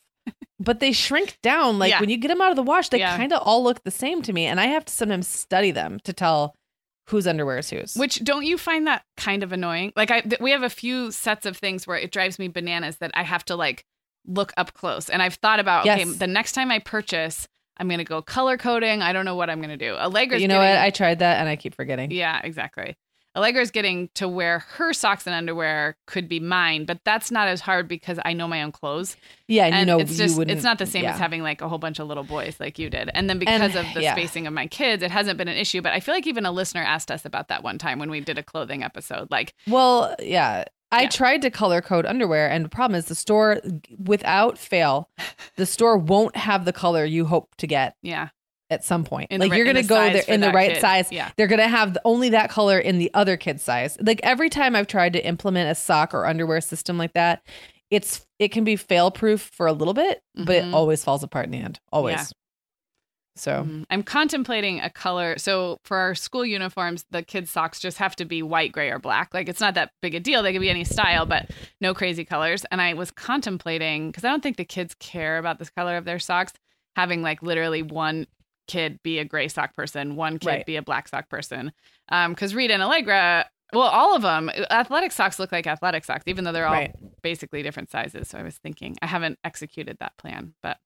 but 0.58 0.80
they 0.80 0.92
shrink 0.92 1.38
down. 1.42 1.78
Like 1.78 1.90
Yeah. 1.90 2.00
when 2.00 2.08
you 2.10 2.16
get 2.16 2.28
them 2.28 2.40
out 2.40 2.50
of 2.50 2.56
the 2.56 2.62
wash, 2.62 2.88
they 2.88 2.98
Yeah. 2.98 3.16
kind 3.16 3.32
of 3.32 3.42
all 3.42 3.62
look 3.62 3.84
the 3.84 3.90
same 3.90 4.22
to 4.22 4.32
me. 4.32 4.46
And 4.46 4.58
I 4.60 4.66
have 4.66 4.84
to 4.86 4.92
sometimes 4.92 5.28
study 5.28 5.70
them 5.70 6.00
to 6.04 6.12
tell 6.12 6.54
whose 7.08 7.26
underwear 7.26 7.58
is 7.58 7.70
whose. 7.70 7.94
Which 7.94 8.16
don't 8.24 8.44
you 8.44 8.58
find 8.58 8.86
that 8.86 9.02
kind 9.16 9.42
of 9.42 9.52
annoying? 9.52 9.92
Like 9.94 10.10
I, 10.10 10.20
th- 10.22 10.40
we 10.40 10.50
have 10.50 10.62
a 10.64 10.70
few 10.70 11.12
sets 11.12 11.46
of 11.46 11.56
things 11.56 11.86
where 11.86 11.96
it 11.98 12.10
drives 12.10 12.38
me 12.38 12.48
bananas 12.48 12.96
that 12.98 13.12
I 13.14 13.22
have 13.22 13.44
to 13.46 13.54
like 13.56 13.84
look 14.26 14.52
up 14.56 14.74
close. 14.74 15.08
And 15.08 15.22
I've 15.22 15.34
thought 15.34 15.60
about 15.60 15.86
okay, 15.86 16.02
the 16.04 16.26
next 16.26 16.52
time 16.52 16.70
I 16.72 16.80
purchase, 16.80 17.46
I'm 17.76 17.88
gonna 17.88 18.02
go 18.04 18.22
color 18.22 18.56
coding. 18.56 19.02
I 19.02 19.12
don't 19.12 19.24
know 19.24 19.36
what 19.36 19.50
I'm 19.50 19.60
gonna 19.60 19.76
do. 19.76 19.94
Allegra's 19.96 20.42
you 20.42 20.48
know 20.48 20.54
getting, 20.58 20.76
what? 20.76 20.84
I 20.84 20.90
tried 20.90 21.18
that 21.20 21.38
and 21.38 21.48
I 21.48 21.54
keep 21.56 21.74
forgetting. 21.76 22.10
yeah, 22.10 22.40
exactly. 22.42 22.96
Allegra's 23.36 23.70
getting 23.70 24.08
to 24.14 24.26
where 24.26 24.60
her 24.60 24.92
socks 24.92 25.26
and 25.26 25.34
underwear 25.34 25.96
could 26.06 26.28
be 26.28 26.40
mine, 26.40 26.86
but 26.86 27.00
that's 27.04 27.30
not 27.30 27.46
as 27.48 27.60
hard 27.60 27.86
because 27.86 28.18
I 28.24 28.32
know 28.32 28.48
my 28.48 28.62
own 28.62 28.72
clothes. 28.72 29.16
Yeah, 29.46 29.66
and, 29.66 29.76
you 29.80 29.84
know 29.86 29.98
it's 30.00 30.16
just 30.16 30.38
it's 30.40 30.64
not 30.64 30.78
the 30.78 30.86
same 30.86 31.04
yeah. 31.04 31.12
as 31.12 31.18
having 31.18 31.42
like 31.42 31.60
a 31.60 31.68
whole 31.68 31.78
bunch 31.78 31.98
of 31.98 32.08
little 32.08 32.24
boys 32.24 32.58
like 32.58 32.78
you 32.78 32.88
did. 32.90 33.10
And 33.14 33.28
then 33.28 33.36
And- 33.36 33.40
because 33.40 33.76
of 33.76 33.86
the 33.94 34.02
yeah. 34.02 34.14
spacing 34.14 34.46
of 34.46 34.52
my 34.54 34.66
kids, 34.66 35.02
it 35.02 35.10
hasn't 35.10 35.36
been 35.38 35.48
an 35.48 35.56
issue. 35.56 35.82
But 35.82 35.92
I 35.92 36.00
feel 36.00 36.14
like 36.14 36.26
even 36.26 36.46
a 36.46 36.50
listener 36.50 36.82
asked 36.82 37.10
us 37.10 37.24
about 37.24 37.48
that 37.48 37.62
one 37.62 37.78
time 37.78 37.98
when 37.98 38.10
we 38.10 38.20
did 38.20 38.38
a 38.38 38.42
clothing 38.42 38.82
episode. 38.82 39.30
Like, 39.30 39.54
Well, 39.68 40.16
yeah. 40.18 40.64
I 40.92 41.02
Yeah. 41.02 41.08
tried 41.08 41.42
to 41.42 41.50
color 41.50 41.80
code 41.82 42.06
underwear, 42.06 42.48
and 42.48 42.64
the 42.64 42.68
problem 42.68 42.96
is 42.96 43.06
the 43.06 43.16
store, 43.16 43.60
without 43.98 44.56
fail, 44.56 45.10
the 45.56 45.66
store 45.66 45.98
won't 45.98 46.36
have 46.36 46.64
the 46.64 46.72
color 46.72 47.04
you 47.04 47.26
hope 47.26 47.54
to 47.56 47.66
get 47.66 47.96
yeah, 48.02 48.28
at 48.70 48.84
some 48.84 49.04
point. 49.04 49.30
In 49.30 49.40
like 49.40 49.50
ri- 49.52 49.58
you're 49.58 49.66
gonna 49.66 49.82
go 49.82 49.94
there 50.10 50.22
in 50.28 50.40
the 50.40 50.50
right 50.50 50.72
kid. 50.72 50.80
size. 50.80 51.12
Yeah. 51.12 51.30
They're 51.36 51.46
gonna 51.46 51.68
have 51.68 51.96
only 52.04 52.30
that 52.30 52.50
color 52.50 52.78
in 52.78 52.98
the 52.98 53.10
other 53.14 53.36
kid's 53.36 53.62
size. 53.62 53.96
Like 54.00 54.20
every 54.22 54.50
time 54.50 54.74
I've 54.74 54.86
tried 54.88 55.12
to 55.14 55.24
implement 55.26 55.70
a 55.70 55.74
sock 55.74 56.12
or 56.14 56.26
underwear 56.26 56.60
system 56.60 56.98
like 56.98 57.12
that, 57.14 57.42
it's 57.90 58.26
it 58.38 58.48
can 58.48 58.64
be 58.64 58.74
fail 58.76 59.10
proof 59.10 59.40
for 59.54 59.66
a 59.66 59.72
little 59.72 59.94
bit, 59.94 60.20
but 60.34 60.56
it 60.56 60.64
Mhm. 60.64 60.74
always 60.74 61.04
falls 61.04 61.22
apart 61.22 61.44
in 61.46 61.52
the 61.52 61.58
end. 61.58 61.78
Always. 61.92 62.16
Yeah. 62.16 62.24
So 63.38 63.64
Mhm. 63.64 63.84
I'm 63.90 64.02
contemplating 64.02 64.80
a 64.80 64.88
color. 64.90 65.36
So 65.38 65.78
for 65.84 65.98
our 65.98 66.14
school 66.14 66.44
uniforms, 66.44 67.04
the 67.10 67.22
kids' 67.22 67.50
socks 67.50 67.78
just 67.80 67.98
have 67.98 68.16
to 68.16 68.24
be 68.24 68.42
white, 68.42 68.72
gray, 68.72 68.90
or 68.90 68.98
black. 68.98 69.34
Like 69.34 69.48
it's 69.48 69.60
not 69.60 69.74
that 69.74 69.90
big 70.00 70.14
a 70.14 70.20
deal. 70.20 70.42
They 70.42 70.52
can 70.52 70.60
be 70.62 70.70
any 70.70 70.84
style, 70.84 71.26
but 71.26 71.50
no 71.80 71.92
crazy 71.94 72.24
colors. 72.24 72.64
And 72.70 72.80
I 72.80 72.94
was 72.94 73.10
contemplating 73.10 74.10
because 74.10 74.24
I 74.24 74.30
don't 74.30 74.42
think 74.42 74.56
the 74.56 74.64
kids 74.64 74.94
care 74.98 75.36
about 75.38 75.58
the 75.58 75.68
color 75.76 75.96
of 75.98 76.06
their 76.06 76.18
socks, 76.18 76.54
having 76.96 77.20
like 77.22 77.42
literally 77.42 77.82
one 77.82 78.26
kid 78.66 79.00
be 79.02 79.18
a 79.18 79.24
gray 79.24 79.48
sock 79.48 79.74
person, 79.74 80.16
one 80.16 80.38
kid 80.38 80.48
Right. 80.48 80.66
be 80.66 80.76
a 80.76 80.82
black 80.82 81.08
sock 81.08 81.28
person. 81.28 81.72
Um, 82.08 82.32
because 82.32 82.54
Rita 82.54 82.74
and 82.74 82.82
Allegra, 82.82 83.48
well, 83.72 83.82
all 83.88 84.14
of 84.14 84.22
them, 84.22 84.50
athletic 84.70 85.12
socks 85.12 85.38
look 85.38 85.52
like 85.52 85.66
athletic 85.66 86.04
socks, 86.04 86.24
even 86.26 86.44
though 86.44 86.52
they're 86.52 86.66
all 86.66 86.72
Right. 86.72 86.94
basically 87.22 87.62
different 87.62 87.90
sizes. 87.90 88.28
So 88.28 88.38
I 88.38 88.42
was 88.42 88.56
thinking 88.58 88.96
I 89.02 89.06
haven't 89.06 89.38
executed 89.44 89.98
that 90.00 90.16
plan, 90.16 90.54
but 90.62 90.78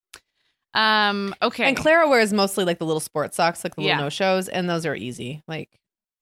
um, 0.75 1.35
okay. 1.43 1.65
and 1.65 1.77
Clara 1.77 2.09
wears 2.09 2.33
mostly 2.33 2.65
like 2.65 2.79
the 2.79 2.87
little 2.87 3.01
sports 3.01 3.37
socks, 3.37 3.65
like 3.65 3.75
the 3.75 3.81
little 3.83 3.97
Yeah. 3.97 4.03
no 4.05 4.09
shows, 4.09 4.49
and 4.49 4.69
those 4.71 4.87
are 4.87 4.95
easy. 4.95 5.43
Like 5.49 5.69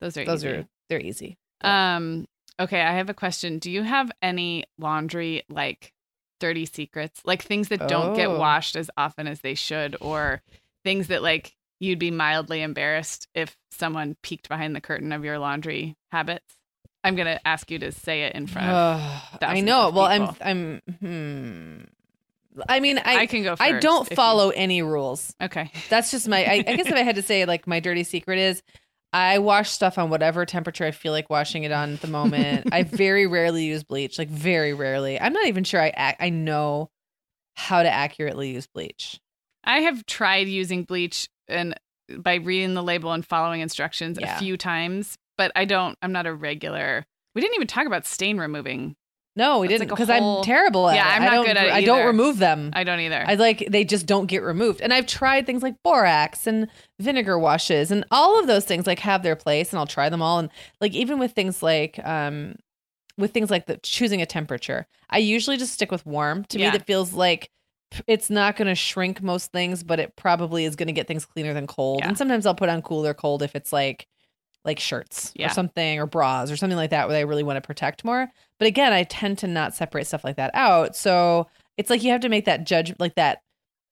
those 0.01 0.17
are 0.17 0.25
those 0.25 0.45
easy. 0.45 0.55
are 0.57 0.69
they're 0.89 1.01
easy. 1.01 1.37
Um, 1.61 2.27
okay, 2.59 2.81
I 2.81 2.93
have 2.93 3.11
a 3.11 3.15
question. 3.15 3.59
Do 3.59 3.71
you 3.71 3.83
have 3.83 4.11
any 4.23 4.65
laundry 4.79 5.43
like 5.51 5.93
dirty 6.41 6.65
secrets? 6.65 7.21
Like 7.27 7.43
things 7.43 7.69
that 7.69 7.89
don't 7.89 8.15
get 8.17 8.29
Oh. 8.29 8.39
washed 8.39 8.75
as 8.75 8.91
often 8.97 9.27
as 9.27 9.41
they 9.43 9.55
should, 9.55 9.97
or 10.01 10.41
things 10.85 11.09
that 11.09 11.23
like 11.23 11.55
you'd 11.81 11.99
be 11.99 12.11
mildly 12.11 12.63
embarrassed 12.63 13.29
if 13.35 13.57
someone 13.71 14.17
peeked 14.23 14.49
behind 14.49 14.75
the 14.75 14.81
curtain 14.81 15.13
of 15.13 15.25
your 15.25 15.39
laundry 15.39 15.97
habits? 16.11 16.45
I'm 17.05 17.15
gonna 17.15 17.41
ask 17.45 17.71
you 17.71 17.79
to 17.81 17.93
say 17.93 18.25
it 18.25 18.35
in 18.35 18.47
front 18.47 18.69
of 18.69 19.39
I 19.43 19.61
know. 19.61 19.91
Well, 19.91 20.07
I'm. 20.07 20.37
I'm 20.41 20.83
hmm. 21.01 21.85
I 22.69 22.81
mean, 22.81 22.99
I, 22.99 23.19
I 23.19 23.27
can 23.27 23.45
go. 23.45 23.55
I 23.61 23.79
don't 23.79 24.07
if 24.07 24.11
you- 24.11 24.17
follow 24.17 24.51
any 24.51 24.83
rules. 24.83 25.33
Okay. 25.41 25.71
That's 25.91 26.11
just 26.11 26.29
my. 26.29 26.45
I, 26.45 26.65
I 26.67 26.77
guess 26.77 26.87
if 26.87 26.93
I 26.93 27.03
had 27.03 27.17
to 27.17 27.23
say 27.23 27.45
like 27.45 27.67
my 27.67 27.81
dirty 27.81 28.03
secret 28.03 28.39
is, 28.39 28.63
I 29.13 29.39
wash 29.39 29.71
stuff 29.71 29.97
on 29.97 30.11
whatever 30.11 30.45
temperature 30.45 30.85
I 30.85 30.91
feel 30.91 31.13
like 31.13 31.31
washing 31.31 31.63
it 31.63 31.73
on 31.73 31.95
at 31.95 32.01
the 32.01 32.09
moment. 32.09 32.69
I 32.73 32.83
very 32.85 33.27
rarely 33.27 33.65
use 33.65 33.85
bleach, 33.85 34.19
like 34.19 34.29
very 34.29 34.75
rarely. 34.75 35.21
I'm 35.21 35.33
not 35.33 35.47
even 35.47 35.65
sure 35.65 35.81
I 35.81 36.17
I 36.19 36.31
know 36.31 36.91
how 37.55 37.83
to 37.83 37.91
accurately 37.91 38.51
use 38.51 38.67
bleach. 38.67 39.21
I 39.69 39.81
have 39.83 40.05
tried 40.07 40.49
using 40.49 40.83
bleach 40.83 41.29
and 41.47 41.75
by 42.19 42.37
reading 42.37 42.75
the 42.75 42.83
label 42.83 43.13
and 43.13 43.25
following 43.25 43.61
instructions 43.61 44.19
Yeah. 44.21 44.35
a 44.35 44.39
few 44.41 44.57
times, 44.57 45.17
but 45.37 45.53
I 45.55 45.65
don't 45.67 45.97
I'm 46.03 46.11
not 46.11 46.27
a 46.27 46.35
regular. 46.35 47.05
We 47.35 47.43
didn't 47.43 47.55
even 47.55 47.67
talk 47.69 47.87
about 47.87 48.07
stain 48.07 48.39
removing 48.39 48.97
No, 49.37 49.61
we 49.61 49.69
That's 49.69 49.79
didn't 49.81 49.91
like 49.93 49.99
because 49.99 50.19
whole- 50.19 50.39
I'm 50.39 50.45
terrible 50.45 50.89
at 50.89 50.97
Yeah, 50.97 51.07
it. 51.07 51.17
I'm 51.17 51.23
I 51.23 51.25
not 51.27 51.31
don't, 51.35 51.47
good 51.47 51.57
at 51.59 51.67
it 51.67 51.73
I 51.73 51.85
don't 51.85 52.07
remove 52.07 52.39
them. 52.39 52.71
I 52.73 52.83
don't 52.83 52.99
either. 52.99 53.25
I 53.25 53.35
like 53.35 53.67
they 53.71 53.85
just 53.85 54.07
don't 54.07 54.27
get 54.27 54.43
removed. 54.43 54.81
And 54.81 54.93
I've 54.93 55.07
tried 55.07 55.47
things 55.47 55.63
like 55.63 55.77
borax 55.85 56.47
and 56.49 56.67
vinegar 56.99 57.39
washes 57.39 57.93
and 57.93 58.05
all 58.11 58.41
of 58.41 58.47
those 58.49 58.65
things 58.65 58.85
like 58.87 58.99
have 59.01 59.23
their 59.23 59.37
place 59.37 59.71
and 59.71 59.79
I'll 59.79 59.87
try 59.87 60.09
them 60.09 60.23
all 60.23 60.39
and 60.41 60.49
like 60.81 60.93
even 60.95 61.19
with 61.21 61.33
things 61.33 61.63
like 61.63 62.01
um 62.05 62.57
with 63.19 63.33
things 63.33 63.51
like 63.51 63.67
the 63.67 63.77
choosing 63.83 64.23
a 64.23 64.27
temperature. 64.27 64.87
I 65.11 65.19
usually 65.19 65.57
just 65.59 65.73
stick 65.75 65.93
with 65.93 66.05
warm. 66.07 66.45
To 66.47 66.59
Yeah. 66.59 66.71
me 66.73 66.79
that 66.79 66.87
feels 66.87 67.13
like 67.13 67.51
it's 68.07 68.31
not 68.31 68.57
going 68.57 68.69
to 68.69 68.75
shrink 68.75 69.23
most 69.23 69.53
things, 69.53 69.83
but 69.83 70.01
it 70.01 70.17
probably 70.17 70.65
is 70.65 70.77
going 70.77 70.87
to 70.89 70.93
get 70.93 71.07
things 71.07 71.25
cleaner 71.25 71.55
than 71.55 71.67
cold. 71.67 72.01
Yeah. 72.01 72.09
And 72.09 72.19
sometimes 72.19 72.47
I'll 72.47 72.55
put 72.55 72.69
on 72.69 72.83
cooler 72.83 73.15
cold 73.15 73.43
if 73.43 73.55
it's 73.55 73.73
like 73.73 74.07
like 74.65 74.79
shirts 74.79 75.33
Yeah. 75.35 75.47
or 75.47 75.51
something 75.51 75.99
or 75.99 76.07
bras 76.07 76.51
or 76.51 76.57
something 76.57 76.77
like 76.77 76.91
that 76.91 77.09
where 77.09 77.17
I 77.17 77.21
really 77.21 77.43
want 77.43 77.57
to 77.57 77.67
protect 77.67 78.05
more. 78.05 78.29
But 78.59 78.69
again, 78.69 78.93
I 78.93 79.05
tend 79.05 79.39
to 79.39 79.47
not 79.47 79.75
separate 79.75 80.07
stuff 80.07 80.25
like 80.25 80.37
that 80.37 80.51
out. 80.55 80.97
So 80.97 81.49
it's 81.77 81.91
like 81.91 82.03
you 82.03 82.11
have 82.11 82.21
to 82.23 82.29
make 82.29 82.45
that 82.45 82.65
judge 82.67 82.95
like 82.99 83.15
that 83.15 83.43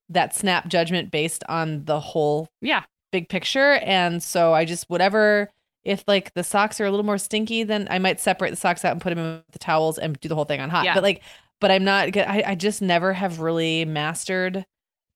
that 0.09 0.35
snap 0.35 0.69
judgment 0.69 1.11
based 1.11 1.43
on 1.49 1.85
the 1.85 1.99
whole 1.99 2.49
yeah. 2.61 2.85
big 3.11 3.29
picture. 3.29 3.75
And 3.75 4.23
so 4.23 4.53
I 4.53 4.65
just 4.65 4.91
whatever 4.91 5.51
if 5.87 6.03
like 6.09 6.35
the 6.35 6.43
socks 6.43 6.81
are 6.81 6.85
a 6.85 6.91
little 6.91 7.07
more 7.07 7.17
stinky, 7.17 7.63
then 7.63 7.87
I 7.89 8.01
might 8.01 8.19
separate 8.19 8.51
the 8.51 8.57
socks 8.57 8.85
out 8.85 8.91
and 8.91 9.01
put 9.01 9.11
them 9.11 9.21
in 9.21 9.37
with 9.37 9.53
the 9.53 9.61
towels 9.61 9.99
and 9.99 10.19
do 10.19 10.29
the 10.29 10.35
whole 10.35 10.45
thing 10.45 10.61
on 10.61 10.69
hot. 10.69 10.85
Yeah. 10.85 10.95
But 10.95 11.05
like, 11.05 11.23
but 11.61 11.71
I'm 11.71 11.85
not 11.85 12.13
good. 12.13 12.27
I, 12.27 12.43
I 12.47 12.55
just 12.55 12.83
never 12.83 13.13
have 13.13 13.41
really 13.41 13.85
mastered 13.85 14.65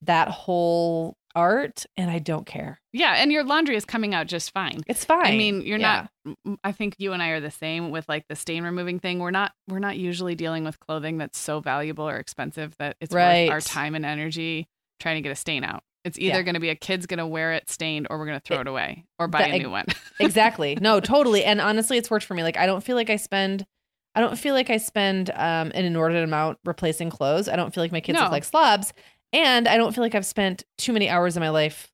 that 0.03 0.29
whole 0.29 1.17
art, 1.37 1.85
and 1.97 2.11
I 2.11 2.19
don't 2.19 2.45
care. 2.47 2.81
Yeah. 2.93 3.15
And 3.19 3.31
your 3.31 3.45
laundry 3.45 3.77
is 3.77 3.85
coming 3.85 4.15
out 4.15 4.27
just 4.27 4.51
fine. 4.53 4.81
It's 4.89 5.05
fine. 5.05 5.27
I 5.27 5.37
mean, 5.37 5.61
you're 5.63 5.79
Yeah. 5.79 6.07
not. 6.27 6.59
I 6.65 6.73
think 6.73 6.97
you 6.99 7.13
and 7.13 7.23
I 7.23 7.29
are 7.29 7.41
the 7.41 7.51
same 7.51 7.91
with 7.91 8.09
like 8.09 8.25
the 8.29 8.35
stain 8.35 8.65
removing 8.65 8.99
thing. 8.99 9.19
We're 9.21 9.31
not. 9.31 9.53
We're 9.69 9.79
not 9.79 9.97
usually 9.97 10.35
dealing 10.35 10.65
with 10.65 10.81
clothing 10.81 11.19
that's 11.19 11.39
so 11.39 11.61
valuable 11.61 12.09
or 12.09 12.17
expensive 12.17 12.75
that 12.79 12.97
it's 13.01 13.15
Right. 13.15 13.47
worth 13.49 13.53
our 13.53 13.61
time 13.61 13.95
and 13.95 14.05
energy 14.05 14.67
trying 14.99 15.17
to 15.17 15.21
get 15.23 15.31
a 15.33 15.37
stain 15.37 15.63
out. 15.63 15.83
It's 16.05 16.19
either 16.19 16.39
Yeah. 16.39 16.43
going 16.43 16.55
to 16.55 16.61
be 16.61 16.71
a 16.71 16.75
kid's 16.75 17.07
going 17.07 17.19
to 17.19 17.27
wear 17.27 17.53
it 17.53 17.69
stained, 17.71 18.07
or 18.11 18.19
we're 18.19 18.27
going 18.27 18.41
to 18.41 18.45
throw 18.45 18.57
It- 18.57 18.63
it 18.63 18.67
away, 18.69 19.05
or 19.19 19.29
buy 19.29 19.41
that- 19.43 19.51
a 19.55 19.59
new 19.59 19.71
one. 19.71 19.85
exactly. 20.21 20.77
No, 20.81 20.99
totally. 20.99 21.45
And 21.45 21.61
honestly, 21.61 21.99
it's 21.99 22.11
worked 22.11 22.25
for 22.25 22.35
me. 22.35 22.43
Like 22.43 22.57
I 22.57 22.67
don't 22.67 22.83
feel 22.83 22.97
like 22.97 23.11
I 23.11 23.17
spend 23.17 23.67
I 24.15 24.21
don't 24.21 24.39
feel 24.39 24.55
like 24.55 24.71
I 24.71 24.77
spend 24.79 25.31
um 25.31 25.71
an 25.75 25.85
inordinate 25.85 26.25
amount 26.25 26.59
replacing 26.65 27.11
clothes. 27.11 27.49
I 27.49 27.57
don't 27.57 27.73
feel 27.75 27.83
like 27.85 27.93
my 27.93 28.01
kids 28.01 28.17
No. 28.17 28.23
look 28.25 28.33
like 28.33 28.45
slobs. 28.45 28.93
And 29.33 29.69
I 29.69 29.77
don't 29.77 29.95
feel 29.95 30.03
like 30.03 30.15
I've 30.17 30.27
spent 30.27 30.65
too 30.79 30.93
many 30.93 31.09
hours 31.09 31.37
in 31.37 31.41
my 31.41 31.51
life 31.51 31.89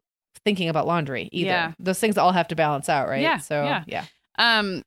thinking 0.45 0.69
about 0.71 0.87
laundry 0.87 1.29
either. 1.33 1.49
Yeah. 1.49 1.73
Those 1.79 1.99
things 2.01 2.17
all 2.17 2.33
have 2.33 2.49
to 2.49 2.57
balance 2.57 2.89
out, 2.89 3.09
right? 3.09 3.21
Yeah, 3.21 3.39
So 3.39 3.63
yeah. 3.65 3.85
yeah. 3.87 4.05
Um, 4.39 4.83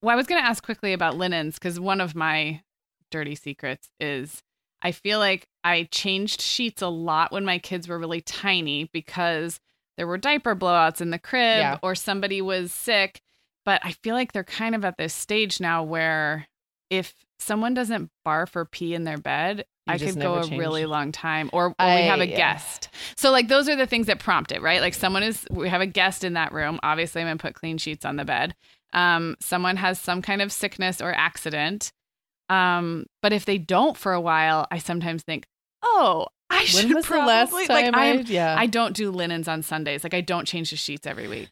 well, 0.00 0.12
I 0.12 0.16
was 0.16 0.26
going 0.26 0.40
to 0.40 0.46
ask 0.46 0.64
quickly 0.64 0.92
about 0.92 1.16
linens 1.16 1.54
because 1.54 1.78
one 1.78 2.00
of 2.00 2.14
my 2.14 2.62
dirty 3.10 3.34
secrets 3.34 3.88
is 4.00 4.42
I 4.80 4.92
feel 4.92 5.18
like 5.18 5.46
I 5.64 5.88
changed 5.90 6.40
sheets 6.40 6.80
a 6.82 6.88
lot 6.88 7.32
when 7.32 7.44
my 7.44 7.58
kids 7.58 7.86
were 7.88 7.98
really 7.98 8.20
tiny 8.20 8.88
because 8.92 9.60
there 9.96 10.06
were 10.06 10.16
diaper 10.18 10.54
blowouts 10.56 11.00
in 11.00 11.10
the 11.10 11.18
crib 11.18 11.58
Yeah. 11.58 11.78
or 11.82 11.94
somebody 11.94 12.40
was 12.40 12.72
sick. 12.72 13.20
But 13.68 13.82
I 13.84 13.92
feel 13.92 14.14
like 14.14 14.32
they're 14.32 14.44
kind 14.44 14.74
of 14.74 14.82
at 14.86 14.96
this 14.96 15.12
stage 15.12 15.60
now 15.60 15.82
where 15.82 16.46
if 16.88 17.12
someone 17.38 17.74
doesn't 17.74 18.08
barf 18.26 18.56
or 18.56 18.64
pee 18.64 18.94
in 18.94 19.04
their 19.04 19.18
bed, 19.18 19.66
You 19.86 19.92
I 19.92 19.98
could 19.98 20.18
go 20.18 20.38
a 20.38 20.44
change. 20.46 20.58
really 20.58 20.86
long 20.86 21.12
time, 21.12 21.50
or, 21.52 21.66
or 21.66 21.74
we 21.78 21.84
have 22.06 22.20
a 22.20 22.26
yeah. 22.26 22.34
guest. 22.36 22.88
So 23.18 23.30
like 23.30 23.48
those 23.48 23.68
are 23.68 23.76
the 23.76 23.86
things 23.86 24.06
that 24.06 24.20
prompt 24.20 24.52
it, 24.52 24.62
right? 24.62 24.80
Like 24.80 24.94
someone 24.94 25.22
is 25.22 25.46
we 25.50 25.68
have 25.68 25.82
a 25.82 25.86
guest 25.86 26.24
in 26.24 26.32
that 26.32 26.52
room. 26.52 26.80
Obviously, 26.82 27.20
I'm 27.20 27.26
gonna 27.28 27.36
put 27.36 27.52
clean 27.56 27.76
sheets 27.76 28.06
on 28.06 28.16
the 28.16 28.24
bed. 28.24 28.54
Um, 28.94 29.36
someone 29.40 29.76
has 29.76 30.00
some 30.00 30.22
kind 30.22 30.40
of 30.40 30.50
sickness 30.50 31.02
or 31.02 31.12
accident. 31.12 31.92
Um, 32.48 33.04
but 33.20 33.34
if 33.34 33.44
they 33.44 33.58
don't 33.58 33.98
for 33.98 34.14
a 34.14 34.20
while, 34.20 34.66
I 34.70 34.78
sometimes 34.78 35.24
think, 35.24 35.44
oh, 35.82 36.26
I 36.48 36.64
should 36.64 36.86
When 36.86 36.94
last 37.26 37.50
probably- 37.50 37.66
like 37.66 37.94
I, 37.94 38.12
yeah. 38.14 38.56
I 38.58 38.64
don't 38.64 38.96
do 38.96 39.10
linens 39.10 39.46
on 39.46 39.62
Sundays. 39.62 40.04
Like 40.04 40.14
I 40.14 40.22
don't 40.22 40.46
change 40.46 40.70
the 40.70 40.76
sheets 40.76 41.06
every 41.06 41.28
week. 41.28 41.50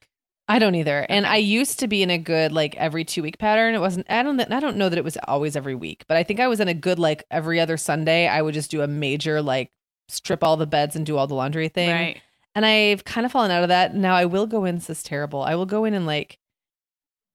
I 0.48 0.58
don't 0.60 0.74
either. 0.76 1.04
And 1.08 1.26
I 1.26 1.36
used 1.36 1.80
to 1.80 1.88
be 1.88 2.02
in 2.02 2.10
a 2.10 2.18
good 2.18 2.52
like 2.52 2.76
every 2.76 3.04
two 3.04 3.22
week 3.22 3.38
pattern. 3.38 3.74
It 3.74 3.80
wasn't 3.80 4.06
I 4.08 4.22
don't 4.22 4.40
I 4.52 4.60
don't 4.60 4.76
know 4.76 4.88
that 4.88 4.98
it 4.98 5.04
was 5.04 5.18
always 5.26 5.56
every 5.56 5.74
week, 5.74 6.04
but 6.06 6.16
I 6.16 6.22
think 6.22 6.38
I 6.40 6.46
was 6.48 6.60
in 6.60 6.68
a 6.68 6.74
good 6.74 6.98
like 6.98 7.24
every 7.30 7.58
other 7.60 7.76
Sunday 7.76 8.28
I 8.28 8.42
would 8.42 8.54
just 8.54 8.70
do 8.70 8.82
a 8.82 8.86
major 8.86 9.42
like 9.42 9.70
strip 10.08 10.44
all 10.44 10.56
the 10.56 10.66
beds 10.66 10.94
and 10.94 11.04
do 11.04 11.16
all 11.16 11.26
the 11.26 11.34
laundry 11.34 11.68
thing. 11.68 11.90
Right. 11.90 12.20
And 12.54 12.64
I've 12.64 13.04
kind 13.04 13.26
of 13.26 13.32
fallen 13.32 13.50
out 13.50 13.64
of 13.64 13.68
that. 13.70 13.94
Now 13.94 14.14
I 14.14 14.24
will 14.26 14.46
go 14.46 14.64
in 14.64 14.76
this 14.76 14.88
is 14.88 15.02
terrible. 15.02 15.42
I 15.42 15.56
will 15.56 15.66
go 15.66 15.84
in 15.84 15.94
and 15.94 16.06
like 16.06 16.38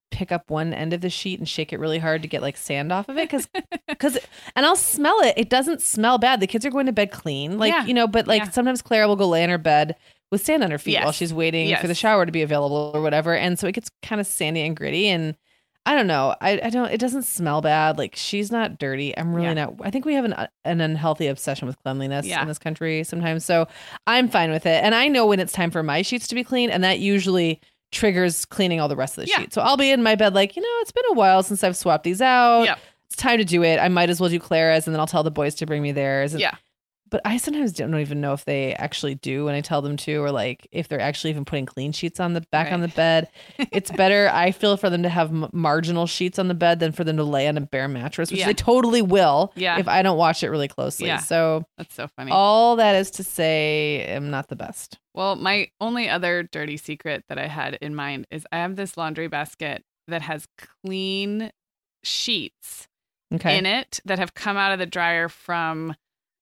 pick 0.09 0.31
up 0.31 0.49
one 0.49 0.73
end 0.73 0.91
of 0.93 1.01
the 1.01 1.09
sheet 1.09 1.39
and 1.39 1.47
shake 1.47 1.71
it 1.71 1.79
really 1.79 1.99
hard 1.99 2.21
to 2.21 2.27
get 2.27 2.41
like 2.41 2.57
sand 2.57 2.91
off 2.91 3.07
of 3.09 3.17
it 3.17 3.29
cuz 3.29 3.47
cuz 3.99 4.17
and 4.55 4.65
I'll 4.65 4.75
smell 4.77 5.19
it. 5.21 5.33
It 5.37 5.49
doesn't 5.49 5.81
smell 5.81 6.17
bad. 6.17 6.39
The 6.39 6.47
kids 6.47 6.65
are 6.65 6.71
going 6.71 6.85
to 6.85 6.91
bed 6.93 7.11
clean. 7.11 7.57
Like, 7.59 7.73
Yeah. 7.73 7.85
you 7.85 7.93
know, 7.93 8.07
but 8.07 8.25
like 8.27 8.43
Yeah. 8.43 8.49
sometimes 8.51 8.81
Clara 8.81 9.07
will 9.07 9.15
go 9.17 9.27
lay 9.27 9.43
in 9.43 9.49
her 9.49 9.57
bed 9.57 9.95
with 10.31 10.43
sand 10.45 10.63
on 10.63 10.71
her 10.71 10.77
feet 10.77 10.99
while 11.01 11.11
she's 11.11 11.33
waiting 11.33 11.75
for 11.77 11.87
the 11.87 11.95
shower 11.95 12.25
to 12.25 12.31
be 12.31 12.41
available 12.41 12.91
or 12.93 13.01
whatever. 13.01 13.35
And 13.35 13.59
so 13.59 13.67
it 13.67 13.73
gets 13.73 13.89
kind 14.01 14.19
of 14.21 14.27
sandy 14.27 14.61
and 14.61 14.75
gritty 14.75 15.07
and 15.07 15.35
I 15.83 15.95
don't 15.95 16.05
know. 16.05 16.35
I, 16.39 16.59
I 16.63 16.69
don't. 16.69 16.91
It 16.91 16.99
doesn't 16.99 17.23
smell 17.23 17.59
bad. 17.61 17.97
Like 17.97 18.15
she's 18.15 18.51
not 18.51 18.77
dirty. 18.77 19.17
I'm 19.17 19.33
really 19.33 19.47
Yeah. 19.47 19.53
not. 19.65 19.73
I 19.81 19.89
think 19.89 20.05
we 20.05 20.13
have 20.13 20.25
an 20.25 20.35
an 20.63 20.79
unhealthy 20.79 21.25
obsession 21.25 21.67
with 21.67 21.75
cleanliness 21.79 22.27
Yeah. 22.27 22.39
in 22.43 22.47
this 22.47 22.59
country 22.59 23.03
sometimes. 23.03 23.43
So 23.43 23.67
I'm 24.05 24.29
fine 24.29 24.51
with 24.51 24.67
it. 24.67 24.83
And 24.83 24.93
I 24.93 25.07
know 25.07 25.25
when 25.25 25.39
it's 25.39 25.51
time 25.53 25.71
for 25.71 25.81
my 25.81 26.03
sheets 26.03 26.27
to 26.27 26.35
be 26.35 26.43
clean, 26.43 26.69
and 26.69 26.83
that 26.83 26.99
usually 26.99 27.59
triggers 27.91 28.45
cleaning 28.45 28.79
all 28.79 28.89
the 28.89 28.95
rest 28.95 29.17
of 29.17 29.23
the 29.25 29.31
Yeah. 29.31 29.39
sheets. 29.39 29.55
So 29.55 29.61
I'll 29.63 29.75
be 29.75 29.89
in 29.89 30.03
my 30.03 30.13
bed 30.13 30.35
like, 30.35 30.55
you 30.55 30.61
know, 30.61 30.69
it's 30.81 30.91
been 30.91 31.03
a 31.09 31.13
while 31.13 31.41
since 31.41 31.63
I've 31.63 31.75
swapped 31.75 32.03
these 32.03 32.21
out. 32.21 32.63
Yep. 32.65 32.79
It's 33.07 33.15
time 33.15 33.39
to 33.39 33.43
do 33.43 33.63
it. 33.63 33.77
I 33.79 33.89
might 33.89 34.11
as 34.11 34.21
well 34.21 34.29
do 34.29 34.39
Clara's, 34.39 34.85
and 34.85 34.93
then 34.95 34.99
I'll 34.99 35.07
tell 35.07 35.23
the 35.23 35.31
boys 35.31 35.55
to 35.55 35.65
bring 35.65 35.81
me 35.81 35.91
theirs. 35.93 36.33
And- 36.33 36.41
Yeah. 36.41 36.51
But 37.11 37.21
I 37.25 37.35
sometimes 37.37 37.73
don't 37.73 37.93
even 37.99 38.21
know 38.21 38.31
if 38.33 38.45
they 38.45 38.73
actually 38.75 39.15
do 39.15 39.45
when 39.45 39.53
I 39.53 39.59
tell 39.61 39.81
them 39.81 39.97
to, 39.97 40.15
or 40.23 40.31
like 40.31 40.65
if 40.71 40.87
they're 40.87 41.01
actually 41.01 41.29
even 41.31 41.43
putting 41.45 41.65
clean 41.65 41.91
sheets 41.91 42.19
on 42.21 42.33
the 42.33 42.41
back 42.51 42.71
on 42.71 42.79
the 42.79 42.87
bed. 42.87 43.29
It's 43.57 43.91
better, 43.97 44.29
I 44.33 44.51
feel, 44.51 44.77
for 44.77 44.89
them 44.89 45.03
to 45.03 45.09
have 45.09 45.29
m- 45.29 45.49
marginal 45.51 46.07
sheets 46.07 46.39
on 46.39 46.47
the 46.47 46.53
bed 46.53 46.79
than 46.79 46.93
for 46.93 47.03
them 47.03 47.17
to 47.17 47.23
lay 47.25 47.47
on 47.49 47.57
a 47.57 47.61
bare 47.61 47.89
mattress, 47.89 48.31
which 48.31 48.39
Yeah. 48.39 48.45
they 48.47 48.53
totally 48.53 49.01
will 49.01 49.51
Yeah. 49.55 49.77
if 49.77 49.87
I 49.89 50.01
don't 50.01 50.17
watch 50.17 50.41
it 50.41 50.49
really 50.49 50.69
closely. 50.69 51.07
Yeah. 51.07 51.17
So 51.17 51.65
That's 51.77 51.93
so 51.93 52.07
funny. 52.07 52.31
all 52.31 52.77
that 52.77 52.95
is 52.95 53.11
to 53.11 53.23
say, 53.25 54.09
I'm 54.15 54.29
not 54.31 54.47
the 54.47 54.55
best. 54.55 54.97
Well, 55.13 55.35
my 55.35 55.69
only 55.81 56.07
other 56.07 56.43
dirty 56.43 56.77
secret 56.77 57.25
that 57.27 57.37
I 57.37 57.47
had 57.47 57.77
in 57.81 57.93
mind 57.93 58.25
is 58.31 58.47
I 58.53 58.59
have 58.59 58.77
this 58.77 58.95
laundry 58.95 59.27
basket 59.27 59.83
that 60.07 60.21
has 60.21 60.45
clean 60.85 61.51
sheets 62.03 62.87
Okay. 63.33 63.57
in 63.57 63.65
it 63.65 63.99
that 64.05 64.19
have 64.19 64.33
come 64.33 64.57
out 64.57 64.71
of 64.71 64.79
the 64.79 64.85
dryer 64.85 65.29
from 65.29 65.95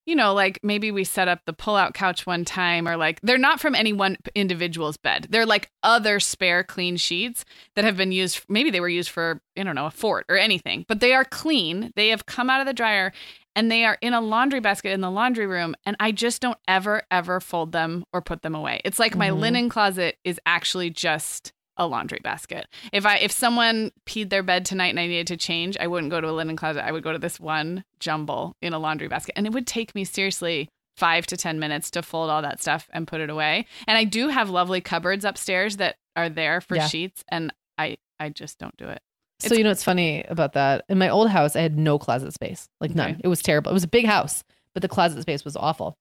you 0.10 0.16
know 0.16 0.34
like 0.34 0.60
maybe 0.64 0.90
we 0.92 1.04
set 1.04 1.28
up 1.28 1.40
the 1.46 1.54
pull-out 1.54 1.94
couch 1.94 2.26
one 2.26 2.44
time 2.44 2.88
or 2.88 2.98
like 2.98 3.20
they're 3.22 3.38
not 3.38 3.60
from 3.60 3.76
any 3.76 3.94
one 3.94 4.18
individual's 4.34 4.98
bed. 4.98 5.28
They're 5.30 5.46
like 5.46 5.70
other 5.84 6.20
spare 6.20 6.64
clean 6.64 6.98
sheets 6.98 7.46
that 7.76 7.86
have 7.86 7.96
been 7.96 8.12
used 8.12 8.44
maybe 8.50 8.72
they 8.72 8.80
were 8.82 8.90
used 8.90 9.10
for 9.12 9.42
i 9.58 9.64
don't 9.64 9.76
know 9.76 9.86
a 9.86 9.92
fort 9.92 10.26
or 10.28 10.38
anything 10.38 10.84
but 10.88 11.00
they 11.00 11.14
are 11.14 11.24
clean. 11.26 11.92
They 11.96 12.10
have 12.10 12.26
come 12.26 12.50
out 12.50 12.60
of 12.60 12.66
the 12.68 12.74
dryer 12.74 13.14
and 13.56 13.72
they 13.72 13.86
are 13.86 13.98
in 14.02 14.14
a 14.14 14.22
laundry 14.22 14.60
basket 14.60 14.92
in 14.92 15.02
the 15.02 15.12
laundry 15.12 15.46
room 15.48 15.76
and 15.86 15.96
i 16.00 16.12
just 16.12 16.42
don't 16.42 16.58
ever 16.68 17.04
ever 17.12 17.40
fold 17.40 17.72
them 17.72 18.04
or 18.12 18.22
put 18.22 18.42
them 18.42 18.56
away. 18.56 18.82
It's 18.84 19.00
like 19.00 19.16
my 19.16 19.30
Mhm. 19.30 19.40
linen 19.40 19.70
closet 19.70 20.18
is 20.24 20.40
actually 20.46 20.90
just 20.90 21.54
a 21.80 21.88
laundry 21.88 22.20
basket 22.24 22.68
if 22.94 23.06
I 23.06 23.18
if 23.18 23.32
someone 23.32 23.92
peed 24.06 24.30
their 24.30 24.44
bed 24.44 24.66
tonight 24.66 24.90
and 24.90 25.00
I 25.00 25.08
needed 25.08 25.28
to 25.28 25.38
change, 25.38 25.78
I 25.80 25.88
wouldn't 25.88 26.12
go 26.12 26.20
to 26.22 26.30
a 26.30 26.32
linen 26.32 26.56
closet. 26.58 26.86
I 26.86 26.92
would 26.92 27.04
go 27.04 27.14
to 27.14 27.18
this 27.20 27.40
one 27.40 27.84
jumble 28.00 28.56
in 28.62 28.74
a 28.74 28.80
laundry 28.80 29.08
basket. 29.08 29.34
And 29.38 29.48
it 29.48 29.54
would 29.54 29.66
take 29.66 29.96
me 29.96 30.04
seriously 30.04 30.70
five 30.98 31.26
to 31.28 31.38
ten 31.38 31.58
minutes 31.60 31.90
to 31.92 32.04
fold 32.04 32.30
all 32.30 32.42
that 32.42 32.62
stuff 32.62 32.90
and 32.92 33.08
put 33.08 33.22
it 33.22 33.30
away. 33.30 33.66
And 33.88 33.98
I 33.98 34.04
do 34.04 34.28
have 34.28 34.50
lovely 34.50 34.82
cupboards 34.82 35.24
upstairs 35.24 35.78
that 35.78 35.96
are 36.16 36.28
there 36.30 36.60
for 36.62 36.76
Yeah. 36.76 36.88
sheets 36.88 37.24
and 37.30 37.54
I 37.78 37.98
I 38.20 38.30
just 38.30 38.60
don't 38.60 38.76
do 38.78 38.90
it. 38.90 39.00
So 39.40 39.56
you 39.56 39.64
know 39.64 39.70
what's 39.70 39.86
funny 39.86 40.26
about 40.26 40.52
that? 40.54 40.84
In 40.90 40.98
my 40.98 41.08
old 41.08 41.30
house, 41.30 41.56
I 41.56 41.62
had 41.62 41.78
no 41.78 41.98
closet 41.98 42.34
space, 42.34 42.68
like 42.82 42.94
none. 42.94 43.12
Okay. 43.12 43.22
It 43.24 43.30
was 43.30 43.42
terrible. 43.42 43.72
It 43.72 43.74
was 43.74 43.86
a 43.86 43.88
big 43.88 44.06
house, 44.06 44.44
but 44.74 44.82
the 44.82 44.90
closet 44.90 45.22
space 45.22 45.46
was 45.46 45.56
awful. 45.56 45.96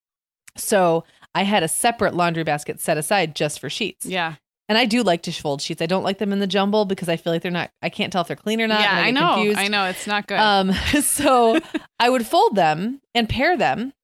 So 0.57 1.05
I 1.37 1.45
had 1.45 1.62
a 1.62 1.68
separate 1.68 2.14
laundry 2.14 2.43
basket 2.43 2.81
set 2.81 2.99
aside 2.99 3.37
just 3.37 3.61
for 3.61 3.70
sheets. 3.70 4.05
Yeah. 4.07 4.35
And 4.68 4.76
I 4.76 4.84
do 4.84 5.02
like 5.02 5.22
to 5.22 5.32
fold 5.32 5.62
sheets. 5.62 5.80
I 5.80 5.86
don't 5.86 6.02
like 6.04 6.18
them 6.18 6.30
in 6.32 6.40
the 6.40 6.46
jumble 6.46 6.84
because 6.84 7.08
I 7.08 7.16
feel 7.16 7.32
like 7.32 7.40
they're 7.42 7.50
not. 7.50 7.70
I 7.80 7.88
can't 7.88 8.12
tell 8.12 8.20
if 8.20 8.28
they're 8.28 8.36
clean 8.36 8.60
or 8.60 8.66
not. 8.66 8.80
yeah, 8.82 9.00
I 9.00 9.10
know. 9.10 9.34
confused. 9.34 9.58
I 9.58 9.68
know. 9.68 9.86
It's 9.86 10.06
not 10.06 10.26
good. 10.26 10.38
Um, 10.38 10.72
so 11.02 11.58
I 11.98 12.10
would 12.10 12.26
fold 12.26 12.54
them 12.54 13.00
and 13.14 13.28
pair 13.28 13.56
them, 13.56 13.94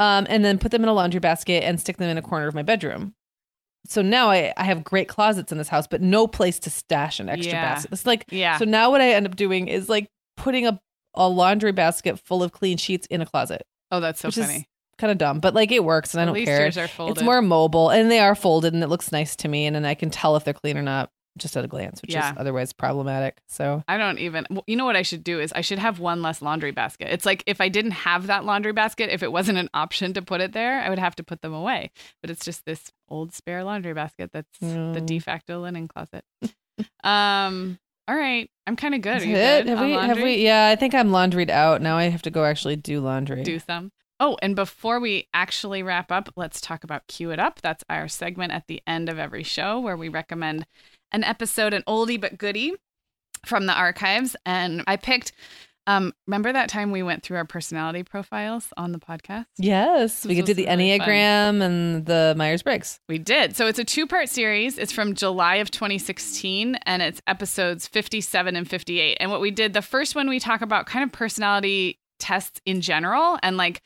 um, 0.00 0.26
and 0.28 0.44
then 0.44 0.58
put 0.58 0.72
them 0.72 0.82
in 0.82 0.88
a 0.88 0.92
laundry 0.92 1.20
basket 1.20 1.62
and 1.62 1.78
stick 1.78 1.98
them 1.98 2.08
in 2.10 2.18
a 2.18 2.22
corner 2.22 2.48
of 2.48 2.54
my 2.54 2.62
bedroom. 2.62 3.14
So 3.86 4.02
now 4.02 4.30
I, 4.30 4.52
I 4.56 4.64
have 4.64 4.82
great 4.82 5.08
closets 5.08 5.52
in 5.52 5.58
this 5.58 5.68
house, 5.68 5.86
but 5.86 6.00
no 6.00 6.26
place 6.26 6.58
to 6.60 6.70
stash 6.70 7.20
an 7.20 7.28
extra 7.28 7.52
Yeah. 7.52 7.74
basket. 7.74 7.92
It's 7.92 8.06
like 8.06 8.24
yeah. 8.30 8.56
so 8.58 8.64
now 8.64 8.90
what 8.90 9.00
I 9.00 9.10
end 9.12 9.26
up 9.26 9.36
doing 9.36 9.68
is 9.68 9.88
like 9.88 10.08
putting 10.36 10.66
a 10.66 10.80
a 11.14 11.28
laundry 11.28 11.70
basket 11.70 12.18
full 12.18 12.42
of 12.42 12.50
clean 12.50 12.76
sheets 12.78 13.06
in 13.08 13.20
a 13.20 13.26
closet. 13.26 13.62
oh, 13.92 14.00
that's 14.00 14.20
so 14.20 14.30
funny. 14.32 14.66
Kind 14.98 15.10
of 15.10 15.18
dumb, 15.18 15.40
but 15.40 15.54
like 15.54 15.72
it 15.72 15.84
works 15.84 16.14
and 16.14 16.20
I 16.20 16.24
don't 16.24 16.44
care. 16.44 16.60
yours 16.62 16.78
are 16.78 16.88
folded. 16.88 17.16
It's 17.16 17.24
more 17.24 17.42
mobile 17.42 17.90
and 17.90 18.10
they 18.10 18.20
are 18.20 18.34
folded 18.34 18.74
and 18.74 18.82
it 18.82 18.88
looks 18.88 19.10
nice 19.12 19.34
to 19.36 19.48
me 19.48 19.66
and 19.66 19.74
then 19.76 19.84
I 19.84 19.94
can 19.94 20.10
tell 20.10 20.36
if 20.36 20.44
they're 20.44 20.54
clean 20.54 20.76
or 20.78 20.82
not 20.82 21.10
just 21.36 21.56
at 21.56 21.64
a 21.64 21.66
glance, 21.68 22.00
which 22.00 22.12
Yeah. 22.12 22.30
is 22.30 22.36
otherwise 22.38 22.72
problematic. 22.72 23.38
So 23.48 23.82
I 23.88 23.96
don't 23.98 24.20
even. 24.20 24.46
You 24.68 24.76
know 24.76 24.84
what 24.84 24.94
I 24.94 25.02
should 25.02 25.24
do 25.24 25.40
is 25.40 25.52
I 25.52 25.62
should 25.62 25.80
have 25.80 25.98
one 25.98 26.22
less 26.22 26.40
laundry 26.40 26.70
basket. 26.70 27.08
It's 27.10 27.26
like 27.26 27.42
if 27.46 27.60
I 27.60 27.68
didn't 27.68 27.90
have 27.90 28.28
that 28.28 28.44
laundry 28.44 28.72
basket, 28.72 29.10
if 29.12 29.20
it 29.24 29.32
wasn't 29.32 29.58
an 29.58 29.68
option 29.74 30.12
to 30.14 30.22
put 30.22 30.40
it 30.40 30.52
there, 30.52 30.80
I 30.80 30.88
would 30.90 31.00
have 31.00 31.16
to 31.16 31.24
put 31.24 31.42
them 31.42 31.52
away. 31.52 31.90
But 32.20 32.30
it's 32.30 32.44
just 32.44 32.64
this 32.66 32.92
old 33.08 33.32
spare 33.34 33.64
laundry 33.64 33.94
basket 33.94 34.30
that's 34.32 34.58
the 34.60 34.66
Mm. 34.66 35.06
de 35.06 35.18
facto 35.18 35.60
linen 35.60 35.88
closet. 35.88 36.24
um. 37.02 37.78
All 38.06 38.14
right. 38.14 38.50
I'm 38.66 38.76
kind 38.76 38.94
of 38.94 39.00
good. 39.00 39.16
Is 39.16 39.22
Are 39.22 39.26
you 39.26 39.34
it? 39.36 39.64
good 39.64 39.78
Have 39.78 39.86
we, 39.86 39.92
have 39.92 40.16
we? 40.18 40.34
Yeah, 40.44 40.68
I 40.68 40.76
think 40.76 40.94
I'm 40.94 41.10
laundried 41.10 41.48
out. 41.50 41.80
Now 41.80 41.96
I 41.96 42.04
have 42.04 42.20
to 42.22 42.30
go 42.30 42.44
actually 42.44 42.76
do 42.76 43.00
laundry. 43.00 43.42
do 43.42 43.58
some. 43.58 43.92
Oh, 44.20 44.36
and 44.42 44.54
before 44.54 45.00
we 45.00 45.28
actually 45.34 45.82
wrap 45.82 46.12
up, 46.12 46.30
let's 46.36 46.60
talk 46.60 46.84
about 46.84 47.06
Cue 47.08 47.30
It 47.30 47.40
Up. 47.40 47.60
That's 47.60 47.84
our 47.90 48.08
segment 48.08 48.52
at 48.52 48.66
the 48.68 48.80
end 48.86 49.08
of 49.08 49.18
every 49.18 49.42
show 49.42 49.80
where 49.80 49.96
we 49.96 50.08
recommend 50.08 50.66
an 51.12 51.24
episode, 51.24 51.74
an 51.74 51.82
oldie 51.88 52.20
but 52.20 52.38
goodie 52.38 52.74
from 53.44 53.66
the 53.66 53.72
archives. 53.72 54.36
And 54.46 54.84
I 54.86 54.96
picked, 54.96 55.32
um, 55.88 56.12
remember 56.28 56.52
that 56.52 56.68
time 56.68 56.92
we 56.92 57.02
went 57.02 57.24
through 57.24 57.38
our 57.38 57.44
personality 57.44 58.04
profiles 58.04 58.68
on 58.76 58.92
the 58.92 58.98
podcast? 59.00 59.46
Yes, 59.58 60.24
we 60.24 60.34
This 60.34 60.38
could 60.38 60.46
do 60.46 60.54
the 60.54 60.66
really 60.66 60.98
fun. 60.98 61.08
Enneagram 61.08 61.62
and 61.62 62.06
the 62.06 62.34
Myers 62.36 62.62
Briggs. 62.62 63.00
We 63.08 63.18
did. 63.18 63.56
So 63.56 63.66
it's 63.66 63.80
a 63.80 63.84
two 63.84 64.06
part 64.06 64.28
series. 64.28 64.78
It's 64.78 64.92
from 64.92 65.14
July 65.14 65.56
of 65.56 65.72
2016 65.72 66.76
and 66.86 67.02
it's 67.02 67.20
episodes 67.26 67.88
57 67.88 68.54
and 68.54 68.68
58. 68.68 69.16
And 69.18 69.30
what 69.32 69.40
we 69.40 69.50
did, 69.50 69.72
the 69.72 69.82
first 69.82 70.14
one, 70.14 70.28
we 70.28 70.38
talk 70.38 70.62
about 70.62 70.86
kind 70.86 71.02
of 71.04 71.10
personality 71.10 71.98
tests 72.20 72.60
in 72.64 72.80
general 72.80 73.38
and 73.42 73.56
like 73.56 73.82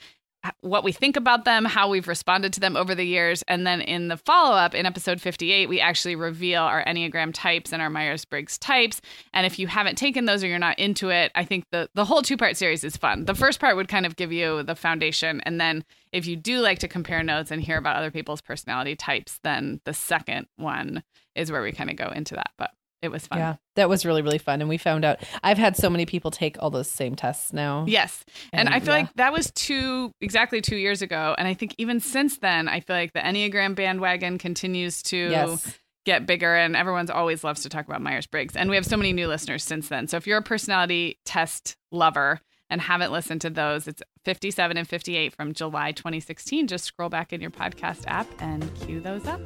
what 0.60 0.84
we 0.84 0.92
think 0.92 1.16
about 1.16 1.44
them, 1.44 1.64
how 1.64 1.88
we've 1.88 2.08
responded 2.08 2.52
to 2.54 2.60
them 2.60 2.76
over 2.76 2.94
the 2.94 3.04
years. 3.04 3.42
And 3.48 3.66
then 3.66 3.80
in 3.80 4.08
the 4.08 4.16
follow 4.16 4.54
up, 4.54 4.74
in 4.74 4.86
episode 4.86 5.20
58, 5.20 5.68
we 5.68 5.80
actually 5.80 6.16
reveal 6.16 6.62
our 6.62 6.84
Enneagram 6.84 7.32
types 7.32 7.72
and 7.72 7.82
our 7.82 7.90
Myers 7.90 8.24
Briggs 8.24 8.58
types. 8.58 9.00
And 9.32 9.46
if 9.46 9.58
you 9.58 9.66
haven't 9.66 9.96
taken 9.96 10.24
those 10.24 10.42
or 10.44 10.46
you're 10.46 10.58
not 10.58 10.78
into 10.78 11.10
it, 11.10 11.32
I 11.34 11.44
think 11.44 11.64
the, 11.70 11.88
the 11.94 12.04
whole 12.04 12.22
two 12.22 12.36
part 12.36 12.56
series 12.56 12.84
is 12.84 12.96
fun. 12.96 13.24
The 13.24 13.34
first 13.34 13.60
part 13.60 13.76
would 13.76 13.88
kind 13.88 14.06
of 14.06 14.16
give 14.16 14.32
you 14.32 14.62
the 14.62 14.74
foundation. 14.74 15.40
And 15.42 15.60
then 15.60 15.84
if 16.12 16.26
you 16.26 16.36
do 16.36 16.60
like 16.60 16.78
to 16.80 16.88
compare 16.88 17.22
notes 17.22 17.50
and 17.50 17.62
hear 17.62 17.78
about 17.78 17.96
other 17.96 18.10
people's 18.10 18.40
personality 18.40 18.96
types, 18.96 19.40
then 19.42 19.80
the 19.84 19.94
second 19.94 20.46
one 20.56 21.02
is 21.34 21.52
where 21.52 21.62
we 21.62 21.72
kind 21.72 21.90
of 21.90 21.96
go 21.96 22.08
into 22.08 22.34
that. 22.34 22.50
But 22.56 22.70
it 23.02 23.08
was 23.10 23.26
fun. 23.26 23.38
Yeah, 23.38 23.56
that 23.76 23.88
was 23.88 24.04
really 24.06 24.22
really 24.22 24.38
fun, 24.38 24.60
and 24.60 24.68
we 24.68 24.76
found 24.78 25.04
out 25.04 25.18
I've 25.42 25.58
had 25.58 25.76
so 25.76 25.88
many 25.90 26.06
people 26.06 26.30
take 26.30 26.56
all 26.60 26.70
those 26.70 26.90
same 26.90 27.14
tests 27.14 27.52
now. 27.52 27.84
Yes. 27.88 28.24
And, 28.52 28.68
And, 28.68 28.74
I 28.74 28.80
feel 28.80 28.94
yeah. 28.94 29.00
like 29.02 29.14
that 29.14 29.32
was 29.32 29.50
two, 29.52 30.10
exactly 30.20 30.60
two 30.60 30.76
years 30.76 31.02
ago. 31.02 31.34
And 31.38 31.46
I 31.46 31.54
think 31.54 31.74
even 31.78 32.00
since 32.00 32.38
then, 32.38 32.68
I 32.68 32.80
feel 32.80 32.96
like 32.96 33.12
the 33.12 33.20
Enneagram 33.20 33.74
bandwagon 33.74 34.38
continues 34.38 35.02
to 35.04 35.16
Yes. 35.30 35.78
get 36.04 36.26
bigger 36.26 36.54
and 36.54 36.74
everyone's 36.74 37.10
always 37.10 37.44
loves 37.44 37.62
to 37.62 37.68
talk 37.68 37.86
about 37.86 38.00
Myers 38.02 38.26
Briggs. 38.26 38.56
And 38.56 38.68
we 38.70 38.76
have 38.76 38.86
so 38.86 38.96
many 38.96 39.12
new 39.12 39.28
listeners 39.28 39.62
since 39.62 39.88
then. 39.88 40.08
So 40.08 40.16
if 40.16 40.26
you're 40.26 40.38
a 40.38 40.42
personality 40.42 41.18
test 41.24 41.76
lover 41.92 42.40
and 42.70 42.80
haven't 42.80 43.12
listened 43.12 43.42
to 43.42 43.50
those, 43.50 43.86
it's 43.86 44.02
57 44.24 44.76
and 44.76 44.88
58 44.88 45.34
from 45.34 45.52
July 45.54 45.92
2016. 45.92 46.66
Just 46.66 46.84
scroll 46.84 47.08
back 47.10 47.32
in 47.32 47.40
your 47.40 47.50
podcast 47.50 48.04
app 48.06 48.26
and 48.40 48.74
cue 48.80 49.00
those 49.00 49.26
up. 49.26 49.40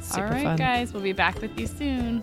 Super 0.00 0.26
All 0.26 0.30
right, 0.32 0.42
fun. 0.44 0.56
guys, 0.56 0.92
we'll 0.92 1.02
be 1.02 1.12
back 1.12 1.40
with 1.40 1.58
you 1.58 1.66
soon. 1.66 2.22